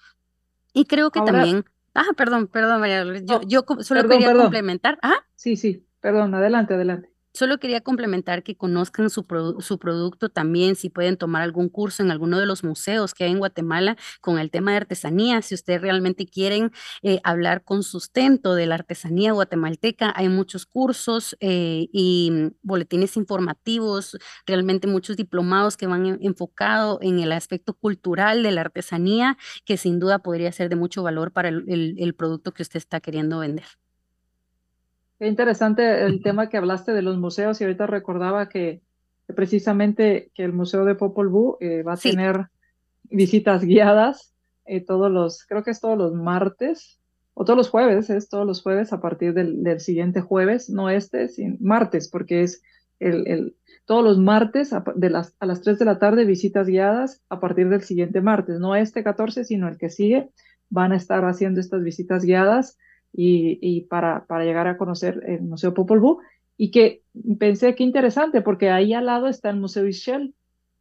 Y 0.74 0.86
creo 0.86 1.12
que 1.12 1.22
también... 1.22 1.66
Ah, 1.96 2.14
perdón, 2.16 2.48
perdón, 2.48 2.82
María. 2.82 3.04
Yo, 3.24 3.42
yo 3.42 3.66
solo 3.80 4.08
quería 4.08 4.34
complementar. 4.34 5.00
Ah. 5.02 5.26
Sí, 5.36 5.58
sí, 5.58 5.86
perdón, 6.00 6.34
adelante, 6.36 6.76
adelante. 6.76 7.10
Solo 7.32 7.60
quería 7.60 7.82
complementar 7.82 8.42
que 8.42 8.58
conozcan 8.58 9.10
su, 9.12 9.26
su, 9.60 9.78
producto 9.78 10.30
también, 10.30 10.76
si 10.76 10.90
pueden 10.90 11.16
tomar 11.16 11.44
algún 11.44 11.70
curso 11.70 12.02
en 12.02 12.10
alguno 12.10 12.40
de 12.40 12.48
los 12.48 12.64
museos 12.64 13.14
que 13.14 13.24
hay 13.24 13.32
en 13.32 13.38
Guatemala 13.38 13.98
con 14.20 14.40
el 14.40 14.50
tema 14.50 14.72
de 14.72 14.78
artesanía. 14.78 15.42
Si 15.44 15.54
ustedes 15.54 15.80
realmente 15.82 16.26
quieren 16.26 16.72
eh, 17.04 17.20
hablar 17.24 17.64
con 17.64 17.84
sustento 17.84 18.56
de 18.56 18.66
la 18.66 18.76
artesanía 18.76 19.32
guatemalteca, 19.34 20.12
hay 20.16 20.28
muchos 20.28 20.66
cursos 20.66 21.38
eh, 21.40 21.88
y 21.94 22.52
boletines 22.64 23.16
informativos, 23.16 24.18
realmente 24.48 24.88
muchos 24.88 25.16
diplomados 25.16 25.78
que 25.78 25.86
van 25.86 26.18
enfocados 26.22 26.98
en 27.02 27.20
el 27.20 27.32
aspecto 27.32 27.76
cultural 27.76 28.42
de 28.42 28.52
la 28.52 28.62
artesanía, 28.62 29.38
que 29.66 29.78
sin 29.78 30.00
duda 30.00 30.20
podría 30.20 30.52
ser 30.52 30.70
de 30.70 30.76
mucho 30.76 31.04
valor 31.04 31.32
para 31.32 31.50
el 31.50 32.16
producto 32.18 32.54
que 32.54 32.64
usted 32.64 32.78
está 32.78 33.00
queriendo 33.02 33.40
vender. 33.40 33.66
Qué 35.20 35.28
interesante 35.28 36.06
el 36.06 36.24
tema 36.24 36.48
que 36.48 36.56
hablaste 36.56 36.94
de 36.94 37.02
los 37.02 37.18
museos 37.18 37.60
y 37.60 37.66
ahorita 37.66 37.86
recordaba 37.88 38.48
que, 38.48 38.82
precisamente 39.36 40.32
que 40.34 40.46
el 40.46 40.54
Museo 40.54 40.86
de 40.86 40.96
Popol 40.96 41.28
Vuh 41.28 41.58
eh, 41.60 41.84
va 41.84 41.94
a 41.94 41.98
tener 41.98 42.48
visitas 43.04 43.64
guiadas 43.64 44.34
eh, 44.66 44.80
todos 44.80 45.12
los, 45.12 45.46
creo 45.46 45.64
que 45.64 45.72
es 45.72 45.82
todos 45.82 45.98
los 45.98 46.14
martes 46.14 47.00
o 47.34 47.44
todos 47.44 47.58
los 47.58 47.70
jueves, 47.70 48.10
es 48.10 48.30
todos 48.30 48.46
los 48.46 48.62
jueves 48.62 48.94
a 48.94 49.02
partir 49.02 49.34
del, 49.34 49.62
del 49.62 49.82
siguiente 49.82 50.22
jueves, 50.22 50.70
no 50.70 50.90
este, 50.90 51.28
sino 51.28 51.58
martes, 51.60 52.08
porque 52.08 52.44
es 52.44 52.62
el, 53.00 53.28
el, 53.28 53.56
todos 53.86 54.04
los 54.04 54.20
martes 54.20 54.72
a, 54.72 54.84
de 54.96 55.10
las, 55.10 55.36
a 55.40 55.46
las 55.46 55.62
3 55.62 55.80
de 55.80 55.86
la 55.86 56.00
tarde 56.00 56.24
visitas 56.24 56.68
guiadas 56.68 57.22
a 57.28 57.42
partir 57.42 57.68
del 57.68 57.82
siguiente 57.82 58.22
martes, 58.22 58.60
no 58.60 58.76
este 58.76 59.04
14, 59.04 59.44
sino 59.44 59.68
el 59.68 59.78
que 59.78 59.90
sigue, 59.90 60.30
van 60.70 60.94
a 60.94 60.98
estar 60.98 61.26
haciendo 61.26 61.60
estas 61.60 61.84
visitas 61.84 62.24
guiadas 62.24 62.78
y, 63.14 63.82
para, 63.90 64.26
para, 64.26 64.46
llegar 64.46 64.68
a 64.68 64.78
conocer 64.78 65.22
el 65.26 65.42
Museo 65.42 65.74
Popol 65.74 66.00
Vuh 66.00 66.20
y 66.58 66.72
que 66.72 67.02
pensé 67.40 67.76
que 67.76 67.84
interesante 67.84 68.42
porque 68.42 68.70
ahí 68.70 68.94
al 68.94 69.08
lado 69.08 69.28
está 69.28 69.50
el 69.50 69.58
Museo 69.58 69.88
Ischel 69.88 70.34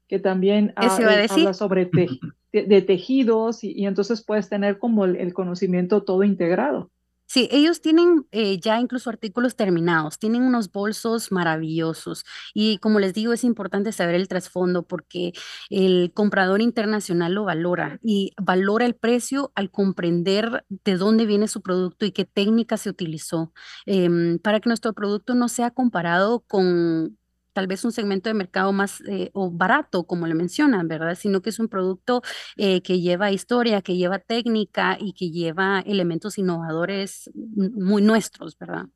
que 0.09 0.19
también 0.19 0.69
eh, 0.69 0.73
habla 0.77 1.55
sobre 1.55 1.91
de, 2.53 2.83
tejidos 2.83 3.65
y, 3.65 3.87
entonces 3.87 4.25
puedes 4.25 4.49
tener 4.49 4.79
como 4.79 5.05
el 5.05 5.35
conocimiento 5.35 6.03
todo 6.03 6.25
integrado. 6.25 6.91
Sí, 7.31 7.47
ellos 7.53 7.83
tienen 7.83 8.27
eh, 8.33 8.59
ya 8.59 8.81
incluso 8.81 9.11
artículos 9.11 9.55
terminados, 9.55 10.19
tienen 10.19 10.43
unos 10.45 10.73
bolsos 10.73 11.31
maravillosos 11.31 12.25
y 12.55 12.79
como 12.79 13.01
les 13.01 13.13
digo, 13.13 13.35
es 13.35 13.45
importante 13.45 13.93
saber 13.93 14.15
el 14.15 14.29
trasfondo 14.29 14.83
porque 14.87 15.33
el 15.69 16.11
comprador 16.15 16.63
internacional 16.63 17.35
lo 17.35 17.45
valora 17.45 17.99
y 18.03 18.33
valora 18.43 18.87
el 18.87 18.95
precio 18.95 19.53
al 19.57 19.71
comprender 19.71 20.65
de 20.71 20.97
dónde 20.97 21.27
viene 21.27 21.49
su 21.49 21.61
producto 21.61 22.07
y 22.07 22.13
qué 22.13 22.25
técnica 22.25 22.79
se 22.79 22.89
utilizó 22.89 23.53
em, 23.85 24.39
para 24.39 24.61
que 24.61 24.71
nuestro 24.71 24.95
producto 24.95 25.35
no 25.35 25.49
sea 25.49 25.71
comparado 25.71 26.41
con 26.49 27.19
tal 27.59 27.67
vez 27.67 27.85
un 27.85 27.91
segmento 27.91 28.31
de 28.31 28.35
mercado 28.35 28.73
más 28.73 29.01
eh, 29.09 29.31
o 29.33 29.51
barato, 29.51 30.05
como 30.05 30.29
le 30.29 30.35
mencionan, 30.35 30.87
¿verdad? 30.87 31.17
Sino 31.17 31.43
que 31.43 31.51
es 31.51 31.59
un 31.59 31.67
producto 31.67 32.23
eh, 32.57 32.83
que 32.83 33.01
lleva 33.01 33.33
historia, 33.33 33.83
que 33.83 33.97
lleva 33.97 34.21
técnica 34.21 34.97
y 34.97 35.13
que 35.13 35.33
lleva 35.33 35.81
elementos 35.85 36.39
innovadores 36.39 37.29
muy 37.35 38.01
nuestros, 38.01 38.57
¿verdad? 38.57 38.87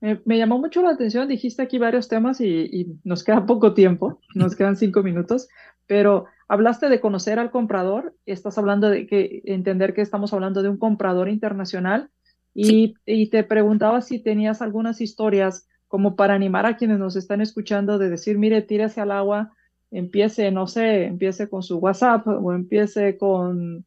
Me, 0.00 0.38
llamó 0.38 0.60
mucho 0.60 0.80
la 0.80 0.90
atención, 0.90 1.26
dijiste 1.26 1.60
aquí 1.60 1.78
varios 1.78 2.06
temas 2.06 2.40
y, 2.40 2.46
y, 2.46 2.86
nos 3.02 3.24
queda 3.24 3.44
poco 3.46 3.74
tiempo, 3.74 4.20
nos 4.36 4.54
quedan 4.54 4.76
cinco 4.76 5.02
minutos, 5.02 5.48
pero 5.88 6.26
hablaste 6.46 6.88
de 6.88 7.00
conocer 7.00 7.40
al 7.40 7.50
comprador, 7.50 8.14
estás 8.26 8.58
hablando 8.58 8.88
de 8.88 9.08
que 9.08 9.42
entender 9.44 9.92
que 9.92 10.02
estamos 10.02 10.32
hablando 10.32 10.62
de 10.62 10.68
un 10.68 10.78
comprador 10.78 11.28
internacional 11.28 12.10
y, 12.54 12.94
y 13.06 13.28
te 13.28 13.42
preguntaba 13.42 14.02
si 14.02 14.20
tenías 14.20 14.62
algunas 14.62 15.00
historias 15.00 15.66
como 15.90 16.14
para 16.14 16.34
animar 16.34 16.66
a 16.66 16.76
quienes 16.76 17.00
nos 17.00 17.16
están 17.16 17.40
escuchando 17.40 17.98
de 17.98 18.08
decir, 18.08 18.38
mire, 18.38 18.62
tírese 18.62 19.00
al 19.00 19.10
agua, 19.10 19.50
empiece, 19.90 20.52
no 20.52 20.68
sé, 20.68 21.06
empiece 21.06 21.48
con 21.48 21.64
su 21.64 21.78
WhatsApp 21.78 22.28
o 22.28 22.52
empiece 22.52 23.18
con 23.18 23.84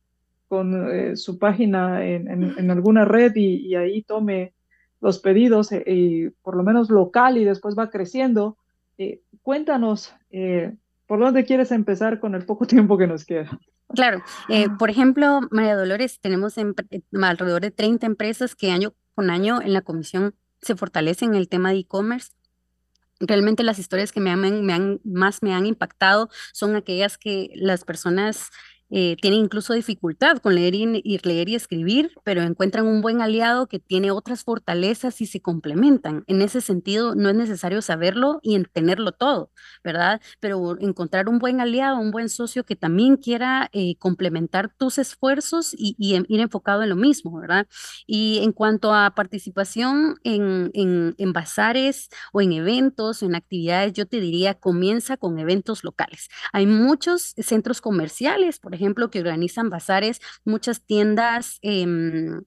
con 0.49 0.91
eh, 0.91 1.15
su 1.15 1.39
página 1.39 2.05
en, 2.05 2.69
alguna 2.69 3.05
red 3.05 3.31
y, 3.35 3.73
ahí 3.73 4.03
tome 4.03 4.53
los 4.99 5.19
pedidos, 5.19 5.71
eh, 5.71 5.83
y 5.87 6.29
por 6.29 6.57
lo 6.57 6.63
menos 6.63 6.89
local 6.89 7.37
y 7.37 7.45
después 7.45 7.73
va 7.79 7.89
creciendo. 7.89 8.57
cuéntanos, 9.41 10.13
¿por 11.07 11.19
dónde 11.19 11.45
quieres 11.45 11.71
empezar 11.71 12.19
con 12.19 12.35
el 12.35 12.45
poco 12.45 12.67
tiempo 12.67 12.97
que 12.97 13.07
nos 13.07 13.23
queda? 13.23 13.57
Claro, 13.95 14.21
por 14.77 14.89
ejemplo, 14.89 15.39
María 15.51 15.77
Dolores, 15.77 16.19
tenemos 16.19 16.55
alrededor 16.57 17.61
de 17.61 17.71
30 17.71 18.05
empresas 18.05 18.55
que 18.55 18.71
año 18.71 18.93
con 19.15 19.29
año 19.29 19.61
en 19.61 19.71
la 19.71 19.81
comisión 19.81 20.35
se 20.63 20.75
fortalecen 20.75 21.31
en 21.31 21.35
el 21.35 21.49
tema 21.49 21.71
de 21.71 21.79
e-commerce. 21.79 22.31
Realmente 23.19 23.63
las 23.63 23.79
historias 23.79 24.11
que 24.11 24.19
me 24.19 24.31
han, 24.31 24.65
me 24.65 24.73
han, 24.73 24.99
más 25.03 25.43
me 25.43 25.53
han 25.53 25.65
impactado 25.65 26.29
son 26.51 26.75
aquellas 26.75 27.17
que 27.17 27.51
las 27.55 27.85
personas 27.85 28.49
eh, 28.95 29.17
tienen 29.19 29.39
incluso 29.39 29.73
dificultad 29.73 30.37
con 30.37 30.53
leer 30.53 30.75
y, 30.75 31.17
leer 31.23 31.49
y 31.49 31.55
escribir, 31.55 32.11
pero 32.23 32.43
encuentran 32.43 32.85
un 32.85 33.01
buen 33.01 33.23
aliado 33.23 33.65
que 33.65 33.79
tiene 33.79 34.11
otras 34.11 34.43
fortalezas 34.43 35.19
y 35.19 35.25
se 35.25 35.41
complementan. 35.41 36.23
En 36.27 36.43
ese 36.43 36.61
sentido, 36.61 37.15
no 37.15 37.29
es 37.29 37.35
necesario 37.35 37.81
saberlo 37.81 38.39
y 38.43 38.53
entenderlo 38.53 39.11
todo, 39.11 39.49
¿verdad? 39.83 40.21
Pero 40.39 40.79
encontrar 40.79 41.27
un 41.27 41.39
buen 41.39 41.59
aliado, 41.59 41.97
un 41.97 42.11
buen 42.11 42.29
socio 42.29 42.65
que 42.65 42.75
también 42.75 43.17
quiera 43.17 43.67
eh, 43.73 43.95
complementar 43.97 44.71
tus 44.77 44.99
esfuerzos 44.99 45.73
y, 45.75 45.95
ir 45.97 46.39
enfocado 46.39 46.83
en 46.83 46.89
lo 46.89 46.95
mismo, 46.95 47.39
¿verdad? 47.39 47.65
Y 48.05 48.41
en 48.43 48.51
cuanto 48.51 48.93
a 48.93 49.15
participación 49.15 50.17
en, 50.23 50.69
en, 50.75 51.15
en 51.17 51.33
bazares 51.33 52.09
o 52.31 52.41
en 52.41 52.51
eventos, 52.51 53.23
en 53.23 53.33
actividades, 53.33 53.93
yo 53.93 54.05
te 54.05 54.19
diría, 54.19 54.53
comienza 54.53 55.17
con 55.17 55.39
eventos 55.39 55.83
locales. 55.83 56.29
Hay 56.51 56.67
muchos 56.67 57.33
centros 57.39 57.81
comerciales, 57.81 58.59
por 58.59 58.75
ejemplo, 58.75 58.82
ejemplo, 58.83 59.09
que 59.09 59.19
organizan 59.19 59.69
bazares, 59.69 60.19
muchas 60.45 60.85
tiendas 60.85 61.59
em, 61.61 62.43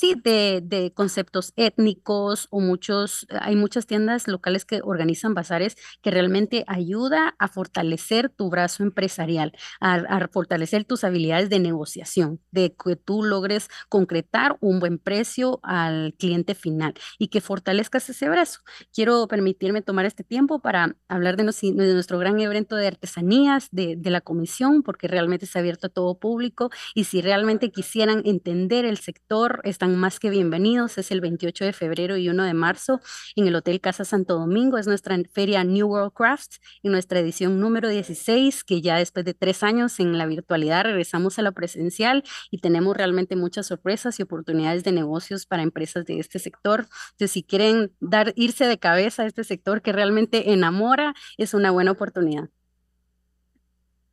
sí, 0.00 0.14
de, 0.24 0.92
conceptos 0.94 1.52
étnicos 1.56 2.48
o 2.50 2.60
muchos, 2.60 3.26
hay 3.38 3.54
muchas 3.54 3.86
tiendas 3.86 4.28
locales 4.28 4.64
que 4.64 4.80
organizan 4.82 5.34
bazares 5.34 5.76
que 6.00 6.10
realmente 6.10 6.64
ayuda 6.66 7.34
a 7.38 7.48
fortalecer 7.48 8.30
tu 8.30 8.48
brazo 8.48 8.82
empresarial, 8.82 9.52
a, 9.80 10.26
fortalecer 10.32 10.84
tus 10.84 11.04
habilidades 11.04 11.50
de 11.50 11.58
negociación, 11.58 12.40
de 12.50 12.74
que 12.74 12.96
tú 12.96 13.22
logres 13.22 13.68
concretar 13.90 14.56
un 14.60 14.80
buen 14.80 14.98
precio 14.98 15.60
al 15.62 16.14
cliente 16.18 16.54
final 16.54 16.94
y 17.18 17.28
que 17.28 17.42
fortalezcas 17.42 18.08
ese 18.08 18.28
brazo. 18.28 18.60
Quiero 18.94 19.28
permitirme 19.28 19.82
tomar 19.82 20.06
este 20.06 20.24
tiempo 20.24 20.60
para 20.60 20.96
hablar 21.08 21.36
de, 21.36 21.44
nuestro 21.44 22.18
gran 22.18 22.40
evento 22.40 22.76
de 22.76 22.86
artesanías 22.86 23.68
de, 23.70 23.96
de 23.96 24.10
la 24.10 24.22
comisión, 24.22 24.82
porque 24.82 25.08
realmente 25.08 25.44
está 25.44 25.58
abierto 25.58 25.88
a 25.88 25.90
todo 25.90 26.18
público 26.18 26.70
y 26.94 27.04
si 27.04 27.20
realmente 27.20 27.70
quisieran 27.70 28.22
entender 28.24 28.86
el 28.86 28.96
sector, 28.96 29.60
están 29.64 29.89
más 29.96 30.18
que 30.20 30.30
bienvenidos. 30.30 30.98
Es 30.98 31.10
el 31.10 31.20
28 31.20 31.64
de 31.64 31.72
febrero 31.72 32.16
y 32.16 32.28
1 32.28 32.44
de 32.44 32.54
marzo 32.54 33.00
en 33.36 33.46
el 33.46 33.54
Hotel 33.54 33.80
Casa 33.80 34.04
Santo 34.04 34.38
Domingo. 34.38 34.78
Es 34.78 34.86
nuestra 34.86 35.16
feria 35.32 35.64
New 35.64 35.88
World 35.88 36.12
Crafts 36.12 36.60
en 36.82 36.92
nuestra 36.92 37.20
edición 37.20 37.60
número 37.60 37.88
16, 37.88 38.64
que 38.64 38.80
ya 38.80 38.96
después 38.96 39.24
de 39.24 39.34
tres 39.34 39.62
años 39.62 40.00
en 40.00 40.18
la 40.18 40.26
virtualidad 40.26 40.84
regresamos 40.84 41.38
a 41.38 41.42
la 41.42 41.52
presencial 41.52 42.24
y 42.50 42.58
tenemos 42.58 42.96
realmente 42.96 43.36
muchas 43.36 43.66
sorpresas 43.66 44.18
y 44.18 44.22
oportunidades 44.22 44.84
de 44.84 44.92
negocios 44.92 45.46
para 45.46 45.62
empresas 45.62 46.04
de 46.06 46.18
este 46.18 46.38
sector. 46.38 46.86
Entonces, 47.12 47.30
si 47.30 47.42
quieren 47.42 47.92
dar, 48.00 48.32
irse 48.36 48.66
de 48.66 48.78
cabeza 48.78 49.22
a 49.22 49.26
este 49.26 49.44
sector 49.44 49.82
que 49.82 49.92
realmente 49.92 50.52
enamora, 50.52 51.14
es 51.38 51.54
una 51.54 51.70
buena 51.70 51.92
oportunidad. 51.92 52.48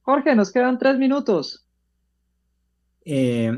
Jorge, 0.01 0.35
nos 0.35 0.51
quedan 0.51 0.77
tres 0.77 0.97
minutos. 0.97 1.65
Eh, 3.03 3.51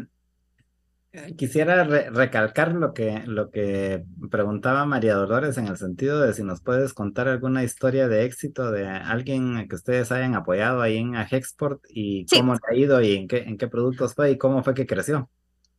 quisiera 1.38 1.84
recalcar 1.84 2.74
lo 2.74 2.94
que, 2.94 3.24
lo 3.26 3.50
que 3.50 4.04
preguntaba 4.30 4.86
María 4.86 5.16
Dolores 5.16 5.58
en 5.58 5.68
el 5.68 5.78
sentido 5.78 6.22
de 6.22 6.34
si 6.34 6.44
nos 6.44 6.62
puedes 6.62 6.94
contar 6.94 7.28
alguna 7.28 7.64
historia 7.64 8.08
de 8.08 8.26
éxito 8.26 8.72
de 8.72 8.88
alguien 8.88 9.68
que 9.68 9.76
ustedes 9.76 10.12
hayan 10.12 10.36
apoyado 10.36 10.82
ahí 10.82 10.98
en 10.98 11.16
Agexport 11.16 11.82
y 11.90 12.26
cómo 12.28 12.54
ha 12.54 12.76
ido 12.76 13.02
y 13.02 13.16
en 13.16 13.28
qué, 13.28 13.38
en 13.40 13.58
qué 13.58 13.68
productos 13.68 14.14
fue 14.14 14.32
y 14.32 14.38
cómo 14.38 14.64
fue 14.64 14.74
que 14.74 14.86
creció. 14.86 15.30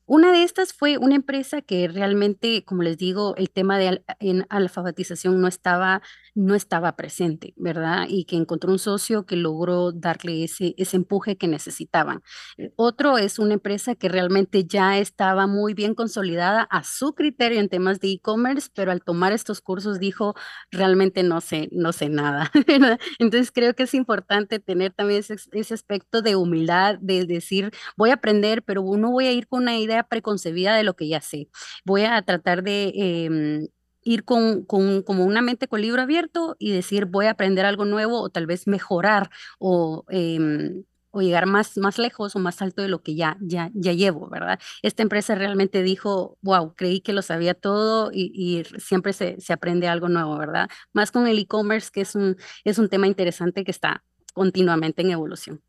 Una 0.07 0.33
de 0.33 0.43
estas 0.43 0.73
fue 0.73 0.99
una 0.99 1.15
empresa 1.15 1.63
que 1.63 1.87
realmente, 1.87 2.65
como 2.65 2.83
les 2.83 2.99
digo, 2.99 3.37
el 3.37 3.49
tema 3.49 3.79
de 3.79 4.03
en 4.19 4.45
alfabetización 4.49 5.41
no 5.41 5.47
estaba, 5.47 6.03
no 6.35 6.55
estaba 6.55 6.97
presente, 6.97 7.55
¿verdad? 7.57 8.07
Y 8.09 8.25
que 8.25 8.37
encontró 8.37 8.73
un 8.73 8.79
socio 8.79 9.27
que 9.27 9.37
logró 9.37 9.93
darle 9.93 10.45
ese, 10.45 10.75
ese 10.77 10.97
empuje 10.97 11.37
que 11.37 11.49
necesitaban. 11.49 12.23
Eh, 12.59 12.73
otro 12.77 13.19
es 13.19 13.39
una 13.39 13.55
empresa 13.55 13.95
que 13.95 14.09
realmente 14.09 14.65
ya 14.65 14.99
estaba 14.99 15.47
muy 15.47 15.75
bien 15.75 15.95
consolidada 15.95 16.63
a 16.63 16.85
su 16.85 17.15
criterio 17.15 17.61
en 17.61 17.69
temas 17.69 18.01
de 18.01 18.09
e-commerce, 18.13 18.69
pero 18.75 18.93
al 18.93 19.03
tomar 19.03 19.33
estos 19.33 19.61
cursos 19.61 19.99
dijo, 20.01 20.35
realmente 20.71 21.23
no 21.23 21.41
sé, 21.41 21.69
no 21.73 21.93
sé 21.93 22.09
nada. 22.09 22.51
Entonces 23.19 23.51
creo 23.53 23.75
que 23.75 23.85
es 23.85 23.95
importante 23.95 24.59
tener 24.59 24.93
también 24.93 25.21
ese, 25.21 25.37
ese 25.53 25.75
aspecto 25.75 26.23
de 26.23 26.37
humildad, 26.37 26.99
de 27.01 27.25
decir, 27.27 27.71
voy 27.97 28.11
a 28.11 28.15
aprender, 28.15 28.63
pero 28.63 28.83
no 28.97 29.11
voy 29.11 29.27
a 29.27 29.33
ir 29.33 29.47
con 29.49 29.63
una 29.63 29.79
idea 29.79 30.05
preconcebida 30.05 30.75
de 30.77 30.85
lo 30.85 30.95
que 30.95 31.09
ya 31.09 31.21
sé. 31.21 31.49
Voy 31.85 32.05
a 32.05 32.21
tratar 32.23 32.63
de 32.63 32.93
em, 32.95 33.69
ir 34.03 34.25
con, 34.25 34.65
con, 34.65 35.03
como 35.03 35.25
una 35.25 35.43
mente 35.43 35.69
con 35.69 35.81
libro 35.81 36.03
abierto 36.03 36.57
y 36.59 36.73
decir 36.73 37.07
voy 37.07 37.27
a 37.27 37.31
aprender 37.31 37.67
algo 37.67 37.85
nuevo 37.85 38.21
o 38.21 38.31
tal 38.31 38.47
vez 38.47 38.67
mejorar 38.67 39.31
o, 39.59 40.05
em, 40.09 40.85
o 41.11 41.23
llegar 41.23 41.47
más, 41.47 41.77
más 41.77 41.99
lejos 41.99 42.37
o 42.37 42.39
más 42.39 42.63
alto 42.63 42.83
de 42.83 42.89
lo 42.89 43.03
que 43.03 43.15
ya, 43.15 43.37
ya, 43.41 43.71
ya 43.75 43.93
llevo, 43.93 44.29
¿verdad? 44.29 44.61
Esta 44.83 45.03
empresa 45.03 45.35
realmente 45.35 45.83
dijo, 45.83 46.39
wow, 46.43 46.75
creí 46.75 47.01
que 47.01 47.13
lo 47.13 47.23
sabía 47.23 47.55
todo 47.55 48.11
y, 48.13 48.33
y 48.35 48.65
siempre 48.81 49.13
se, 49.13 49.41
se, 49.41 49.53
aprende 49.53 49.89
algo 49.89 50.09
nuevo, 50.09 50.39
¿verdad? 50.39 50.69
Más 50.93 51.11
con 51.11 51.27
el 51.27 51.39
e-commerce, 51.39 51.91
que 51.93 52.03
es 52.03 52.15
un, 52.15 52.37
es 52.65 52.79
un 52.79 52.89
tema 52.89 53.07
interesante 53.07 53.65
que 53.65 53.71
está 53.71 54.05
continuamente 54.35 55.03
en 55.03 55.11
evolución. 55.11 55.61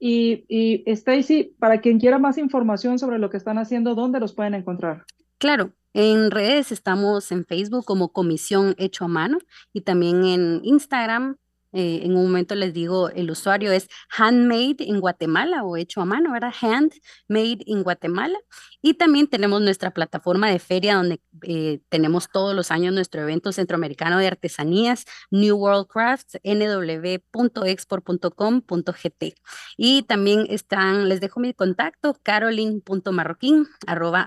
Y, 0.00 0.44
y 0.48 0.84
Stacy, 0.86 1.54
para 1.58 1.80
quien 1.80 1.98
quiera 1.98 2.18
más 2.18 2.38
información 2.38 2.98
sobre 2.98 3.18
lo 3.18 3.30
que 3.30 3.36
están 3.36 3.58
haciendo, 3.58 3.94
¿dónde 3.94 4.20
los 4.20 4.32
pueden 4.32 4.54
encontrar? 4.54 5.04
Claro, 5.38 5.72
en 5.94 6.30
redes 6.32 6.72
estamos 6.72 7.30
en 7.30 7.44
Facebook 7.46 7.84
como 7.84 8.12
Comisión 8.12 8.74
Hecho 8.76 9.04
a 9.04 9.08
Mano 9.08 9.38
y 9.72 9.82
también 9.82 10.24
en 10.24 10.60
Instagram 10.64 11.36
eh, 11.78 12.00
en 12.02 12.16
un 12.16 12.24
momento 12.24 12.56
les 12.56 12.74
digo, 12.74 13.08
el 13.10 13.30
usuario 13.30 13.70
es 13.70 13.86
handmade 14.10 14.78
en 14.80 14.98
Guatemala 14.98 15.62
o 15.62 15.76
hecho 15.76 16.00
a 16.00 16.04
mano, 16.04 16.32
¿verdad? 16.32 16.52
Handmade 16.60 17.60
en 17.68 17.84
Guatemala. 17.84 18.36
Y 18.82 18.94
también 18.94 19.28
tenemos 19.28 19.62
nuestra 19.62 19.92
plataforma 19.92 20.50
de 20.50 20.58
feria 20.58 20.96
donde 20.96 21.20
eh, 21.42 21.78
tenemos 21.88 22.30
todos 22.32 22.56
los 22.56 22.72
años 22.72 22.92
nuestro 22.92 23.22
evento 23.22 23.52
centroamericano 23.52 24.18
de 24.18 24.26
artesanías, 24.26 25.04
New 25.30 25.56
World 25.56 25.86
Crafts, 25.86 26.40
nw.export.com.gt. 26.42 29.34
Y 29.76 30.02
también 30.02 30.48
están, 30.50 31.08
les 31.08 31.20
dejo 31.20 31.38
mi 31.38 31.54
contacto, 31.54 32.18
carolyn.marroquín, 32.24 33.68
arroba 33.86 34.26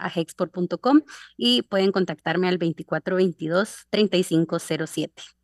y 1.37 1.61
pueden 1.63 1.91
contactarme 1.91 2.47
al 2.47 2.57
2422 2.57 3.87
3507. 3.89 5.40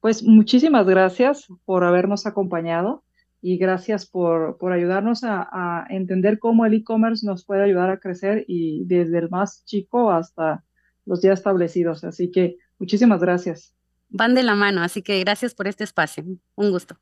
Pues 0.00 0.22
muchísimas 0.22 0.86
gracias 0.86 1.48
por 1.64 1.84
habernos 1.84 2.26
acompañado 2.26 3.04
y 3.40 3.58
gracias 3.58 4.06
por, 4.06 4.56
por 4.58 4.72
ayudarnos 4.72 5.24
a, 5.24 5.84
entender 5.90 6.38
cómo 6.38 6.64
el 6.64 6.74
e-commerce 6.74 7.26
nos 7.26 7.44
puede 7.44 7.64
ayudar 7.64 7.90
a 7.90 7.98
crecer 7.98 8.44
y 8.46 8.84
desde 8.84 9.18
el 9.18 9.30
más 9.30 9.64
chico 9.64 10.12
hasta 10.12 10.64
los 11.04 11.22
ya 11.22 11.32
establecidos. 11.32 12.04
Así 12.04 12.30
que 12.30 12.56
muchísimas 12.78 13.20
gracias. 13.20 13.74
Van 14.08 14.34
de 14.34 14.42
la 14.42 14.54
mano, 14.54 14.82
así 14.82 15.02
que 15.02 15.18
gracias 15.20 15.54
por 15.54 15.66
este 15.66 15.84
espacio. 15.84 16.24
Un 16.54 16.70
gusto. 16.70 16.96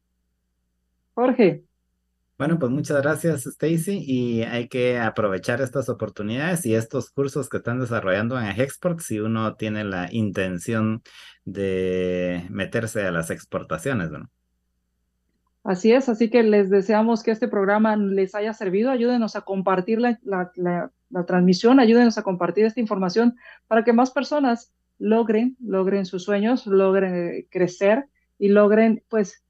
Jorge. 1.14 1.64
Bueno, 2.40 2.58
pues 2.58 2.72
muchas 2.72 3.02
gracias, 3.02 3.44
Stacy, 3.44 4.02
y 4.02 4.44
hay 4.44 4.66
que 4.66 4.98
aprovechar 4.98 5.60
estas 5.60 5.90
oportunidades 5.90 6.64
y 6.64 6.74
estos 6.74 7.10
cursos 7.10 7.50
que 7.50 7.58
están 7.58 7.80
desarrollando 7.80 8.40
en 8.40 8.46
Export 8.58 9.00
si 9.00 9.20
uno 9.20 9.56
tiene 9.56 9.84
la 9.84 10.08
intención 10.10 11.02
de 11.44 12.46
meterse 12.48 13.02
a 13.02 13.10
las 13.10 13.30
exportaciones, 13.30 14.10
¿no? 14.10 14.30
Así 15.64 15.92
es, 15.92 16.08
así 16.08 16.30
que 16.30 16.42
les 16.42 16.70
deseamos 16.70 17.22
que 17.22 17.30
este 17.30 17.46
programa 17.46 17.94
les 17.96 18.34
haya 18.34 18.54
servido. 18.54 18.90
Ayúdenos 18.90 19.36
a 19.36 19.42
compartir 19.42 20.00
la, 20.00 20.18
transmisión, 21.26 21.78
ayúdenos 21.78 22.16
a 22.16 22.22
compartir 22.22 22.64
esta 22.64 22.80
información 22.80 23.36
para 23.68 23.84
que 23.84 23.92
más 23.92 24.12
personas 24.12 24.72
logren, 24.98 25.58
logren 25.60 26.06
sus 26.06 26.24
sueños, 26.24 26.66
logren 26.66 27.14
eh, 27.14 27.46
crecer 27.50 28.06
y 28.38 28.48
logren, 28.48 29.02
pues, 29.10 29.44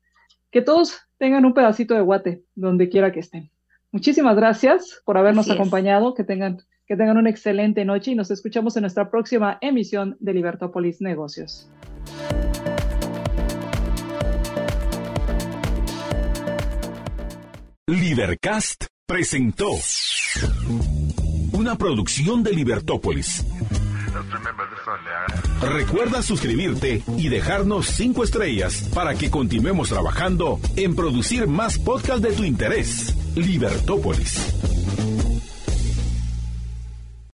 que 0.50 0.60
todos 0.60 1.06
tengan 1.20 1.44
un 1.44 1.52
pedacito 1.52 1.94
de 1.94 2.00
guate 2.00 2.44
donde 2.54 2.88
quiera 2.88 3.12
que 3.12 3.20
estén. 3.20 3.50
Muchísimas 3.92 4.34
gracias 4.36 5.02
por 5.04 5.18
habernos 5.18 5.50
acompañado, 5.50 6.14
que 6.14 6.24
tengan, 6.24 6.62
que 6.86 6.96
tengan 6.96 7.18
una 7.18 7.28
excelente 7.28 7.84
noche 7.84 8.12
y 8.12 8.14
nos 8.14 8.30
escuchamos 8.30 8.74
en 8.76 8.82
nuestra 8.82 9.10
próxima 9.10 9.58
emisión 9.60 10.16
de 10.18 10.32
Libertópolis 10.32 11.02
Negocios. 11.02 11.70
Libercast 17.86 18.86
presentó 19.06 19.72
una 21.52 21.76
producción 21.76 22.42
de 22.42 22.52
Libertópolis. 22.52 23.44
Recuerda 25.60 26.22
suscribirte 26.22 27.02
y 27.16 27.28
dejarnos 27.28 27.86
cinco 27.86 28.24
estrellas 28.24 28.88
para 28.94 29.14
que 29.14 29.30
continuemos 29.30 29.88
trabajando 29.88 30.58
en 30.76 30.94
producir 30.94 31.46
más 31.46 31.78
podcasts 31.78 32.22
de 32.22 32.32
tu 32.32 32.44
interés. 32.44 33.14
Libertópolis. 33.36 35.19